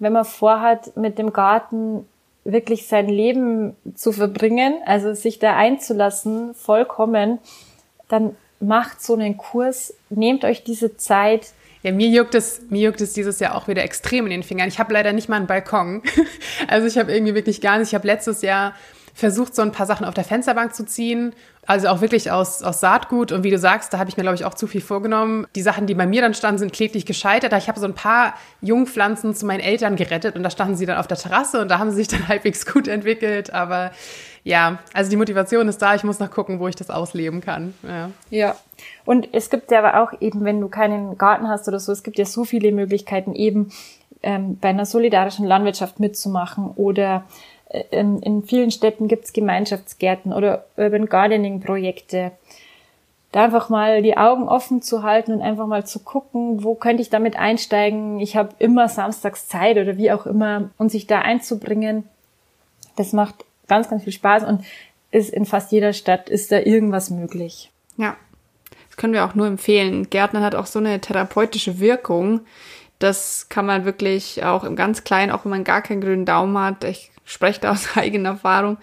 wenn 0.02 0.14
man 0.14 0.26
vorhat, 0.26 0.98
mit 0.98 1.20
dem 1.20 1.32
Garten 1.32 2.08
wirklich 2.44 2.88
sein 2.88 3.08
Leben 3.08 3.76
zu 3.94 4.12
verbringen, 4.12 4.74
also 4.86 5.14
sich 5.14 5.38
da 5.38 5.56
einzulassen, 5.56 6.56
vollkommen, 6.56 7.38
dann 8.10 8.36
macht 8.60 9.02
so 9.02 9.14
einen 9.14 9.38
Kurs, 9.38 9.94
nehmt 10.10 10.44
euch 10.44 10.64
diese 10.64 10.98
Zeit, 10.98 11.54
ja, 11.84 11.92
mir 11.92 12.10
juckt 12.10 12.36
es, 12.36 12.62
mir 12.70 12.90
juckt 12.90 13.02
es 13.02 13.14
dieses 13.14 13.40
Jahr 13.40 13.56
auch 13.56 13.68
wieder 13.68 13.84
extrem 13.84 14.26
in 14.26 14.32
den 14.32 14.44
Fingern. 14.44 14.68
Ich 14.68 14.78
habe 14.78 14.94
leider 14.94 15.14
nicht 15.14 15.30
mal 15.30 15.38
einen 15.38 15.48
Balkon. 15.48 16.04
Also 16.68 16.86
ich 16.86 17.00
habe 17.00 17.12
irgendwie 17.12 17.34
wirklich 17.34 17.60
gar 17.60 17.80
nicht. 17.80 17.88
Ich 17.88 17.96
habe 17.96 18.06
letztes 18.06 18.44
Jahr 18.44 18.76
versucht, 19.22 19.56
so 19.56 19.62
ein 19.62 19.72
paar 19.72 19.86
Sachen 19.86 20.06
auf 20.06 20.14
der 20.14 20.26
Fensterbank 20.26 20.76
zu 20.76 20.86
ziehen. 20.86 21.34
Also 21.66 21.88
auch 21.88 22.02
wirklich 22.02 22.32
aus, 22.32 22.62
aus 22.64 22.82
Saatgut. 22.82 23.32
Und 23.32 23.44
wie 23.44 23.52
du 23.52 23.58
sagst, 23.58 23.94
da 23.94 24.00
habe 24.00 24.10
ich 24.10 24.18
mir, 24.18 24.24
glaube 24.24 24.36
ich, 24.36 24.44
auch 24.44 24.56
zu 24.56 24.68
viel 24.68 24.82
vorgenommen. 24.82 25.48
Die 25.56 25.62
Sachen, 25.62 25.88
die 25.88 25.94
bei 25.94 26.06
mir 26.06 26.22
dann 26.22 26.34
standen, 26.34 26.58
sind 26.60 26.74
kläglich 26.74 27.06
gescheitert. 27.06 27.54
Ich 27.54 27.70
habe 27.70 27.80
so 27.80 27.86
ein 27.86 27.94
paar 27.94 28.34
Jungpflanzen 28.60 29.34
zu 29.34 29.46
meinen 29.46 29.62
Eltern 29.62 29.96
gerettet 29.96 30.36
und 30.36 30.44
da 30.44 30.50
standen 30.50 30.76
sie 30.76 30.86
dann 30.86 30.98
auf 30.98 31.08
der 31.08 31.18
Terrasse 31.18 31.62
und 31.62 31.70
da 31.70 31.80
haben 31.80 31.92
sie 31.92 31.98
sich 31.98 32.10
dann 32.10 32.28
halbwegs 32.28 32.66
gut 32.66 32.90
entwickelt. 32.90 33.54
Aber 33.54 33.92
ja, 34.44 34.80
also 34.94 35.10
die 35.10 35.18
Motivation 35.18 35.70
ist 35.70 35.82
da. 35.82 35.96
Ich 35.96 36.04
muss 36.04 36.20
noch 36.20 36.32
gucken, 36.32 36.60
wo 36.60 36.68
ich 36.68 36.76
das 36.76 36.90
ausleben 36.90 37.40
kann. 37.40 37.76
Ja. 37.88 38.10
ja. 38.32 38.56
Und 39.06 39.30
es 39.32 39.50
gibt 39.50 39.72
ja 39.72 39.80
aber 39.80 40.02
auch 40.02 40.20
eben, 40.20 40.44
wenn 40.44 40.60
du 40.60 40.68
keinen 40.68 41.18
Garten 41.18 41.48
hast 41.48 41.68
oder 41.68 41.80
so, 41.80 41.92
es 41.92 42.04
gibt 42.04 42.18
ja 42.18 42.26
so 42.26 42.44
viele 42.44 42.72
Möglichkeiten 42.72 43.34
eben 43.34 43.72
ähm, 44.24 44.58
bei 44.60 44.70
einer 44.70 44.86
solidarischen 44.86 45.46
Landwirtschaft 45.46 46.00
mitzumachen 46.00 46.72
oder 46.76 47.24
in, 47.92 48.22
in 48.22 48.44
vielen 48.44 48.72
Städten 48.72 49.08
gibt's 49.08 49.34
Gemeinschaftsgärten 49.34 50.34
oder 50.34 50.66
Urban 50.78 51.06
Gardening 51.06 51.62
Projekte. 51.62 52.32
Da 53.32 53.46
einfach 53.46 53.70
mal 53.70 54.02
die 54.02 54.18
Augen 54.18 54.50
offen 54.50 54.82
zu 54.82 55.04
halten 55.04 55.32
und 55.32 55.42
einfach 55.42 55.68
mal 55.68 55.86
zu 55.86 56.00
gucken, 56.00 56.64
wo 56.64 56.76
könnte 56.76 57.02
ich 57.02 57.10
damit 57.10 57.38
einsteigen. 57.38 58.20
Ich 58.20 58.36
habe 58.36 58.50
immer 58.60 58.90
samstags 58.90 59.48
Zeit 59.48 59.78
oder 59.78 59.98
wie 59.98 60.12
auch 60.12 60.26
immer 60.26 60.70
und 60.78 60.92
sich 60.92 61.08
da 61.08 61.20
einzubringen. 61.20 62.04
Das 62.98 63.14
macht 63.14 63.46
ganz, 63.68 63.90
ganz 63.90 64.04
viel 64.04 64.12
Spaß 64.12 64.44
und 64.44 64.66
ist 65.12 65.30
in 65.30 65.46
fast 65.46 65.72
jeder 65.72 65.94
Stadt 65.94 66.30
ist 66.30 66.52
da 66.52 66.60
irgendwas 66.60 67.10
möglich. 67.10 67.72
Ja, 67.96 68.18
das 68.90 68.98
können 68.98 69.14
wir 69.14 69.24
auch 69.24 69.36
nur 69.36 69.48
empfehlen. 69.48 70.10
Gärtnern 70.10 70.44
hat 70.44 70.56
auch 70.56 70.66
so 70.66 70.80
eine 70.80 71.00
therapeutische 71.00 71.80
Wirkung. 71.80 72.42
Das 73.00 73.48
kann 73.48 73.66
man 73.66 73.86
wirklich 73.86 74.44
auch 74.44 74.66
im 74.66 74.76
ganz 74.76 75.06
Kleinen, 75.06 75.32
auch 75.32 75.46
wenn 75.46 75.52
man 75.52 75.64
gar 75.64 75.82
keinen 75.82 76.02
grünen 76.02 76.26
Daumen 76.26 76.58
hat. 76.58 76.84
Ich 76.84 77.12
spreche 77.32 77.62
da 77.62 77.72
aus 77.72 77.90
eigener 77.96 78.30
Erfahrung. 78.30 78.78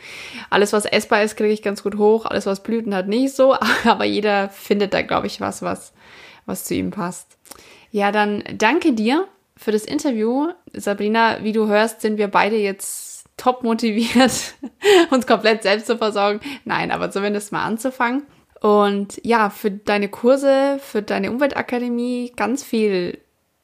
Alles, 0.51 0.73
was 0.73 0.85
essbar 0.85 1.23
ist, 1.23 1.37
kriege 1.37 1.53
ich 1.53 1.63
ganz 1.63 1.83
gut 1.83 1.97
hoch. 1.97 2.27
Alles, 2.27 2.47
was 2.47 2.63
Blüten 2.63 2.95
hat, 2.95 3.09
nicht 3.09 3.35
so. 3.35 3.57
Aber 3.85 4.05
jeder 4.05 4.49
findet 4.49 4.95
da, 4.95 5.03
glaube 5.03 5.27
ich, 5.27 5.41
was, 5.41 5.63
was, 5.63 5.93
was 6.47 6.65
zu 6.65 6.75
ihm 6.75 6.91
passt. 6.91 7.37
Ja, 7.91 8.13
dann 8.13 8.45
danke 8.53 8.93
dir 8.93 9.27
für 9.57 9.73
das 9.73 9.85
Interview. 9.85 10.49
Sabrina, 10.73 11.43
wie 11.43 11.53
du 11.53 11.67
hörst, 11.67 12.01
sind 12.01 12.19
wir 12.19 12.29
beide 12.29 12.57
jetzt 12.57 13.27
top 13.37 13.63
motiviert, 13.63 14.55
uns 15.11 15.27
komplett 15.27 15.63
selbst 15.63 15.87
zu 15.87 15.97
versorgen. 15.97 16.41
Nein, 16.65 16.91
aber 16.91 17.11
zumindest 17.11 17.53
mal 17.53 17.65
anzufangen. 17.65 18.25
Und 18.61 19.21
ja, 19.25 19.51
für 19.51 19.71
deine 19.71 20.09
Kurse, 20.09 20.81
für 20.83 21.03
deine 21.03 21.31
Umweltakademie 21.31 22.33
ganz 22.35 22.65
viel 22.65 23.19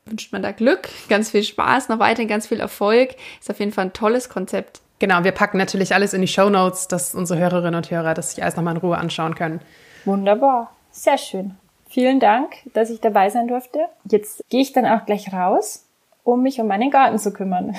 wünscht 0.06 0.32
man 0.32 0.42
da 0.42 0.52
Glück, 0.52 0.88
ganz 1.08 1.30
viel 1.30 1.42
Spaß, 1.42 1.88
noch 1.88 1.98
weiterhin 1.98 2.28
ganz 2.28 2.46
viel 2.46 2.60
Erfolg. 2.60 3.16
Ist 3.40 3.50
auf 3.50 3.58
jeden 3.58 3.72
Fall 3.72 3.86
ein 3.86 3.92
tolles 3.92 4.28
Konzept. 4.28 4.80
Genau, 4.98 5.24
wir 5.24 5.32
packen 5.32 5.58
natürlich 5.58 5.94
alles 5.94 6.14
in 6.14 6.20
die 6.20 6.28
Show 6.28 6.50
Notes, 6.50 6.88
dass 6.88 7.14
unsere 7.14 7.40
Hörerinnen 7.40 7.74
und 7.74 7.90
Hörer 7.90 8.14
das 8.14 8.30
sich 8.30 8.42
alles 8.42 8.56
nochmal 8.56 8.74
in 8.74 8.80
Ruhe 8.80 8.96
anschauen 8.96 9.34
können. 9.34 9.60
Wunderbar, 10.04 10.74
sehr 10.90 11.18
schön. 11.18 11.56
Vielen 11.88 12.20
Dank, 12.20 12.54
dass 12.72 12.90
ich 12.90 13.00
dabei 13.00 13.30
sein 13.30 13.48
durfte. 13.48 13.80
Jetzt 14.10 14.42
gehe 14.50 14.60
ich 14.62 14.72
dann 14.72 14.86
auch 14.86 15.06
gleich 15.06 15.32
raus, 15.32 15.86
um 16.22 16.42
mich 16.42 16.60
um 16.60 16.66
meinen 16.66 16.90
Garten 16.90 17.18
zu 17.18 17.32
kümmern. 17.32 17.76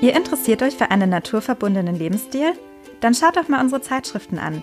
Ihr 0.00 0.14
interessiert 0.14 0.62
euch 0.62 0.74
für 0.74 0.90
einen 0.90 1.08
naturverbundenen 1.08 1.96
Lebensstil? 1.96 2.52
Dann 3.00 3.14
schaut 3.14 3.36
doch 3.36 3.48
mal 3.48 3.62
unsere 3.62 3.80
Zeitschriften 3.80 4.38
an. 4.38 4.62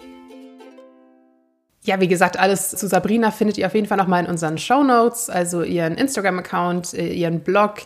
Ja, 1.83 1.99
wie 1.99 2.07
gesagt, 2.07 2.37
alles 2.37 2.69
zu 2.69 2.87
Sabrina 2.87 3.31
findet 3.31 3.57
ihr 3.57 3.65
auf 3.65 3.73
jeden 3.73 3.87
Fall 3.87 3.97
nochmal 3.97 4.23
in 4.23 4.29
unseren 4.29 4.59
Show 4.59 4.83
Notes, 4.83 5.29
also 5.29 5.63
ihren 5.63 5.95
Instagram-Account, 5.95 6.93
äh, 6.93 7.07
ihren 7.07 7.39
Blog. 7.39 7.79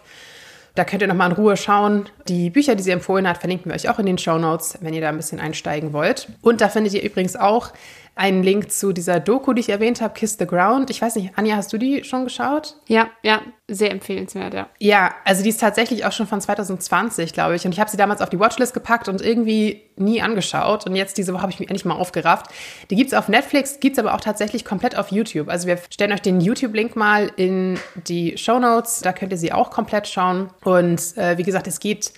Da 0.75 0.83
könnt 0.83 1.01
ihr 1.01 1.07
nochmal 1.07 1.29
in 1.31 1.37
Ruhe 1.37 1.55
schauen. 1.55 2.09
Die 2.27 2.49
Bücher, 2.49 2.75
die 2.75 2.83
sie 2.83 2.91
empfohlen 2.91 3.25
hat, 3.27 3.37
verlinken 3.37 3.71
wir 3.71 3.75
euch 3.75 3.87
auch 3.87 3.97
in 3.97 4.05
den 4.05 4.17
Show 4.17 4.37
Notes, 4.37 4.77
wenn 4.81 4.93
ihr 4.93 4.99
da 4.99 5.07
ein 5.07 5.15
bisschen 5.15 5.39
einsteigen 5.39 5.93
wollt. 5.93 6.27
Und 6.41 6.59
da 6.59 6.67
findet 6.67 6.93
ihr 6.93 7.03
übrigens 7.03 7.37
auch 7.37 7.71
einen 8.15 8.43
Link 8.43 8.71
zu 8.71 8.93
dieser 8.93 9.19
Doku, 9.19 9.53
die 9.53 9.59
ich 9.59 9.69
erwähnt 9.69 9.99
habe, 9.99 10.13
Kiss 10.13 10.37
the 10.39 10.47
Ground. 10.47 10.89
Ich 10.89 11.01
weiß 11.01 11.15
nicht, 11.17 11.37
Anja, 11.37 11.57
hast 11.57 11.73
du 11.73 11.77
die 11.77 12.05
schon 12.05 12.23
geschaut? 12.23 12.77
Ja, 12.87 13.09
ja, 13.23 13.41
sehr 13.67 13.91
empfehlenswert, 13.91 14.53
ja. 14.53 14.69
Ja, 14.79 15.13
also 15.25 15.43
die 15.43 15.49
ist 15.49 15.59
tatsächlich 15.59 16.05
auch 16.05 16.13
schon 16.13 16.25
von 16.25 16.39
2020, 16.39 17.33
glaube 17.33 17.57
ich. 17.57 17.65
Und 17.65 17.73
ich 17.73 17.79
habe 17.79 17.89
sie 17.89 17.97
damals 17.97 18.21
auf 18.21 18.29
die 18.29 18.39
Watchlist 18.39 18.73
gepackt 18.73 19.09
und 19.09 19.21
irgendwie 19.21 19.83
nie 19.97 20.21
angeschaut. 20.21 20.85
Und 20.87 20.95
jetzt 20.95 21.17
diese 21.17 21.33
Woche 21.33 21.41
habe 21.41 21.51
ich 21.51 21.59
mich 21.59 21.69
endlich 21.69 21.83
mal 21.83 21.95
aufgerafft. 21.95 22.45
Die 22.89 22.95
gibt 22.95 23.11
es 23.11 23.17
auf 23.17 23.27
Netflix, 23.27 23.81
gibt 23.81 23.97
es 23.97 24.03
aber 24.03 24.13
auch 24.13 24.21
tatsächlich 24.21 24.63
komplett 24.63 24.95
auf 24.97 25.11
YouTube. 25.11 25.49
Also 25.49 25.67
wir 25.67 25.77
stellen 25.89 26.13
euch 26.13 26.21
den 26.21 26.39
YouTube-Link 26.39 26.95
mal 26.95 27.29
in 27.35 27.77
die 28.07 28.37
Show 28.37 28.59
Notes. 28.59 29.01
Da 29.01 29.11
könnt 29.11 29.33
ihr 29.33 29.37
sie 29.37 29.51
auch 29.51 29.71
komplett 29.71 30.07
schauen. 30.07 30.51
Und 30.63 31.17
äh, 31.17 31.37
wie 31.37 31.43
gesagt, 31.43 31.67
es 31.67 31.81
geht 31.81 32.13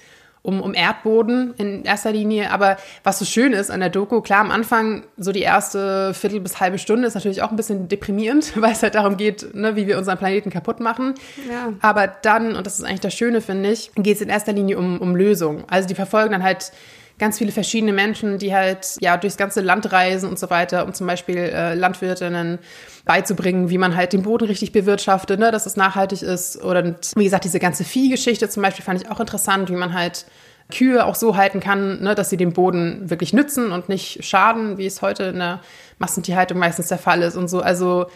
um, 0.48 0.62
um 0.62 0.74
Erdboden 0.74 1.54
in 1.58 1.84
erster 1.84 2.14
Linie. 2.14 2.52
Aber 2.52 2.78
was 3.04 3.20
so 3.20 3.26
schön 3.26 3.52
ist 3.52 3.70
an 3.70 3.82
der 3.82 3.90
Doku, 3.90 4.22
klar, 4.22 4.40
am 4.40 4.50
Anfang, 4.50 5.04
so 5.18 5.34
die 5.34 5.42
erste 5.42 6.14
Viertel 6.14 6.40
bis 6.40 6.62
halbe 6.62 6.80
Stunde 6.80 7.06
ist 7.06 7.16
natürlich 7.16 7.42
auch 7.42 7.52
ein 7.52 7.58
bisschen 7.58 7.90
deprimierend, 7.90 8.54
weil 8.62 8.72
es 8.72 8.82
halt 8.82 8.96
darum 8.96 9.18
geht, 9.18 9.54
ne, 9.54 9.76
wie 9.76 9.88
wir 9.88 9.98
unseren 9.98 10.18
Planeten 10.18 10.50
kaputt 10.50 10.80
machen. 10.80 11.16
Ja. 11.50 11.74
Aber 11.82 12.08
dann, 12.08 12.56
und 12.56 12.66
das 12.66 12.80
ist 12.80 12.86
eigentlich 12.86 13.02
das 13.02 13.14
Schöne, 13.14 13.42
finde 13.42 13.72
ich, 13.72 13.92
geht 13.96 14.16
es 14.16 14.22
in 14.22 14.30
erster 14.30 14.54
Linie 14.54 14.78
um, 14.78 15.02
um 15.02 15.18
Lösungen. 15.18 15.66
Also 15.68 15.86
die 15.86 15.96
verfolgen 15.96 16.32
dann 16.32 16.44
halt 16.44 16.72
ganz 17.20 17.38
viele 17.38 17.52
verschiedene 17.52 17.94
Menschen, 17.94 18.38
die 18.38 18.54
halt 18.54 18.96
ja 19.00 19.18
durchs 19.18 19.38
ganze 19.38 19.62
Land 19.62 19.92
reisen 19.92 20.30
und 20.30 20.38
so 20.38 20.50
weiter, 20.50 20.86
um 20.86 20.94
zum 20.94 21.08
Beispiel 21.08 21.38
äh, 21.38 21.74
Landwirtinnen 21.74 22.60
beizubringen, 23.06 23.70
wie 23.70 23.78
man 23.78 23.96
halt 23.96 24.14
den 24.14 24.24
Boden 24.24 24.46
richtig 24.46 24.72
bewirtschaftet, 24.72 25.40
ne, 25.40 25.52
dass 25.52 25.66
es 25.66 25.78
nachhaltig 25.78 26.22
ist. 26.22 26.64
Oder 26.64 26.96
wie 27.16 27.24
gesagt, 27.24 27.46
diese 27.46 27.60
ganze 27.60 27.84
Viehgeschichte 27.84 28.50
zum 28.50 28.62
Beispiel 28.64 28.86
fand 28.86 29.02
ich 29.02 29.10
auch 29.10 29.20
interessant, 29.20 29.70
wie 29.70 29.76
man 29.76 29.94
halt 29.94 30.26
Kühe 30.72 31.06
auch 31.06 31.16
so 31.16 31.38
halten 31.38 31.60
kann, 31.60 32.02
ne, 32.02 32.14
dass 32.14 32.30
sie 32.30 32.38
den 32.38 32.54
Boden 32.54 33.10
wirklich 33.10 33.34
nützen 33.34 33.72
und 33.72 33.90
nicht 33.90 34.24
schaden, 34.24 34.78
wie 34.78 34.86
es 34.86 35.02
heute 35.02 35.24
in 35.24 35.40
der 35.40 35.62
Massentierhaltung 35.98 36.60
meistens 36.60 36.88
der 36.88 36.98
Fall 36.98 37.22
ist 37.22 37.38
und 37.38 37.48
so. 37.48 37.62
Also 37.62 38.08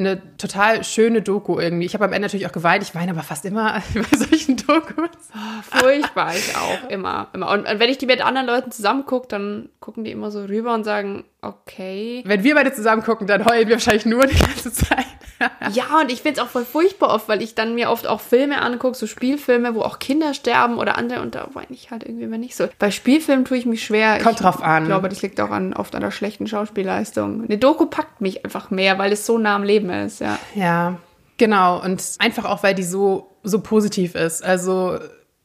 eine 0.00 0.36
total 0.36 0.84
schöne 0.84 1.22
Doku 1.22 1.58
irgendwie. 1.58 1.86
Ich 1.86 1.94
habe 1.94 2.04
am 2.04 2.12
Ende 2.12 2.26
natürlich 2.26 2.46
auch 2.46 2.52
geweint. 2.52 2.82
Ich 2.82 2.94
weine 2.94 3.12
aber 3.12 3.22
fast 3.22 3.44
immer 3.44 3.82
bei 3.94 4.16
solchen 4.16 4.56
Dokus. 4.56 5.10
Oh, 5.34 5.78
furchtbar, 5.78 6.34
ich 6.34 6.56
auch. 6.56 6.88
Immer, 6.88 7.28
immer. 7.32 7.50
Und 7.50 7.66
wenn 7.66 7.90
ich 7.90 7.98
die 7.98 8.06
mit 8.06 8.24
anderen 8.24 8.46
Leuten 8.46 8.72
zusammen 8.72 9.06
gucke, 9.06 9.28
dann 9.28 9.68
gucken 9.80 10.04
die 10.04 10.10
immer 10.10 10.30
so 10.30 10.44
rüber 10.44 10.74
und 10.74 10.84
sagen, 10.84 11.24
okay. 11.42 12.22
Wenn 12.26 12.44
wir 12.44 12.54
beide 12.54 12.72
zusammen 12.72 13.02
gucken, 13.02 13.26
dann 13.26 13.44
heulen 13.44 13.68
wir 13.68 13.76
wahrscheinlich 13.76 14.06
nur 14.06 14.26
die 14.26 14.38
ganze 14.38 14.72
Zeit. 14.72 15.06
ja, 15.72 16.00
und 16.00 16.12
ich 16.12 16.22
finde 16.22 16.40
es 16.40 16.46
auch 16.46 16.50
voll 16.50 16.64
furchtbar 16.64 17.14
oft, 17.14 17.28
weil 17.28 17.42
ich 17.42 17.54
dann 17.54 17.74
mir 17.74 17.90
oft 17.90 18.06
auch 18.06 18.20
Filme 18.20 18.60
angucke, 18.60 18.96
so 18.96 19.06
Spielfilme, 19.06 19.74
wo 19.74 19.82
auch 19.82 19.98
Kinder 19.98 20.34
sterben 20.34 20.78
oder 20.78 20.98
andere 20.98 21.22
und 21.22 21.34
da 21.34 21.48
weine 21.54 21.70
ich 21.70 21.90
halt 21.90 22.04
irgendwie 22.04 22.24
immer 22.24 22.38
nicht 22.38 22.56
so. 22.56 22.68
Bei 22.78 22.90
Spielfilmen 22.90 23.44
tue 23.44 23.56
ich 23.56 23.66
mich 23.66 23.84
schwer. 23.84 24.18
Kommt 24.18 24.36
ich 24.36 24.42
drauf 24.42 24.62
an. 24.62 24.82
Ich 24.82 24.88
glaube, 24.88 25.08
das 25.08 25.22
liegt 25.22 25.40
auch 25.40 25.50
an, 25.50 25.72
oft 25.72 25.94
an 25.94 26.02
der 26.02 26.10
schlechten 26.10 26.46
Schauspielleistung. 26.46 27.44
Eine 27.44 27.58
Doku 27.58 27.86
packt 27.86 28.20
mich 28.20 28.44
einfach 28.44 28.70
mehr, 28.70 28.98
weil 28.98 29.12
es 29.12 29.24
so 29.24 29.38
nah 29.38 29.56
am 29.56 29.62
Leben 29.62 29.90
ist, 29.90 30.20
ja. 30.20 30.38
Ja, 30.54 30.98
genau. 31.38 31.82
Und 31.82 32.02
einfach 32.18 32.44
auch, 32.44 32.62
weil 32.62 32.74
die 32.74 32.82
so, 32.82 33.36
so 33.42 33.60
positiv 33.60 34.14
ist. 34.14 34.44
Also, 34.44 34.98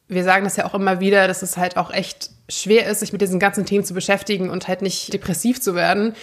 wir 0.07 0.23
sagen 0.23 0.43
das 0.43 0.57
ja 0.57 0.65
auch 0.65 0.73
immer 0.73 0.99
wieder, 0.99 1.27
dass 1.27 1.41
es 1.41 1.57
halt 1.57 1.77
auch 1.77 1.91
echt 1.91 2.31
schwer 2.49 2.87
ist, 2.87 2.99
sich 2.99 3.11
mit 3.11 3.21
diesen 3.21 3.39
ganzen 3.39 3.65
Themen 3.65 3.83
zu 3.83 3.93
beschäftigen 3.93 4.49
und 4.49 4.67
halt 4.67 4.81
nicht 4.81 5.13
depressiv 5.13 5.61
zu 5.61 5.75
werden. 5.75 6.13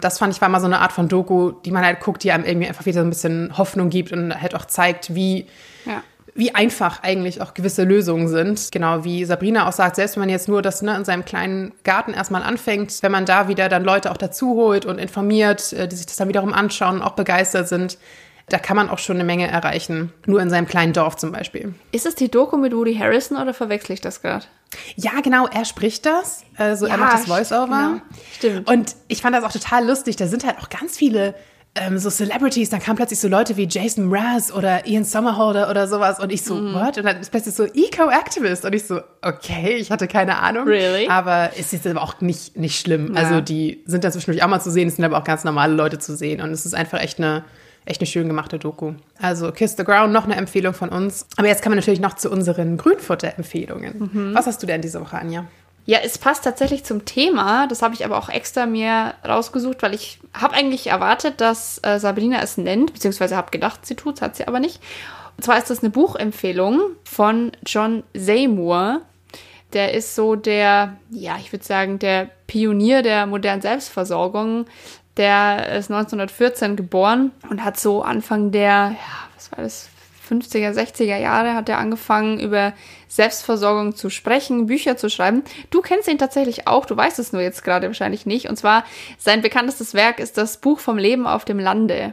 Das 0.00 0.18
fand 0.18 0.34
ich 0.34 0.40
war 0.40 0.48
mal 0.48 0.60
so 0.60 0.66
eine 0.66 0.80
Art 0.80 0.92
von 0.92 1.08
Doku, 1.08 1.52
die 1.64 1.70
man 1.70 1.84
halt 1.84 2.00
guckt, 2.00 2.24
die 2.24 2.32
einem 2.32 2.44
irgendwie 2.44 2.68
einfach 2.68 2.86
wieder 2.86 3.00
so 3.00 3.06
ein 3.06 3.10
bisschen 3.10 3.56
Hoffnung 3.56 3.88
gibt 3.90 4.12
und 4.12 4.40
halt 4.40 4.54
auch 4.54 4.64
zeigt, 4.64 5.14
wie, 5.14 5.46
ja. 5.86 6.02
wie 6.34 6.54
einfach 6.54 7.02
eigentlich 7.02 7.40
auch 7.40 7.54
gewisse 7.54 7.84
Lösungen 7.84 8.28
sind. 8.28 8.72
Genau 8.72 9.04
wie 9.04 9.24
Sabrina 9.24 9.68
auch 9.68 9.72
sagt, 9.72 9.96
selbst 9.96 10.16
wenn 10.16 10.22
man 10.22 10.30
jetzt 10.30 10.48
nur 10.48 10.62
das 10.62 10.82
ne, 10.82 10.96
in 10.96 11.04
seinem 11.04 11.24
kleinen 11.24 11.72
Garten 11.84 12.12
erstmal 12.12 12.42
anfängt, 12.42 13.02
wenn 13.02 13.12
man 13.12 13.24
da 13.24 13.46
wieder 13.46 13.68
dann 13.68 13.84
Leute 13.84 14.10
auch 14.10 14.16
dazu 14.16 14.54
holt 14.54 14.84
und 14.84 14.98
informiert, 14.98 15.72
äh, 15.72 15.86
die 15.86 15.96
sich 15.96 16.06
das 16.06 16.16
dann 16.16 16.28
wiederum 16.28 16.52
anschauen 16.52 16.96
und 16.96 17.02
auch 17.02 17.14
begeistert 17.14 17.68
sind, 17.68 17.98
da 18.50 18.58
kann 18.58 18.76
man 18.76 18.88
auch 18.88 18.98
schon 18.98 19.16
eine 19.16 19.24
Menge 19.24 19.48
erreichen. 19.48 20.12
Nur 20.26 20.40
in 20.40 20.50
seinem 20.50 20.66
kleinen 20.66 20.92
Dorf 20.92 21.16
zum 21.16 21.32
Beispiel. 21.32 21.74
Ist 21.92 22.06
das 22.06 22.14
die 22.14 22.30
Doku 22.30 22.56
mit 22.56 22.74
Woody 22.74 22.96
Harrison 22.96 23.36
oder 23.36 23.54
verwechsel 23.54 23.92
ich 23.92 24.00
das 24.00 24.22
gerade? 24.22 24.44
Ja, 24.96 25.20
genau, 25.22 25.46
er 25.46 25.64
spricht 25.64 26.06
das. 26.06 26.42
Also 26.56 26.86
ja, 26.86 26.92
er 26.92 26.98
macht 26.98 27.14
das 27.14 27.28
Voiceover. 27.28 27.66
Genau. 27.66 28.02
Stimmt. 28.36 28.68
Und 28.68 28.96
ich 29.08 29.22
fand 29.22 29.34
das 29.34 29.44
auch 29.44 29.52
total 29.52 29.86
lustig. 29.86 30.16
Da 30.16 30.26
sind 30.26 30.44
halt 30.44 30.58
auch 30.58 30.68
ganz 30.68 30.96
viele 30.96 31.34
ähm, 31.74 31.98
so 31.98 32.10
Celebrities, 32.10 32.70
dann 32.70 32.80
kamen 32.80 32.96
plötzlich 32.96 33.20
so 33.20 33.28
Leute 33.28 33.56
wie 33.56 33.66
Jason 33.68 34.06
Mraz 34.06 34.50
oder 34.52 34.86
Ian 34.86 35.04
Somerhalder 35.04 35.70
oder 35.70 35.86
sowas 35.86 36.18
und 36.18 36.32
ich 36.32 36.42
so, 36.42 36.54
mm. 36.54 36.74
what? 36.74 36.98
Und 36.98 37.04
dann 37.04 37.20
ist 37.20 37.30
plötzlich 37.30 37.54
so 37.54 37.64
Eco-Activist 37.64 38.64
und 38.64 38.74
ich 38.74 38.84
so, 38.84 39.00
okay, 39.22 39.76
ich 39.76 39.90
hatte 39.90 40.08
keine 40.08 40.38
Ahnung. 40.38 40.66
Really? 40.66 41.08
Aber 41.08 41.50
es 41.58 41.72
ist 41.72 41.86
aber 41.86 42.02
auch 42.02 42.20
nicht, 42.20 42.56
nicht 42.56 42.80
schlimm. 42.80 43.14
Ja. 43.14 43.22
Also 43.22 43.40
die 43.40 43.82
sind 43.86 44.04
da 44.04 44.10
zwischendurch 44.10 44.42
auch 44.42 44.48
mal 44.48 44.60
zu 44.60 44.70
sehen, 44.70 44.88
es 44.88 44.96
sind 44.96 45.04
aber 45.04 45.18
auch 45.18 45.24
ganz 45.24 45.44
normale 45.44 45.74
Leute 45.74 45.98
zu 45.98 46.16
sehen 46.16 46.40
und 46.40 46.50
es 46.50 46.66
ist 46.66 46.74
einfach 46.74 47.00
echt 47.00 47.18
eine 47.18 47.44
echt 47.88 48.00
eine 48.00 48.06
schön 48.06 48.28
gemachte 48.28 48.58
Doku. 48.58 48.92
Also 49.20 49.50
Kiss 49.52 49.76
the 49.76 49.84
Ground, 49.84 50.12
noch 50.12 50.24
eine 50.24 50.36
Empfehlung 50.36 50.74
von 50.74 50.90
uns. 50.90 51.26
Aber 51.36 51.48
jetzt 51.48 51.62
kommen 51.62 51.74
wir 51.74 51.80
natürlich 51.80 52.00
noch 52.00 52.14
zu 52.14 52.30
unseren 52.30 52.76
Grünfutter-Empfehlungen. 52.76 54.10
Mhm. 54.12 54.34
Was 54.34 54.46
hast 54.46 54.62
du 54.62 54.66
denn 54.66 54.82
diese 54.82 55.00
Woche, 55.00 55.18
Anja? 55.18 55.46
Ja, 55.86 56.00
es 56.04 56.18
passt 56.18 56.44
tatsächlich 56.44 56.84
zum 56.84 57.06
Thema. 57.06 57.66
Das 57.66 57.80
habe 57.80 57.94
ich 57.94 58.04
aber 58.04 58.18
auch 58.18 58.28
extra 58.28 58.66
mir 58.66 59.14
rausgesucht, 59.26 59.82
weil 59.82 59.94
ich 59.94 60.20
habe 60.34 60.54
eigentlich 60.54 60.88
erwartet, 60.88 61.40
dass 61.40 61.80
äh, 61.82 61.98
Sabrina 61.98 62.42
es 62.42 62.58
nennt, 62.58 62.92
beziehungsweise 62.92 63.36
habe 63.36 63.50
gedacht, 63.50 63.86
sie 63.86 63.94
tut 63.94 64.16
es, 64.16 64.22
hat 64.22 64.36
sie 64.36 64.46
aber 64.46 64.60
nicht. 64.60 64.82
Und 65.38 65.44
zwar 65.44 65.56
ist 65.56 65.70
das 65.70 65.80
eine 65.80 65.88
Buchempfehlung 65.88 66.80
von 67.04 67.52
John 67.64 68.02
Seymour. 68.12 69.00
Der 69.72 69.94
ist 69.94 70.14
so 70.14 70.34
der, 70.34 70.96
ja, 71.10 71.36
ich 71.38 71.52
würde 71.52 71.64
sagen, 71.64 71.98
der 71.98 72.28
Pionier 72.46 73.02
der 73.02 73.26
modernen 73.26 73.62
Selbstversorgung. 73.62 74.66
Der 75.18 75.76
ist 75.76 75.90
1914 75.90 76.76
geboren 76.76 77.32
und 77.50 77.64
hat 77.64 77.78
so 77.78 78.02
Anfang 78.02 78.52
der, 78.52 78.94
ja, 78.94 78.96
was 79.34 79.52
war 79.52 79.64
das, 79.64 79.90
50er, 80.28 80.72
60er 80.72 81.16
Jahre 81.16 81.54
hat 81.54 81.68
er 81.68 81.78
angefangen, 81.78 82.38
über 82.38 82.74
Selbstversorgung 83.08 83.96
zu 83.96 84.10
sprechen, 84.10 84.66
Bücher 84.66 84.96
zu 84.96 85.08
schreiben. 85.08 85.42
Du 85.70 85.80
kennst 85.80 86.08
ihn 86.08 86.18
tatsächlich 86.18 86.68
auch, 86.68 86.86
du 86.86 86.96
weißt 86.96 87.18
es 87.18 87.32
nur 87.32 87.42
jetzt 87.42 87.64
gerade 87.64 87.86
wahrscheinlich 87.86 88.26
nicht. 88.26 88.48
Und 88.48 88.56
zwar 88.56 88.84
sein 89.18 89.42
bekanntestes 89.42 89.94
Werk 89.94 90.20
ist 90.20 90.36
das 90.36 90.58
Buch 90.58 90.80
vom 90.80 90.98
Leben 90.98 91.26
auf 91.26 91.44
dem 91.44 91.58
Lande. 91.58 92.12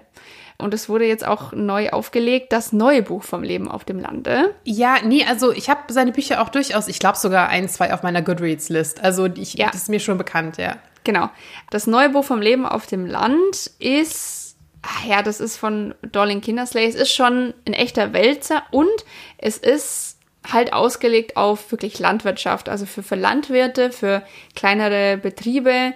Und 0.58 0.74
es 0.74 0.88
wurde 0.88 1.06
jetzt 1.06 1.28
auch 1.28 1.52
neu 1.52 1.90
aufgelegt, 1.90 2.54
das 2.54 2.72
neue 2.72 3.02
Buch 3.02 3.24
vom 3.24 3.44
Leben 3.44 3.70
auf 3.70 3.84
dem 3.84 4.00
Lande. 4.00 4.56
Ja, 4.64 4.96
nee, 5.04 5.26
also 5.26 5.52
ich 5.52 5.70
habe 5.70 5.92
seine 5.92 6.14
Bücher 6.14 6.42
auch 6.42 6.48
durchaus, 6.48 6.88
ich 6.88 7.00
glaube 7.00 7.18
sogar 7.18 7.50
ein, 7.50 7.68
zwei 7.68 7.94
auf 7.94 8.04
meiner 8.04 8.22
Goodreads-List. 8.22 9.04
Also 9.04 9.26
ich, 9.26 9.56
ja. 9.56 9.68
das 9.68 9.84
ist 9.84 9.90
mir 9.90 10.00
schon 10.00 10.18
bekannt, 10.18 10.58
ja. 10.58 10.78
Genau. 11.06 11.30
Das 11.70 11.88
neue 11.88 12.10
Buch 12.10 12.26
vom 12.26 12.42
Leben 12.42 12.66
auf 12.66 12.88
dem 12.88 13.06
Land 13.06 13.72
ist, 13.80 14.58
ach 14.82 15.06
ja, 15.06 15.22
das 15.22 15.40
ist 15.40 15.56
von 15.56 15.96
Dorling 16.12 16.42
Kindersley. 16.42 16.86
Es 16.86 16.96
ist 16.96 17.14
schon 17.14 17.54
ein 17.66 17.74
echter 17.74 18.12
Wälzer 18.12 18.64
und 18.72 18.90
es 19.38 19.58
ist 19.58 20.18
halt 20.52 20.74
ausgelegt 20.74 21.38
auf 21.38 21.72
wirklich 21.72 22.00
Landwirtschaft, 22.00 22.70
also 22.70 22.86
für, 22.86 23.04
für 23.04 23.16
Landwirte, 23.16 23.92
für 23.92 24.24
kleinere 24.56 25.18
Betriebe, 25.18 25.94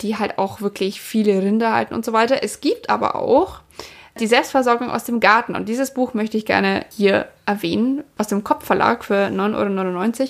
die 0.00 0.16
halt 0.16 0.38
auch 0.38 0.60
wirklich 0.60 1.00
viele 1.00 1.42
Rinder 1.42 1.74
halten 1.74 1.94
und 1.94 2.04
so 2.04 2.12
weiter. 2.12 2.42
Es 2.42 2.60
gibt 2.60 2.88
aber 2.88 3.16
auch 3.16 3.60
die 4.18 4.26
Selbstversorgung 4.26 4.90
aus 4.90 5.04
dem 5.04 5.20
Garten. 5.20 5.54
Und 5.54 5.68
dieses 5.68 5.94
Buch 5.94 6.14
möchte 6.14 6.36
ich 6.36 6.44
gerne 6.44 6.84
hier 6.90 7.28
erwähnen, 7.46 8.04
aus 8.18 8.28
dem 8.28 8.44
Kopfverlag 8.44 9.04
für 9.04 9.28
9,99 9.28 10.20
Euro. 10.20 10.28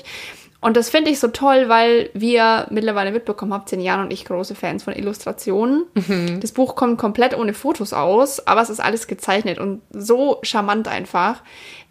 Und 0.60 0.76
das 0.76 0.90
finde 0.90 1.10
ich 1.10 1.18
so 1.18 1.28
toll, 1.28 1.68
weil 1.68 2.10
wir 2.12 2.66
mittlerweile 2.70 3.12
mitbekommen 3.12 3.54
haben, 3.54 3.66
zehn 3.66 3.80
Jahre 3.80 4.02
und 4.02 4.12
ich 4.12 4.26
große 4.26 4.54
Fans 4.54 4.82
von 4.82 4.94
Illustrationen. 4.94 5.86
Mhm. 5.94 6.40
Das 6.40 6.52
Buch 6.52 6.74
kommt 6.74 6.98
komplett 6.98 7.36
ohne 7.36 7.54
Fotos 7.54 7.94
aus, 7.94 8.46
aber 8.46 8.60
es 8.60 8.68
ist 8.68 8.80
alles 8.80 9.06
gezeichnet 9.06 9.58
und 9.58 9.80
so 9.90 10.38
charmant 10.42 10.86
einfach 10.86 11.42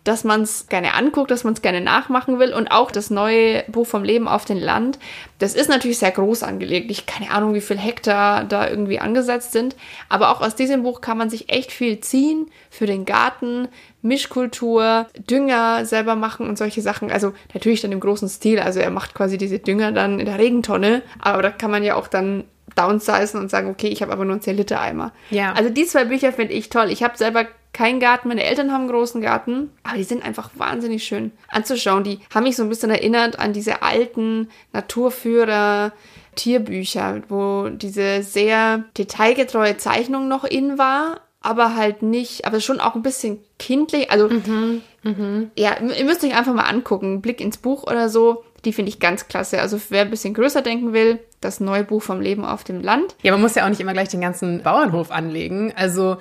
dass 0.03 0.23
man 0.23 0.41
es 0.41 0.67
gerne 0.67 0.93
anguckt, 0.93 1.29
dass 1.29 1.43
man 1.43 1.53
es 1.53 1.61
gerne 1.61 1.81
nachmachen 1.81 2.39
will. 2.39 2.53
Und 2.53 2.69
auch 2.69 2.89
das 2.91 3.09
neue 3.09 3.63
Buch 3.67 3.85
vom 3.85 4.03
Leben 4.03 4.27
auf 4.27 4.45
dem 4.45 4.57
Land, 4.57 4.97
das 5.39 5.55
ist 5.55 5.69
natürlich 5.69 5.99
sehr 5.99 6.11
groß 6.11 6.43
angelegt. 6.43 6.89
Ich 6.89 7.05
keine 7.05 7.31
Ahnung, 7.31 7.53
wie 7.53 7.61
viel 7.61 7.77
Hektar 7.77 8.45
da 8.45 8.67
irgendwie 8.67 8.99
angesetzt 8.99 9.51
sind. 9.51 9.75
Aber 10.07 10.31
auch 10.31 10.41
aus 10.41 10.55
diesem 10.55 10.83
Buch 10.83 11.01
kann 11.01 11.17
man 11.17 11.29
sich 11.29 11.49
echt 11.49 11.71
viel 11.71 11.99
ziehen 11.99 12.49
für 12.69 12.85
den 12.85 13.05
Garten, 13.05 13.67
Mischkultur, 14.01 15.07
Dünger 15.29 15.85
selber 15.85 16.15
machen 16.15 16.47
und 16.47 16.57
solche 16.57 16.81
Sachen. 16.81 17.11
Also 17.11 17.33
natürlich 17.53 17.81
dann 17.81 17.91
im 17.91 17.99
großen 17.99 18.29
Stil. 18.29 18.59
Also 18.59 18.79
er 18.79 18.91
macht 18.91 19.13
quasi 19.13 19.37
diese 19.37 19.59
Dünger 19.59 19.91
dann 19.91 20.19
in 20.19 20.25
der 20.25 20.39
Regentonne. 20.39 21.01
Aber 21.19 21.41
da 21.41 21.49
kann 21.51 21.71
man 21.71 21.83
ja 21.83 21.95
auch 21.95 22.07
dann 22.07 22.45
downsizen 22.75 23.39
und 23.39 23.49
sagen, 23.49 23.69
okay, 23.69 23.87
ich 23.87 24.01
habe 24.01 24.11
aber 24.11 24.25
nur 24.25 24.33
einen 24.33 24.41
10 24.41 24.57
Liter 24.57 24.79
Eimer. 24.79 25.11
Ja. 25.29 25.53
Also 25.53 25.69
die 25.69 25.85
zwei 25.85 26.05
Bücher 26.05 26.31
finde 26.31 26.53
ich 26.53 26.69
toll. 26.69 26.89
Ich 26.89 27.03
habe 27.03 27.17
selber 27.17 27.45
keinen 27.73 27.99
Garten. 27.99 28.27
Meine 28.27 28.43
Eltern 28.43 28.71
haben 28.71 28.81
einen 28.81 28.91
großen 28.91 29.21
Garten, 29.21 29.71
aber 29.83 29.97
die 29.97 30.03
sind 30.03 30.23
einfach 30.23 30.49
wahnsinnig 30.55 31.03
schön 31.03 31.31
anzuschauen. 31.47 32.03
Die 32.03 32.19
haben 32.33 32.43
mich 32.43 32.55
so 32.55 32.63
ein 32.63 32.69
bisschen 32.69 32.89
erinnert 32.89 33.39
an 33.39 33.53
diese 33.53 33.81
alten 33.81 34.49
Naturführer. 34.73 35.93
Tierbücher, 36.35 37.23
wo 37.27 37.67
diese 37.67 38.23
sehr 38.23 38.85
detailgetreue 38.97 39.75
Zeichnung 39.75 40.29
noch 40.29 40.45
in 40.45 40.77
war, 40.77 41.19
aber 41.41 41.75
halt 41.75 42.01
nicht, 42.01 42.45
aber 42.45 42.59
schon 42.59 42.79
auch 42.79 42.95
ein 42.95 43.01
bisschen 43.01 43.39
kindlich. 43.57 44.11
Also, 44.11 44.29
mhm, 44.29 44.81
mh. 45.03 45.47
ja, 45.57 45.77
ihr 45.79 46.05
müsst 46.05 46.23
euch 46.23 46.35
einfach 46.35 46.53
mal 46.53 46.63
angucken. 46.63 47.21
Blick 47.21 47.41
ins 47.41 47.57
Buch 47.57 47.83
oder 47.83 48.09
so. 48.09 48.43
Die 48.65 48.73
finde 48.73 48.89
ich 48.89 48.99
ganz 48.99 49.27
klasse. 49.27 49.61
Also, 49.61 49.79
wer 49.89 50.01
ein 50.01 50.09
bisschen 50.09 50.33
größer 50.33 50.61
denken 50.61 50.91
will, 50.93 51.19
das 51.39 51.61
neue 51.61 51.83
Buch 51.85 52.01
vom 52.01 52.19
Leben 52.19 52.43
auf 52.43 52.65
dem 52.65 52.81
Land. 52.81 53.15
Ja, 53.21 53.31
man 53.31 53.41
muss 53.41 53.55
ja 53.55 53.63
auch 53.65 53.69
nicht 53.69 53.79
immer 53.79 53.93
gleich 53.93 54.09
den 54.09 54.21
ganzen 54.21 54.63
Bauernhof 54.63 55.11
anlegen. 55.11 55.73
Also, 55.75 56.17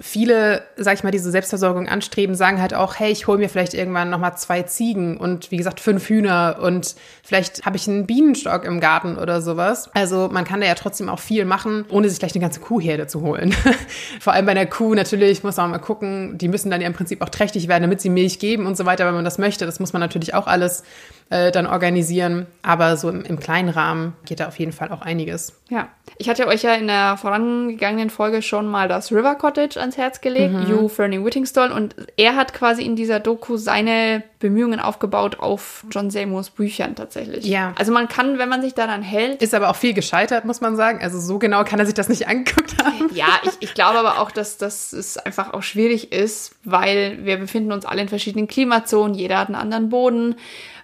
viele, 0.00 0.62
sag 0.76 0.94
ich 0.94 1.04
mal, 1.04 1.10
diese 1.10 1.30
Selbstversorgung 1.30 1.88
anstreben, 1.88 2.34
sagen 2.34 2.60
halt 2.60 2.72
auch, 2.72 2.94
hey, 2.98 3.12
ich 3.12 3.26
hole 3.26 3.38
mir 3.38 3.48
vielleicht 3.48 3.74
irgendwann 3.74 4.10
nochmal 4.10 4.36
zwei 4.36 4.62
Ziegen 4.62 5.18
und 5.18 5.50
wie 5.50 5.58
gesagt 5.58 5.80
fünf 5.80 6.08
Hühner 6.08 6.58
und 6.62 6.94
vielleicht 7.22 7.64
habe 7.66 7.76
ich 7.76 7.86
einen 7.88 8.06
Bienenstock 8.06 8.64
im 8.64 8.80
Garten 8.80 9.18
oder 9.18 9.42
sowas. 9.42 9.90
Also 9.94 10.28
man 10.32 10.44
kann 10.44 10.60
da 10.60 10.66
ja 10.66 10.74
trotzdem 10.74 11.08
auch 11.08 11.18
viel 11.18 11.44
machen, 11.44 11.84
ohne 11.90 12.08
sich 12.08 12.18
gleich 12.18 12.34
eine 12.34 12.40
ganze 12.40 12.60
Kuhherde 12.60 13.06
zu 13.06 13.20
holen. 13.20 13.54
Vor 14.20 14.32
allem 14.32 14.46
bei 14.46 14.52
einer 14.52 14.66
Kuh 14.66 14.94
natürlich 14.94 15.44
muss 15.44 15.56
man 15.56 15.70
mal 15.70 15.78
gucken, 15.78 16.38
die 16.38 16.48
müssen 16.48 16.70
dann 16.70 16.80
ja 16.80 16.86
im 16.86 16.94
Prinzip 16.94 17.20
auch 17.20 17.28
trächtig 17.28 17.68
werden, 17.68 17.82
damit 17.82 18.00
sie 18.00 18.10
Milch 18.10 18.38
geben 18.38 18.66
und 18.66 18.76
so 18.76 18.86
weiter, 18.86 19.06
wenn 19.06 19.14
man 19.14 19.24
das 19.24 19.38
möchte. 19.38 19.66
Das 19.66 19.78
muss 19.78 19.92
man 19.92 20.00
natürlich 20.00 20.34
auch 20.34 20.46
alles 20.46 20.84
äh, 21.32 21.50
dann 21.50 21.66
organisieren. 21.66 22.46
Aber 22.60 22.98
so 22.98 23.08
im, 23.08 23.24
im, 23.24 23.40
kleinen 23.40 23.70
Rahmen 23.70 24.12
geht 24.26 24.40
da 24.40 24.48
auf 24.48 24.58
jeden 24.58 24.72
Fall 24.72 24.90
auch 24.90 25.00
einiges. 25.00 25.58
Ja, 25.70 25.88
ich 26.18 26.28
hatte 26.28 26.46
euch 26.46 26.62
ja 26.62 26.74
in 26.74 26.88
der 26.88 27.16
vorangegangenen 27.16 28.10
Folge 28.10 28.42
schon 28.42 28.66
mal 28.66 28.86
das 28.86 29.10
River 29.10 29.34
Cottage 29.36 29.80
ans 29.80 29.96
Herz 29.96 30.20
gelegt, 30.20 30.52
mhm. 30.52 30.68
Hugh 30.68 30.88
Fernie 30.90 31.24
Whittingstall. 31.24 31.72
Und 31.72 31.96
er 32.18 32.36
hat 32.36 32.52
quasi 32.52 32.84
in 32.84 32.96
dieser 32.96 33.18
Doku 33.18 33.56
seine 33.56 34.22
Bemühungen 34.40 34.78
aufgebaut 34.78 35.40
auf 35.40 35.86
John 35.90 36.10
Seymours 36.10 36.50
Büchern 36.50 36.96
tatsächlich. 36.96 37.46
Ja. 37.46 37.72
Also 37.78 37.92
man 37.92 38.08
kann, 38.08 38.38
wenn 38.38 38.50
man 38.50 38.60
sich 38.60 38.74
daran 38.74 39.00
hält. 39.00 39.40
Ist 39.40 39.54
aber 39.54 39.70
auch 39.70 39.76
viel 39.76 39.94
gescheitert, 39.94 40.44
muss 40.44 40.60
man 40.60 40.76
sagen. 40.76 41.00
Also 41.02 41.18
so 41.18 41.38
genau 41.38 41.64
kann 41.64 41.78
er 41.78 41.86
sich 41.86 41.94
das 41.94 42.10
nicht 42.10 42.28
angeguckt 42.28 42.76
haben. 42.84 43.08
Ja, 43.14 43.40
ich, 43.44 43.52
ich 43.60 43.72
glaube 43.72 43.98
aber 43.98 44.20
auch, 44.20 44.32
dass, 44.32 44.58
dass 44.58 44.92
es 44.92 45.16
einfach 45.16 45.54
auch 45.54 45.62
schwierig 45.62 46.12
ist, 46.12 46.56
weil 46.64 47.24
wir 47.24 47.38
befinden 47.38 47.72
uns 47.72 47.86
alle 47.86 48.02
in 48.02 48.08
verschiedenen 48.08 48.48
Klimazonen, 48.48 49.14
jeder 49.14 49.38
hat 49.38 49.48
einen 49.48 49.56
anderen 49.56 49.88
Boden. 49.88 50.36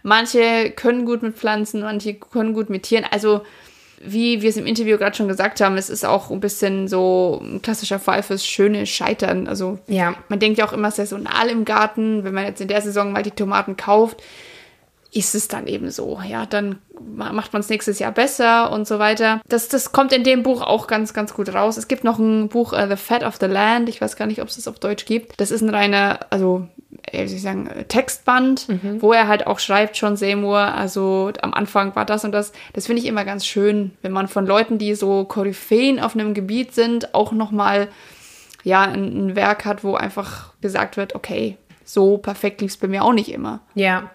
Manche 0.08 0.70
können 0.70 1.04
gut 1.04 1.22
mit 1.22 1.36
Pflanzen, 1.36 1.82
manche 1.82 2.14
können 2.14 2.54
gut 2.54 2.70
mit 2.70 2.84
Tieren. 2.84 3.04
Also 3.10 3.42
wie 4.00 4.40
wir 4.40 4.48
es 4.48 4.56
im 4.56 4.66
Interview 4.66 4.96
gerade 4.96 5.16
schon 5.16 5.28
gesagt 5.28 5.60
haben, 5.60 5.76
es 5.76 5.90
ist 5.90 6.04
auch 6.04 6.30
ein 6.30 6.40
bisschen 6.40 6.88
so 6.88 7.42
ein 7.42 7.60
klassischer 7.60 7.98
Fall 7.98 8.22
fürs 8.22 8.46
schöne 8.46 8.86
Scheitern. 8.86 9.46
Also 9.48 9.78
ja. 9.86 10.14
man 10.28 10.38
denkt 10.38 10.58
ja 10.58 10.66
auch 10.66 10.72
immer 10.72 10.90
saisonal 10.90 11.48
im 11.48 11.64
Garten, 11.64 12.24
wenn 12.24 12.32
man 12.32 12.44
jetzt 12.44 12.60
in 12.60 12.68
der 12.68 12.80
Saison 12.80 13.12
mal 13.12 13.22
die 13.22 13.32
Tomaten 13.32 13.76
kauft, 13.76 14.22
ist 15.12 15.34
es 15.34 15.48
dann 15.48 15.66
eben 15.66 15.90
so. 15.90 16.20
Ja, 16.26 16.46
dann 16.46 16.78
macht 17.14 17.52
man 17.52 17.60
es 17.60 17.68
nächstes 17.68 17.98
Jahr 17.98 18.12
besser 18.12 18.70
und 18.72 18.86
so 18.86 18.98
weiter. 18.98 19.40
Das, 19.46 19.68
das 19.68 19.92
kommt 19.92 20.12
in 20.12 20.24
dem 20.24 20.42
Buch 20.42 20.62
auch 20.62 20.86
ganz, 20.86 21.12
ganz 21.12 21.34
gut 21.34 21.52
raus. 21.52 21.76
Es 21.76 21.88
gibt 21.88 22.04
noch 22.04 22.18
ein 22.18 22.48
Buch, 22.48 22.72
uh, 22.72 22.86
The 22.88 22.96
Fat 22.96 23.24
of 23.24 23.36
the 23.40 23.46
Land. 23.46 23.88
Ich 23.88 24.00
weiß 24.00 24.16
gar 24.16 24.26
nicht, 24.26 24.40
ob 24.40 24.48
es 24.48 24.56
das 24.56 24.68
auf 24.68 24.78
Deutsch 24.78 25.04
gibt. 25.04 25.40
Das 25.40 25.50
ist 25.50 25.60
ein 25.60 25.70
reiner, 25.70 26.20
also 26.30 26.66
wie 27.12 27.26
soll 27.28 27.36
ich 27.36 27.42
sagen, 27.42 27.68
Textband, 27.88 28.68
mhm. 28.68 29.02
wo 29.02 29.12
er 29.12 29.28
halt 29.28 29.46
auch 29.46 29.58
schreibt, 29.58 29.96
John 29.96 30.16
Seymour, 30.16 30.58
also 30.58 31.32
am 31.42 31.54
Anfang 31.54 31.94
war 31.96 32.04
das 32.04 32.24
und 32.24 32.32
das. 32.32 32.52
Das 32.72 32.86
finde 32.86 33.02
ich 33.02 33.08
immer 33.08 33.24
ganz 33.24 33.46
schön, 33.46 33.92
wenn 34.02 34.12
man 34.12 34.28
von 34.28 34.46
Leuten, 34.46 34.78
die 34.78 34.94
so 34.94 35.24
Koryphäen 35.24 36.00
auf 36.00 36.14
einem 36.14 36.34
Gebiet 36.34 36.74
sind, 36.74 37.14
auch 37.14 37.32
nochmal 37.32 37.88
ja, 38.64 38.82
ein, 38.82 39.28
ein 39.28 39.36
Werk 39.36 39.64
hat, 39.64 39.84
wo 39.84 39.94
einfach 39.94 40.52
gesagt 40.60 40.96
wird, 40.96 41.14
okay, 41.14 41.56
so 41.84 42.18
perfekt 42.18 42.60
lief 42.60 42.72
es 42.72 42.76
bei 42.76 42.88
mir 42.88 43.04
auch 43.04 43.12
nicht 43.12 43.30
immer. 43.30 43.60
Ja, 43.74 44.10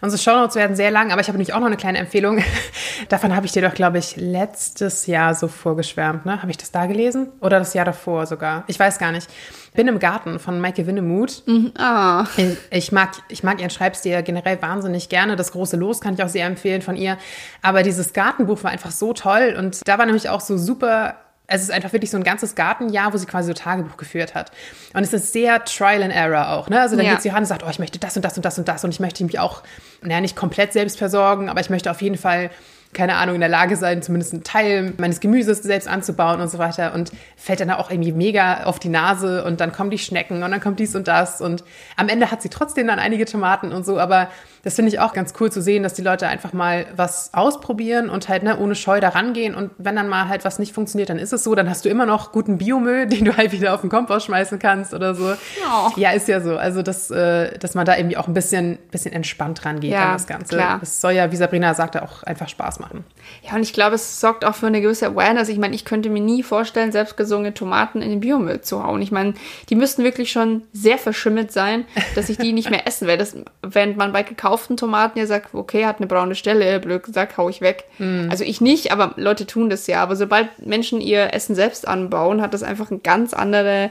Unsere 0.00 0.20
Shownotes 0.20 0.56
werden 0.56 0.76
sehr 0.76 0.90
lang, 0.90 1.12
aber 1.12 1.20
ich 1.20 1.28
habe 1.28 1.38
nämlich 1.38 1.52
auch 1.54 1.60
noch 1.60 1.66
eine 1.66 1.76
kleine 1.76 1.98
Empfehlung. 1.98 2.42
Davon 3.08 3.34
habe 3.34 3.46
ich 3.46 3.52
dir 3.52 3.62
doch, 3.62 3.74
glaube 3.74 3.98
ich, 3.98 4.16
letztes 4.16 5.06
Jahr 5.06 5.34
so 5.34 5.48
vorgeschwärmt. 5.48 6.26
Ne? 6.26 6.40
Habe 6.40 6.50
ich 6.50 6.56
das 6.56 6.70
da 6.70 6.86
gelesen? 6.86 7.28
Oder 7.40 7.58
das 7.58 7.74
Jahr 7.74 7.84
davor 7.84 8.26
sogar? 8.26 8.64
Ich 8.66 8.78
weiß 8.78 8.98
gar 8.98 9.12
nicht. 9.12 9.28
Bin 9.74 9.88
im 9.88 9.98
Garten 9.98 10.38
von 10.38 10.60
Maike 10.60 10.86
Winnemuth. 10.86 11.42
Mhm. 11.46 11.72
Ah. 11.76 12.26
Ich, 12.36 12.56
ich, 12.70 12.92
mag, 12.92 13.10
ich 13.28 13.42
mag 13.42 13.60
ihren 13.60 13.70
Schreibstil 13.70 14.22
generell 14.22 14.62
wahnsinnig 14.62 15.08
gerne. 15.08 15.34
Das 15.34 15.52
große 15.52 15.76
Los 15.76 16.00
kann 16.00 16.14
ich 16.14 16.22
auch 16.22 16.28
sehr 16.28 16.46
empfehlen 16.46 16.80
von 16.80 16.96
ihr. 16.96 17.18
Aber 17.60 17.82
dieses 17.82 18.12
Gartenbuch 18.12 18.62
war 18.62 18.70
einfach 18.70 18.92
so 18.92 19.12
toll. 19.12 19.56
Und 19.58 19.80
da 19.86 19.98
war 19.98 20.06
nämlich 20.06 20.28
auch 20.28 20.40
so 20.40 20.56
super 20.56 21.16
es 21.46 21.62
ist 21.62 21.70
einfach 21.70 21.92
wirklich 21.92 22.10
so 22.10 22.16
ein 22.16 22.24
ganzes 22.24 22.54
Gartenjahr, 22.54 23.12
wo 23.12 23.16
sie 23.18 23.26
quasi 23.26 23.48
so 23.48 23.54
Tagebuch 23.54 23.96
geführt 23.96 24.34
hat. 24.34 24.50
Und 24.94 25.02
es 25.02 25.12
ist 25.12 25.32
sehr 25.32 25.62
Trial 25.64 26.02
and 26.02 26.14
Error 26.14 26.50
auch. 26.50 26.68
Ne? 26.70 26.80
Also 26.80 26.96
dann 26.96 27.04
ja. 27.04 27.12
geht 27.12 27.22
sie 27.22 27.28
ran 27.28 27.40
und 27.40 27.46
sagt, 27.46 27.62
oh, 27.64 27.70
ich 27.70 27.78
möchte 27.78 27.98
das 27.98 28.16
und 28.16 28.24
das 28.24 28.36
und 28.36 28.44
das 28.44 28.58
und 28.58 28.66
das 28.66 28.84
und 28.84 28.90
ich 28.90 29.00
möchte 29.00 29.24
mich 29.24 29.38
auch, 29.38 29.62
naja, 30.02 30.20
nicht 30.20 30.36
komplett 30.36 30.72
selbst 30.72 30.96
versorgen, 30.96 31.50
aber 31.50 31.60
ich 31.60 31.70
möchte 31.70 31.90
auf 31.90 32.00
jeden 32.00 32.16
Fall 32.16 32.50
keine 32.94 33.16
Ahnung, 33.16 33.34
in 33.34 33.40
der 33.40 33.50
Lage 33.50 33.76
sein, 33.76 34.02
zumindest 34.02 34.32
einen 34.32 34.44
Teil 34.44 34.94
meines 34.96 35.20
Gemüses 35.20 35.62
selbst 35.62 35.88
anzubauen 35.88 36.40
und 36.40 36.48
so 36.48 36.58
weiter. 36.58 36.94
Und 36.94 37.10
fällt 37.36 37.60
dann 37.60 37.70
auch 37.70 37.90
irgendwie 37.90 38.12
mega 38.12 38.64
auf 38.64 38.78
die 38.78 38.88
Nase 38.88 39.44
und 39.44 39.60
dann 39.60 39.72
kommen 39.72 39.90
die 39.90 39.98
Schnecken 39.98 40.42
und 40.42 40.50
dann 40.50 40.60
kommt 40.60 40.78
dies 40.78 40.94
und 40.94 41.08
das. 41.08 41.40
Und 41.40 41.64
am 41.96 42.08
Ende 42.08 42.30
hat 42.30 42.40
sie 42.40 42.48
trotzdem 42.48 42.86
dann 42.86 42.98
einige 42.98 43.26
Tomaten 43.26 43.72
und 43.72 43.84
so. 43.84 43.98
Aber 43.98 44.28
das 44.64 44.74
finde 44.74 44.90
ich 44.90 44.98
auch 44.98 45.12
ganz 45.12 45.34
cool 45.38 45.52
zu 45.52 45.60
sehen, 45.60 45.82
dass 45.82 45.92
die 45.92 46.02
Leute 46.02 46.26
einfach 46.26 46.52
mal 46.52 46.86
was 46.96 47.32
ausprobieren 47.34 48.08
und 48.08 48.28
halt 48.28 48.42
ne, 48.42 48.58
ohne 48.58 48.74
Scheu 48.74 48.98
da 48.98 49.10
rangehen. 49.10 49.54
Und 49.54 49.70
wenn 49.76 49.94
dann 49.94 50.08
mal 50.08 50.28
halt 50.28 50.44
was 50.44 50.58
nicht 50.58 50.72
funktioniert, 50.72 51.10
dann 51.10 51.18
ist 51.18 51.32
es 51.32 51.44
so. 51.44 51.54
Dann 51.54 51.68
hast 51.68 51.84
du 51.84 51.90
immer 51.90 52.06
noch 52.06 52.32
guten 52.32 52.58
Biomüll, 52.58 53.06
den 53.14 53.26
du 53.26 53.36
halt 53.36 53.52
wieder 53.52 53.74
auf 53.74 53.82
den 53.82 53.90
Kompost 53.90 54.26
schmeißen 54.26 54.58
kannst 54.58 54.94
oder 54.94 55.14
so. 55.14 55.34
Oh. 55.34 55.90
Ja, 55.96 56.12
ist 56.12 56.28
ja 56.28 56.40
so. 56.40 56.56
Also, 56.56 56.82
dass, 56.82 57.10
äh, 57.10 57.58
dass 57.58 57.74
man 57.74 57.84
da 57.84 57.96
irgendwie 57.96 58.16
auch 58.16 58.26
ein 58.26 58.34
bisschen, 58.34 58.78
bisschen 58.90 59.12
entspannt 59.12 59.64
rangeht 59.64 59.92
ja, 59.92 60.06
an 60.06 60.12
das 60.14 60.26
Ganze. 60.26 60.56
Klar. 60.56 60.78
Das 60.80 61.00
soll 61.00 61.12
ja, 61.12 61.30
wie 61.30 61.36
Sabrina 61.36 61.74
sagte, 61.74 62.02
auch 62.02 62.22
einfach 62.22 62.48
Spaß 62.48 62.80
machen. 62.80 63.04
Ja, 63.42 63.54
und 63.54 63.62
ich 63.62 63.74
glaube, 63.74 63.96
es 63.96 64.20
sorgt 64.20 64.44
auch 64.44 64.54
für 64.54 64.66
eine 64.66 64.80
gewisse 64.80 65.08
Awareness. 65.08 65.48
Ich 65.48 65.58
meine, 65.58 65.74
ich 65.74 65.84
könnte 65.84 66.08
mir 66.08 66.22
nie 66.22 66.42
vorstellen, 66.42 66.90
selbstgesungene 66.90 67.52
Tomaten 67.52 68.00
in 68.00 68.10
den 68.10 68.20
Biomüll 68.20 68.62
zu 68.62 68.82
hauen. 68.82 69.02
Ich 69.02 69.12
meine, 69.12 69.34
die 69.68 69.74
müssten 69.74 70.04
wirklich 70.04 70.32
schon 70.32 70.62
sehr 70.72 70.96
verschimmelt 70.96 71.52
sein, 71.52 71.84
dass 72.14 72.30
ich 72.30 72.38
die 72.38 72.52
nicht 72.52 72.70
mehr 72.70 72.86
essen 72.86 73.06
werde. 73.06 73.18
Das, 73.18 73.36
während 73.62 73.98
man 73.98 74.12
bei 74.12 74.22
gekauften 74.54 74.76
Tomaten 74.76 75.18
ja 75.18 75.26
sagt, 75.26 75.54
okay, 75.54 75.84
hat 75.84 75.98
eine 75.98 76.06
braune 76.06 76.34
Stelle, 76.34 76.78
blöd 76.78 77.02
gesagt, 77.02 77.36
hau 77.36 77.48
ich 77.48 77.60
weg. 77.60 77.84
Mm. 77.98 78.28
Also 78.30 78.44
ich 78.44 78.60
nicht, 78.60 78.92
aber 78.92 79.14
Leute 79.16 79.46
tun 79.46 79.68
das 79.68 79.86
ja. 79.86 80.02
Aber 80.02 80.16
sobald 80.16 80.64
Menschen 80.64 81.00
ihr 81.00 81.34
Essen 81.34 81.54
selbst 81.54 81.88
anbauen, 81.88 82.40
hat 82.40 82.54
das 82.54 82.62
einfach 82.62 82.90
eine 82.90 83.00
ganz 83.00 83.34
andere, 83.34 83.90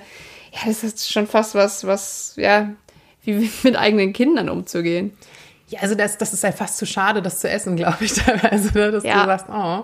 ja, 0.51 0.59
das 0.65 0.83
ist 0.83 1.11
schon 1.11 1.27
fast 1.27 1.55
was, 1.55 1.85
was, 1.85 2.33
ja, 2.37 2.69
wie 3.23 3.49
mit 3.63 3.75
eigenen 3.75 4.13
Kindern 4.13 4.49
umzugehen. 4.49 5.17
Ja, 5.67 5.79
also 5.81 5.95
das, 5.95 6.17
das 6.17 6.33
ist 6.33 6.43
ja 6.43 6.51
fast 6.51 6.77
zu 6.77 6.85
schade, 6.85 7.21
das 7.21 7.39
zu 7.39 7.49
essen, 7.49 7.75
glaube 7.75 8.05
ich, 8.05 8.13
teilweise, 8.13 8.71
ne? 8.77 8.91
dass 8.91 9.03
ja. 9.03 9.21
du 9.21 9.25
sagst, 9.25 9.47
oh. 9.49 9.83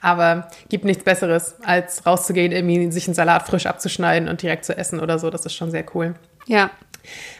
Aber 0.00 0.48
gibt 0.68 0.84
nichts 0.84 1.04
Besseres, 1.04 1.56
als 1.62 2.06
rauszugehen, 2.06 2.52
irgendwie 2.52 2.90
sich 2.90 3.06
einen 3.08 3.14
Salat 3.14 3.46
frisch 3.46 3.66
abzuschneiden 3.66 4.28
und 4.28 4.40
direkt 4.40 4.64
zu 4.64 4.76
essen 4.76 5.00
oder 5.00 5.18
so. 5.18 5.28
Das 5.28 5.44
ist 5.44 5.54
schon 5.54 5.70
sehr 5.70 5.84
cool. 5.94 6.14
Ja. 6.46 6.70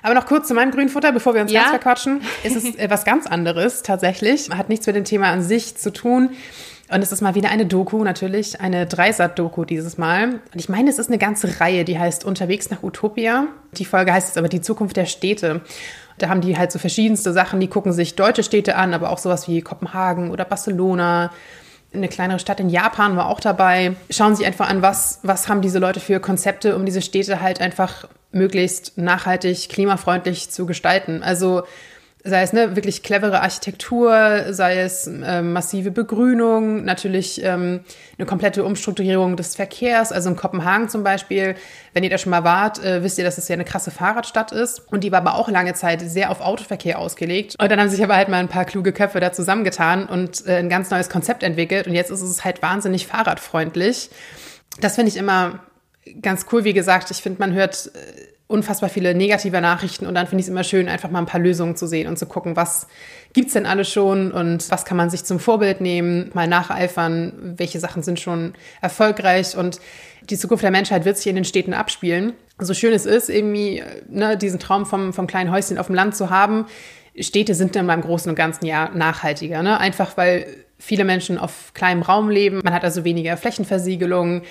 Aber 0.03 0.15
noch 0.15 0.27
kurz 0.27 0.49
zu 0.49 0.55
meinem 0.55 0.71
Grünfutter, 0.71 1.13
bevor 1.13 1.35
wir 1.35 1.43
uns 1.43 1.53
ja. 1.53 1.61
ganz 1.61 1.71
verquatschen. 1.71 2.21
Es 2.43 2.57
ist 2.57 2.79
etwas 2.79 3.05
ganz 3.05 3.27
anderes 3.27 3.83
tatsächlich. 3.83 4.51
Hat 4.51 4.69
nichts 4.69 4.87
mit 4.87 4.97
dem 4.97 5.05
Thema 5.05 5.31
an 5.31 5.43
sich 5.43 5.77
zu 5.77 5.93
tun. 5.93 6.31
Und 6.91 7.03
es 7.03 7.13
ist 7.13 7.23
mal 7.23 7.35
wieder 7.35 7.49
eine 7.49 7.65
Doku, 7.65 8.05
natürlich, 8.05 8.61
eine 8.61 8.87
Dreisat-Doku 8.87 9.65
dieses 9.65 9.97
Mal. 9.97 10.35
Und 10.53 10.61
ich 10.61 10.69
meine, 10.69 10.91
es 10.91 10.99
ist 10.99 11.09
eine 11.09 11.19
ganze 11.19 11.61
Reihe, 11.61 11.85
die 11.85 11.99
heißt 11.99 12.25
Unterwegs 12.25 12.71
nach 12.71 12.83
Utopia. 12.83 13.47
Die 13.73 13.87
Folge 13.87 14.13
heißt 14.13 14.29
jetzt 14.29 14.39
aber 14.39 14.49
Die 14.49 14.61
Zukunft 14.61 14.97
der 14.97 15.07
Städte. 15.07 15.63
Da 16.19 16.29
haben 16.29 16.43
die 16.43 16.57
halt 16.59 16.71
so 16.71 16.79
verschiedenste 16.79 17.33
Sachen, 17.33 17.59
die 17.59 17.69
gucken 17.69 17.93
sich 17.93 18.15
deutsche 18.15 18.43
Städte 18.43 18.77
an, 18.77 18.95
aber 18.95 19.11
auch 19.11 19.19
sowas 19.19 19.49
wie 19.49 19.63
Kopenhagen 19.63 20.31
oder 20.31 20.45
Barcelona. 20.45 21.33
Eine 21.95 22.09
kleinere 22.09 22.39
Stadt 22.39 22.61
in 22.61 22.69
Japan 22.69 23.17
war 23.17 23.29
auch 23.29 23.41
dabei. 23.41 23.95
Schauen 24.11 24.35
Sie 24.35 24.45
einfach 24.45 24.69
an, 24.69 24.83
was, 24.83 25.21
was 25.23 25.49
haben 25.49 25.63
diese 25.63 25.79
Leute 25.79 26.01
für 26.01 26.21
Konzepte, 26.21 26.77
um 26.77 26.85
diese 26.85 27.03
Städte 27.03 27.41
halt 27.41 27.61
einfach 27.61 28.09
möglichst 28.33 28.99
nachhaltig, 28.99 29.69
klimafreundlich 29.69 30.51
zu 30.51 30.67
gestalten. 30.67 31.23
Also 31.23 31.63
sei 32.27 32.43
es 32.43 32.55
ne, 32.55 32.75
wirklich 32.75 33.03
clevere 33.03 33.43
Architektur, 33.43 34.47
sei 34.49 34.81
es 34.81 35.07
ähm, 35.07 35.53
massive 35.53 35.91
Begrünung, 35.91 36.83
natürlich 36.83 37.45
ähm, 37.45 37.81
eine 38.17 38.27
komplette 38.27 38.65
Umstrukturierung 38.65 39.37
des 39.37 39.55
Verkehrs. 39.57 40.11
Also 40.11 40.31
in 40.31 40.37
Kopenhagen 40.37 40.89
zum 40.89 41.05
Beispiel, 41.05 41.55
wenn 41.93 42.03
ihr 42.03 42.09
da 42.09 42.17
schon 42.17 42.31
mal 42.31 42.43
wart, 42.43 42.83
äh, 42.83 43.03
wisst 43.03 43.19
ihr, 43.19 43.25
dass 43.25 43.37
es 43.37 43.47
ja 43.49 43.53
eine 43.53 43.67
krasse 43.67 43.91
Fahrradstadt 43.91 44.53
ist. 44.53 44.91
Und 44.91 45.05
die 45.05 45.13
war 45.13 45.21
aber 45.21 45.35
auch 45.35 45.51
lange 45.51 45.75
Zeit 45.75 46.01
sehr 46.01 46.31
auf 46.31 46.41
Autoverkehr 46.41 46.99
ausgelegt. 46.99 47.57
Und 47.61 47.71
dann 47.71 47.79
haben 47.79 47.91
sich 47.91 48.03
aber 48.03 48.17
halt 48.17 48.31
mal 48.31 48.39
ein 48.39 48.49
paar 48.49 48.65
kluge 48.65 48.95
Köpfe 48.95 49.21
da 49.21 49.31
zusammengetan 49.33 50.07
und 50.07 50.47
äh, 50.47 50.57
ein 50.57 50.71
ganz 50.71 50.91
neues 50.91 51.11
Konzept 51.11 51.43
entwickelt. 51.43 51.87
Und 51.87 51.93
jetzt 51.93 52.11
ist 52.11 52.23
es 52.23 52.43
halt 52.43 52.63
wahnsinnig 52.63 53.07
fahrradfreundlich. 53.07 54.09
Das 54.81 54.95
finde 54.95 55.11
ich 55.11 55.19
immer 55.19 55.61
ganz 56.23 56.47
cool. 56.53 56.65
Wie 56.65 56.73
gesagt, 56.73 57.11
ich 57.11 57.19
finde, 57.19 57.41
man 57.41 57.53
hört 57.53 57.91
äh, 57.95 58.34
unfassbar 58.55 58.89
viele 58.89 59.15
negative 59.15 59.61
Nachrichten 59.61 60.07
und 60.07 60.15
dann 60.15 60.29
finde 60.29 60.41
ich 60.41 60.47
es 60.47 60.51
immer 60.51 60.63
schön, 60.63 60.89
einfach 60.89 61.11
mal 61.11 61.19
ein 61.19 61.27
paar 61.27 61.41
Lösungen 61.41 61.75
zu 61.75 61.89
sehen 61.89 62.07
und 62.07 62.17
zu 62.17 62.27
gucken, 62.27 62.55
was 62.55 62.87
gibt 63.33 63.49
es 63.49 63.55
denn 63.55 63.67
alles 63.67 63.91
schon 63.91 64.31
und 64.31 64.71
was 64.71 64.85
kann 64.85 64.97
man 64.97 65.11
sich 65.11 65.25
zum 65.25 65.41
Vorbild 65.41 65.81
nehmen, 65.81 66.31
mal 66.35 66.47
nacheifern, 66.47 67.55
welche 67.59 67.81
Sachen 67.81 68.05
sind 68.05 68.21
schon 68.21 68.55
erfolgreich 68.81 69.57
und 69.57 69.81
die 70.31 70.39
Zukunft 70.39 70.63
der 70.63 70.71
Menschheit 70.71 71.05
wird 71.05 71.17
sich 71.17 71.27
in 71.27 71.35
den 71.35 71.45
Städten 71.45 71.75
abspielen. 71.75 72.33
So 72.59 72.75
schön 72.75 72.93
es 72.93 73.07
ist, 73.07 73.29
irgendwie 73.29 73.83
ne, 74.09 74.39
diesen 74.39 74.61
Traum 74.61 74.87
vom, 74.87 75.13
vom 75.13 75.27
kleinen 75.27 75.51
Häuschen 75.51 75.77
auf 75.77 75.87
dem 75.87 75.97
Land 75.97 76.15
zu 76.15 76.31
haben, 76.31 76.67
Städte 77.19 77.55
sind 77.55 77.75
dann 77.75 77.89
beim 77.89 78.03
Großen 78.03 78.31
und 78.31 78.37
Ganzen 78.37 78.67
ja 78.67 78.91
nachhaltiger, 78.95 79.63
ne? 79.65 79.79
einfach 79.79 80.17
weil 80.17 80.47
viele 80.79 81.05
Menschen 81.05 81.39
auf 81.39 81.73
kleinem 81.75 82.03
Raum 82.03 82.31
leben, 82.31 82.61
man 82.63 82.73
hat 82.73 82.85
also 82.85 83.05
weniger 83.05 83.37
Flächenversiegelung, 83.37 84.43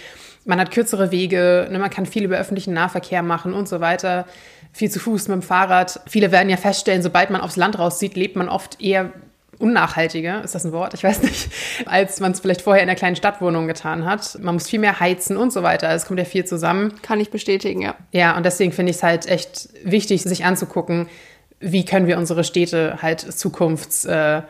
man 0.46 0.60
hat 0.60 0.72
kürzere 0.72 1.12
Wege, 1.12 1.68
ne, 1.72 1.80
man 1.80 1.90
kann 1.90 2.06
viel 2.06 2.24
über 2.24 2.38
öffentlichen 2.38 2.74
Nahverkehr 2.74 3.24
machen 3.24 3.54
und 3.54 3.68
so 3.68 3.80
weiter. 3.80 4.26
Viel 4.72 4.90
zu 4.90 5.00
Fuß 5.00 5.28
mit 5.28 5.36
dem 5.36 5.42
Fahrrad. 5.42 6.02
Viele 6.08 6.32
werden 6.32 6.50
ja 6.50 6.58
feststellen, 6.58 7.02
sobald 7.02 7.30
man 7.30 7.42
aufs 7.42 7.56
Land 7.56 7.78
rauszieht, 7.78 8.16
lebt 8.16 8.36
man 8.36 8.50
oft 8.50 8.82
eher 8.82 9.12
unnachhaltiger, 9.60 10.44
ist 10.44 10.56
das 10.56 10.66
ein 10.66 10.72
Wort? 10.72 10.94
Ich 10.94 11.04
weiß 11.04 11.22
nicht, 11.24 11.50
als 11.86 12.20
man 12.20 12.32
es 12.32 12.40
vielleicht 12.40 12.62
vorher 12.62 12.82
in 12.82 12.88
der 12.88 12.96
kleinen 12.96 13.16
Stadtwohnung 13.16 13.68
getan 13.68 14.06
hat. 14.06 14.38
Man 14.42 14.56
muss 14.56 14.70
viel 14.70 14.80
mehr 14.80 15.00
heizen 15.00 15.38
und 15.38 15.54
so 15.54 15.64
weiter. 15.64 15.90
Es 15.92 16.06
kommt 16.06 16.20
ja 16.20 16.26
viel 16.26 16.46
zusammen. 16.46 17.02
Kann 17.02 17.20
ich 17.20 17.30
bestätigen, 17.30 17.82
ja. 17.82 17.96
Ja, 18.12 18.36
und 18.36 18.46
deswegen 18.46 18.72
finde 18.72 18.90
ich 18.90 18.98
es 18.98 19.04
halt 19.04 19.28
echt 19.28 19.70
wichtig, 19.84 20.24
sich 20.24 20.44
anzugucken, 20.44 21.08
wie 21.60 21.86
können 21.86 22.08
wir 22.08 22.18
unsere 22.18 22.44
Städte 22.44 22.98
halt 23.02 23.22
zukunfts, 23.22 24.04
äh, 24.06 24.42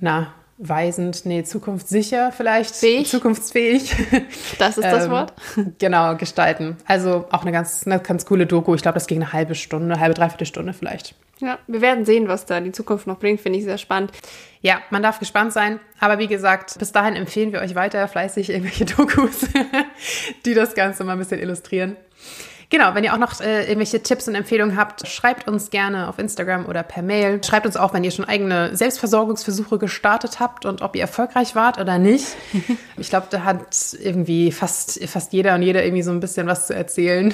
na, 0.00 0.32
weisend, 0.58 1.24
nee, 1.24 1.44
zukunftssicher 1.44 2.32
vielleicht. 2.32 2.74
Fähig. 2.74 3.08
Zukunftsfähig. 3.08 3.94
Das 4.58 4.76
ist 4.76 4.84
das 4.84 5.04
ähm, 5.04 5.10
Wort. 5.10 5.32
Genau, 5.78 6.16
gestalten. 6.16 6.76
Also 6.86 7.26
auch 7.30 7.42
eine 7.42 7.52
ganz, 7.52 7.86
eine 7.86 8.00
ganz 8.00 8.26
coole 8.26 8.46
Doku. 8.46 8.74
Ich 8.74 8.82
glaube, 8.82 8.94
das 8.94 9.06
ging 9.06 9.22
eine 9.22 9.32
halbe 9.32 9.54
Stunde, 9.54 9.92
eine 9.94 10.00
halbe, 10.00 10.14
dreiviertel 10.14 10.46
Stunde 10.46 10.72
vielleicht. 10.72 11.14
Ja, 11.40 11.58
wir 11.68 11.80
werden 11.80 12.04
sehen, 12.04 12.26
was 12.26 12.46
da 12.46 12.60
die 12.60 12.72
Zukunft 12.72 13.06
noch 13.06 13.18
bringt. 13.18 13.40
Finde 13.40 13.58
ich 13.58 13.64
sehr 13.64 13.78
spannend. 13.78 14.10
Ja, 14.60 14.80
man 14.90 15.02
darf 15.02 15.20
gespannt 15.20 15.52
sein. 15.52 15.78
Aber 16.00 16.18
wie 16.18 16.26
gesagt, 16.26 16.76
bis 16.78 16.90
dahin 16.90 17.14
empfehlen 17.14 17.52
wir 17.52 17.60
euch 17.60 17.76
weiter 17.76 18.08
fleißig 18.08 18.50
irgendwelche 18.50 18.84
Dokus, 18.96 19.46
die 20.44 20.54
das 20.54 20.74
Ganze 20.74 21.04
mal 21.04 21.12
ein 21.12 21.18
bisschen 21.18 21.40
illustrieren. 21.40 21.96
Genau, 22.70 22.94
wenn 22.94 23.02
ihr 23.02 23.14
auch 23.14 23.18
noch 23.18 23.40
äh, 23.40 23.62
irgendwelche 23.62 24.02
Tipps 24.02 24.28
und 24.28 24.34
Empfehlungen 24.34 24.76
habt, 24.76 25.08
schreibt 25.08 25.48
uns 25.48 25.70
gerne 25.70 26.06
auf 26.06 26.18
Instagram 26.18 26.66
oder 26.66 26.82
per 26.82 27.02
Mail. 27.02 27.42
Schreibt 27.42 27.64
uns 27.64 27.78
auch, 27.78 27.94
wenn 27.94 28.04
ihr 28.04 28.10
schon 28.10 28.26
eigene 28.26 28.76
Selbstversorgungsversuche 28.76 29.78
gestartet 29.78 30.38
habt 30.38 30.66
und 30.66 30.82
ob 30.82 30.94
ihr 30.94 31.00
erfolgreich 31.00 31.54
wart 31.54 31.80
oder 31.80 31.98
nicht. 31.98 32.26
ich 32.98 33.08
glaube, 33.08 33.28
da 33.30 33.44
hat 33.44 33.96
irgendwie 34.02 34.52
fast, 34.52 35.02
fast 35.08 35.32
jeder 35.32 35.54
und 35.54 35.62
jeder 35.62 35.82
irgendwie 35.82 36.02
so 36.02 36.10
ein 36.10 36.20
bisschen 36.20 36.46
was 36.46 36.66
zu 36.66 36.74
erzählen. 36.74 37.32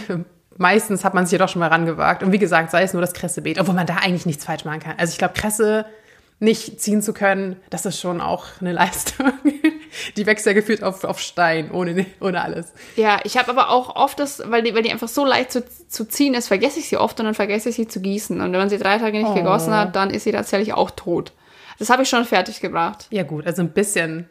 Meistens 0.56 1.04
hat 1.04 1.14
man 1.14 1.26
sich 1.26 1.32
ja 1.32 1.38
doch 1.44 1.48
schon 1.48 1.60
mal 1.60 1.68
rangewagt. 1.68 2.22
Und 2.22 2.30
wie 2.30 2.38
gesagt, 2.38 2.70
sei 2.70 2.84
es 2.84 2.92
nur 2.92 3.02
das 3.02 3.12
Kressebeet, 3.12 3.58
obwohl 3.58 3.74
man 3.74 3.88
da 3.88 3.96
eigentlich 3.96 4.26
nichts 4.26 4.44
falsch 4.44 4.64
machen 4.64 4.80
kann. 4.80 4.94
Also 4.98 5.10
ich 5.10 5.18
glaube, 5.18 5.34
Kresse 5.34 5.84
nicht 6.44 6.80
ziehen 6.80 7.02
zu 7.02 7.12
können, 7.12 7.56
das 7.70 7.86
ist 7.86 8.00
schon 8.00 8.20
auch 8.20 8.46
eine 8.60 8.72
Leistung. 8.72 9.32
Die 10.16 10.26
wächst 10.26 10.44
ja 10.46 10.52
gefühlt 10.52 10.82
auf, 10.82 11.04
auf 11.04 11.20
Stein, 11.20 11.70
ohne, 11.70 12.06
ohne 12.20 12.42
alles. 12.42 12.72
Ja, 12.96 13.20
ich 13.24 13.36
habe 13.36 13.50
aber 13.50 13.70
auch 13.70 13.94
oft 13.96 14.18
das, 14.18 14.42
weil 14.46 14.62
die, 14.62 14.74
weil 14.74 14.82
die 14.82 14.90
einfach 14.90 15.08
so 15.08 15.24
leicht 15.24 15.52
zu, 15.52 15.64
zu 15.88 16.04
ziehen 16.04 16.34
ist, 16.34 16.48
vergesse 16.48 16.80
ich 16.80 16.88
sie 16.88 16.96
oft 16.96 17.18
und 17.20 17.26
dann 17.26 17.34
vergesse 17.34 17.68
ich 17.68 17.76
sie 17.76 17.86
zu 17.86 18.00
gießen. 18.00 18.40
Und 18.40 18.52
wenn 18.52 18.58
man 18.58 18.68
sie 18.68 18.78
drei 18.78 18.98
Tage 18.98 19.18
nicht 19.18 19.30
oh. 19.30 19.34
gegossen 19.34 19.72
hat, 19.72 19.94
dann 19.94 20.10
ist 20.10 20.24
sie 20.24 20.32
tatsächlich 20.32 20.74
auch 20.74 20.90
tot. 20.90 21.32
Das 21.78 21.90
habe 21.90 22.02
ich 22.02 22.08
schon 22.08 22.24
fertig 22.24 22.60
gebracht. 22.60 23.06
Ja, 23.10 23.22
gut, 23.22 23.46
also 23.46 23.62
ein 23.62 23.72
bisschen 23.72 24.28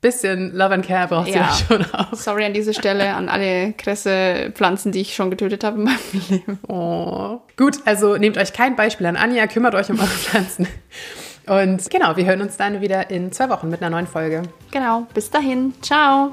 bisschen 0.00 0.54
Love 0.54 0.74
and 0.74 0.86
Care 0.86 1.08
braucht 1.08 1.28
ja. 1.28 1.52
sie 1.52 1.64
schon 1.64 1.84
auch. 1.92 2.14
Sorry 2.14 2.44
an 2.44 2.52
dieser 2.52 2.72
Stelle 2.72 3.14
an 3.14 3.28
alle 3.28 3.72
Kresse 3.72 4.52
Pflanzen, 4.54 4.92
die 4.92 5.00
ich 5.00 5.14
schon 5.14 5.30
getötet 5.30 5.64
habe 5.64 5.78
in 5.78 5.84
meinem 5.84 5.98
Leben. 6.28 6.58
Oh. 6.68 7.40
Gut, 7.56 7.78
also 7.86 8.16
nehmt 8.16 8.38
euch 8.38 8.52
kein 8.52 8.76
Beispiel 8.76 9.06
an 9.06 9.16
Anja, 9.16 9.46
kümmert 9.46 9.74
euch 9.74 9.90
um 9.90 9.98
eure 9.98 10.06
Pflanzen. 10.06 10.68
Und 11.46 11.88
genau, 11.90 12.16
wir 12.16 12.24
hören 12.24 12.40
uns 12.40 12.56
dann 12.56 12.80
wieder 12.80 13.10
in 13.10 13.32
zwei 13.32 13.48
Wochen 13.48 13.68
mit 13.68 13.80
einer 13.80 13.90
neuen 13.90 14.06
Folge. 14.06 14.42
Genau, 14.72 15.06
bis 15.14 15.30
dahin. 15.30 15.74
Ciao. 15.80 16.32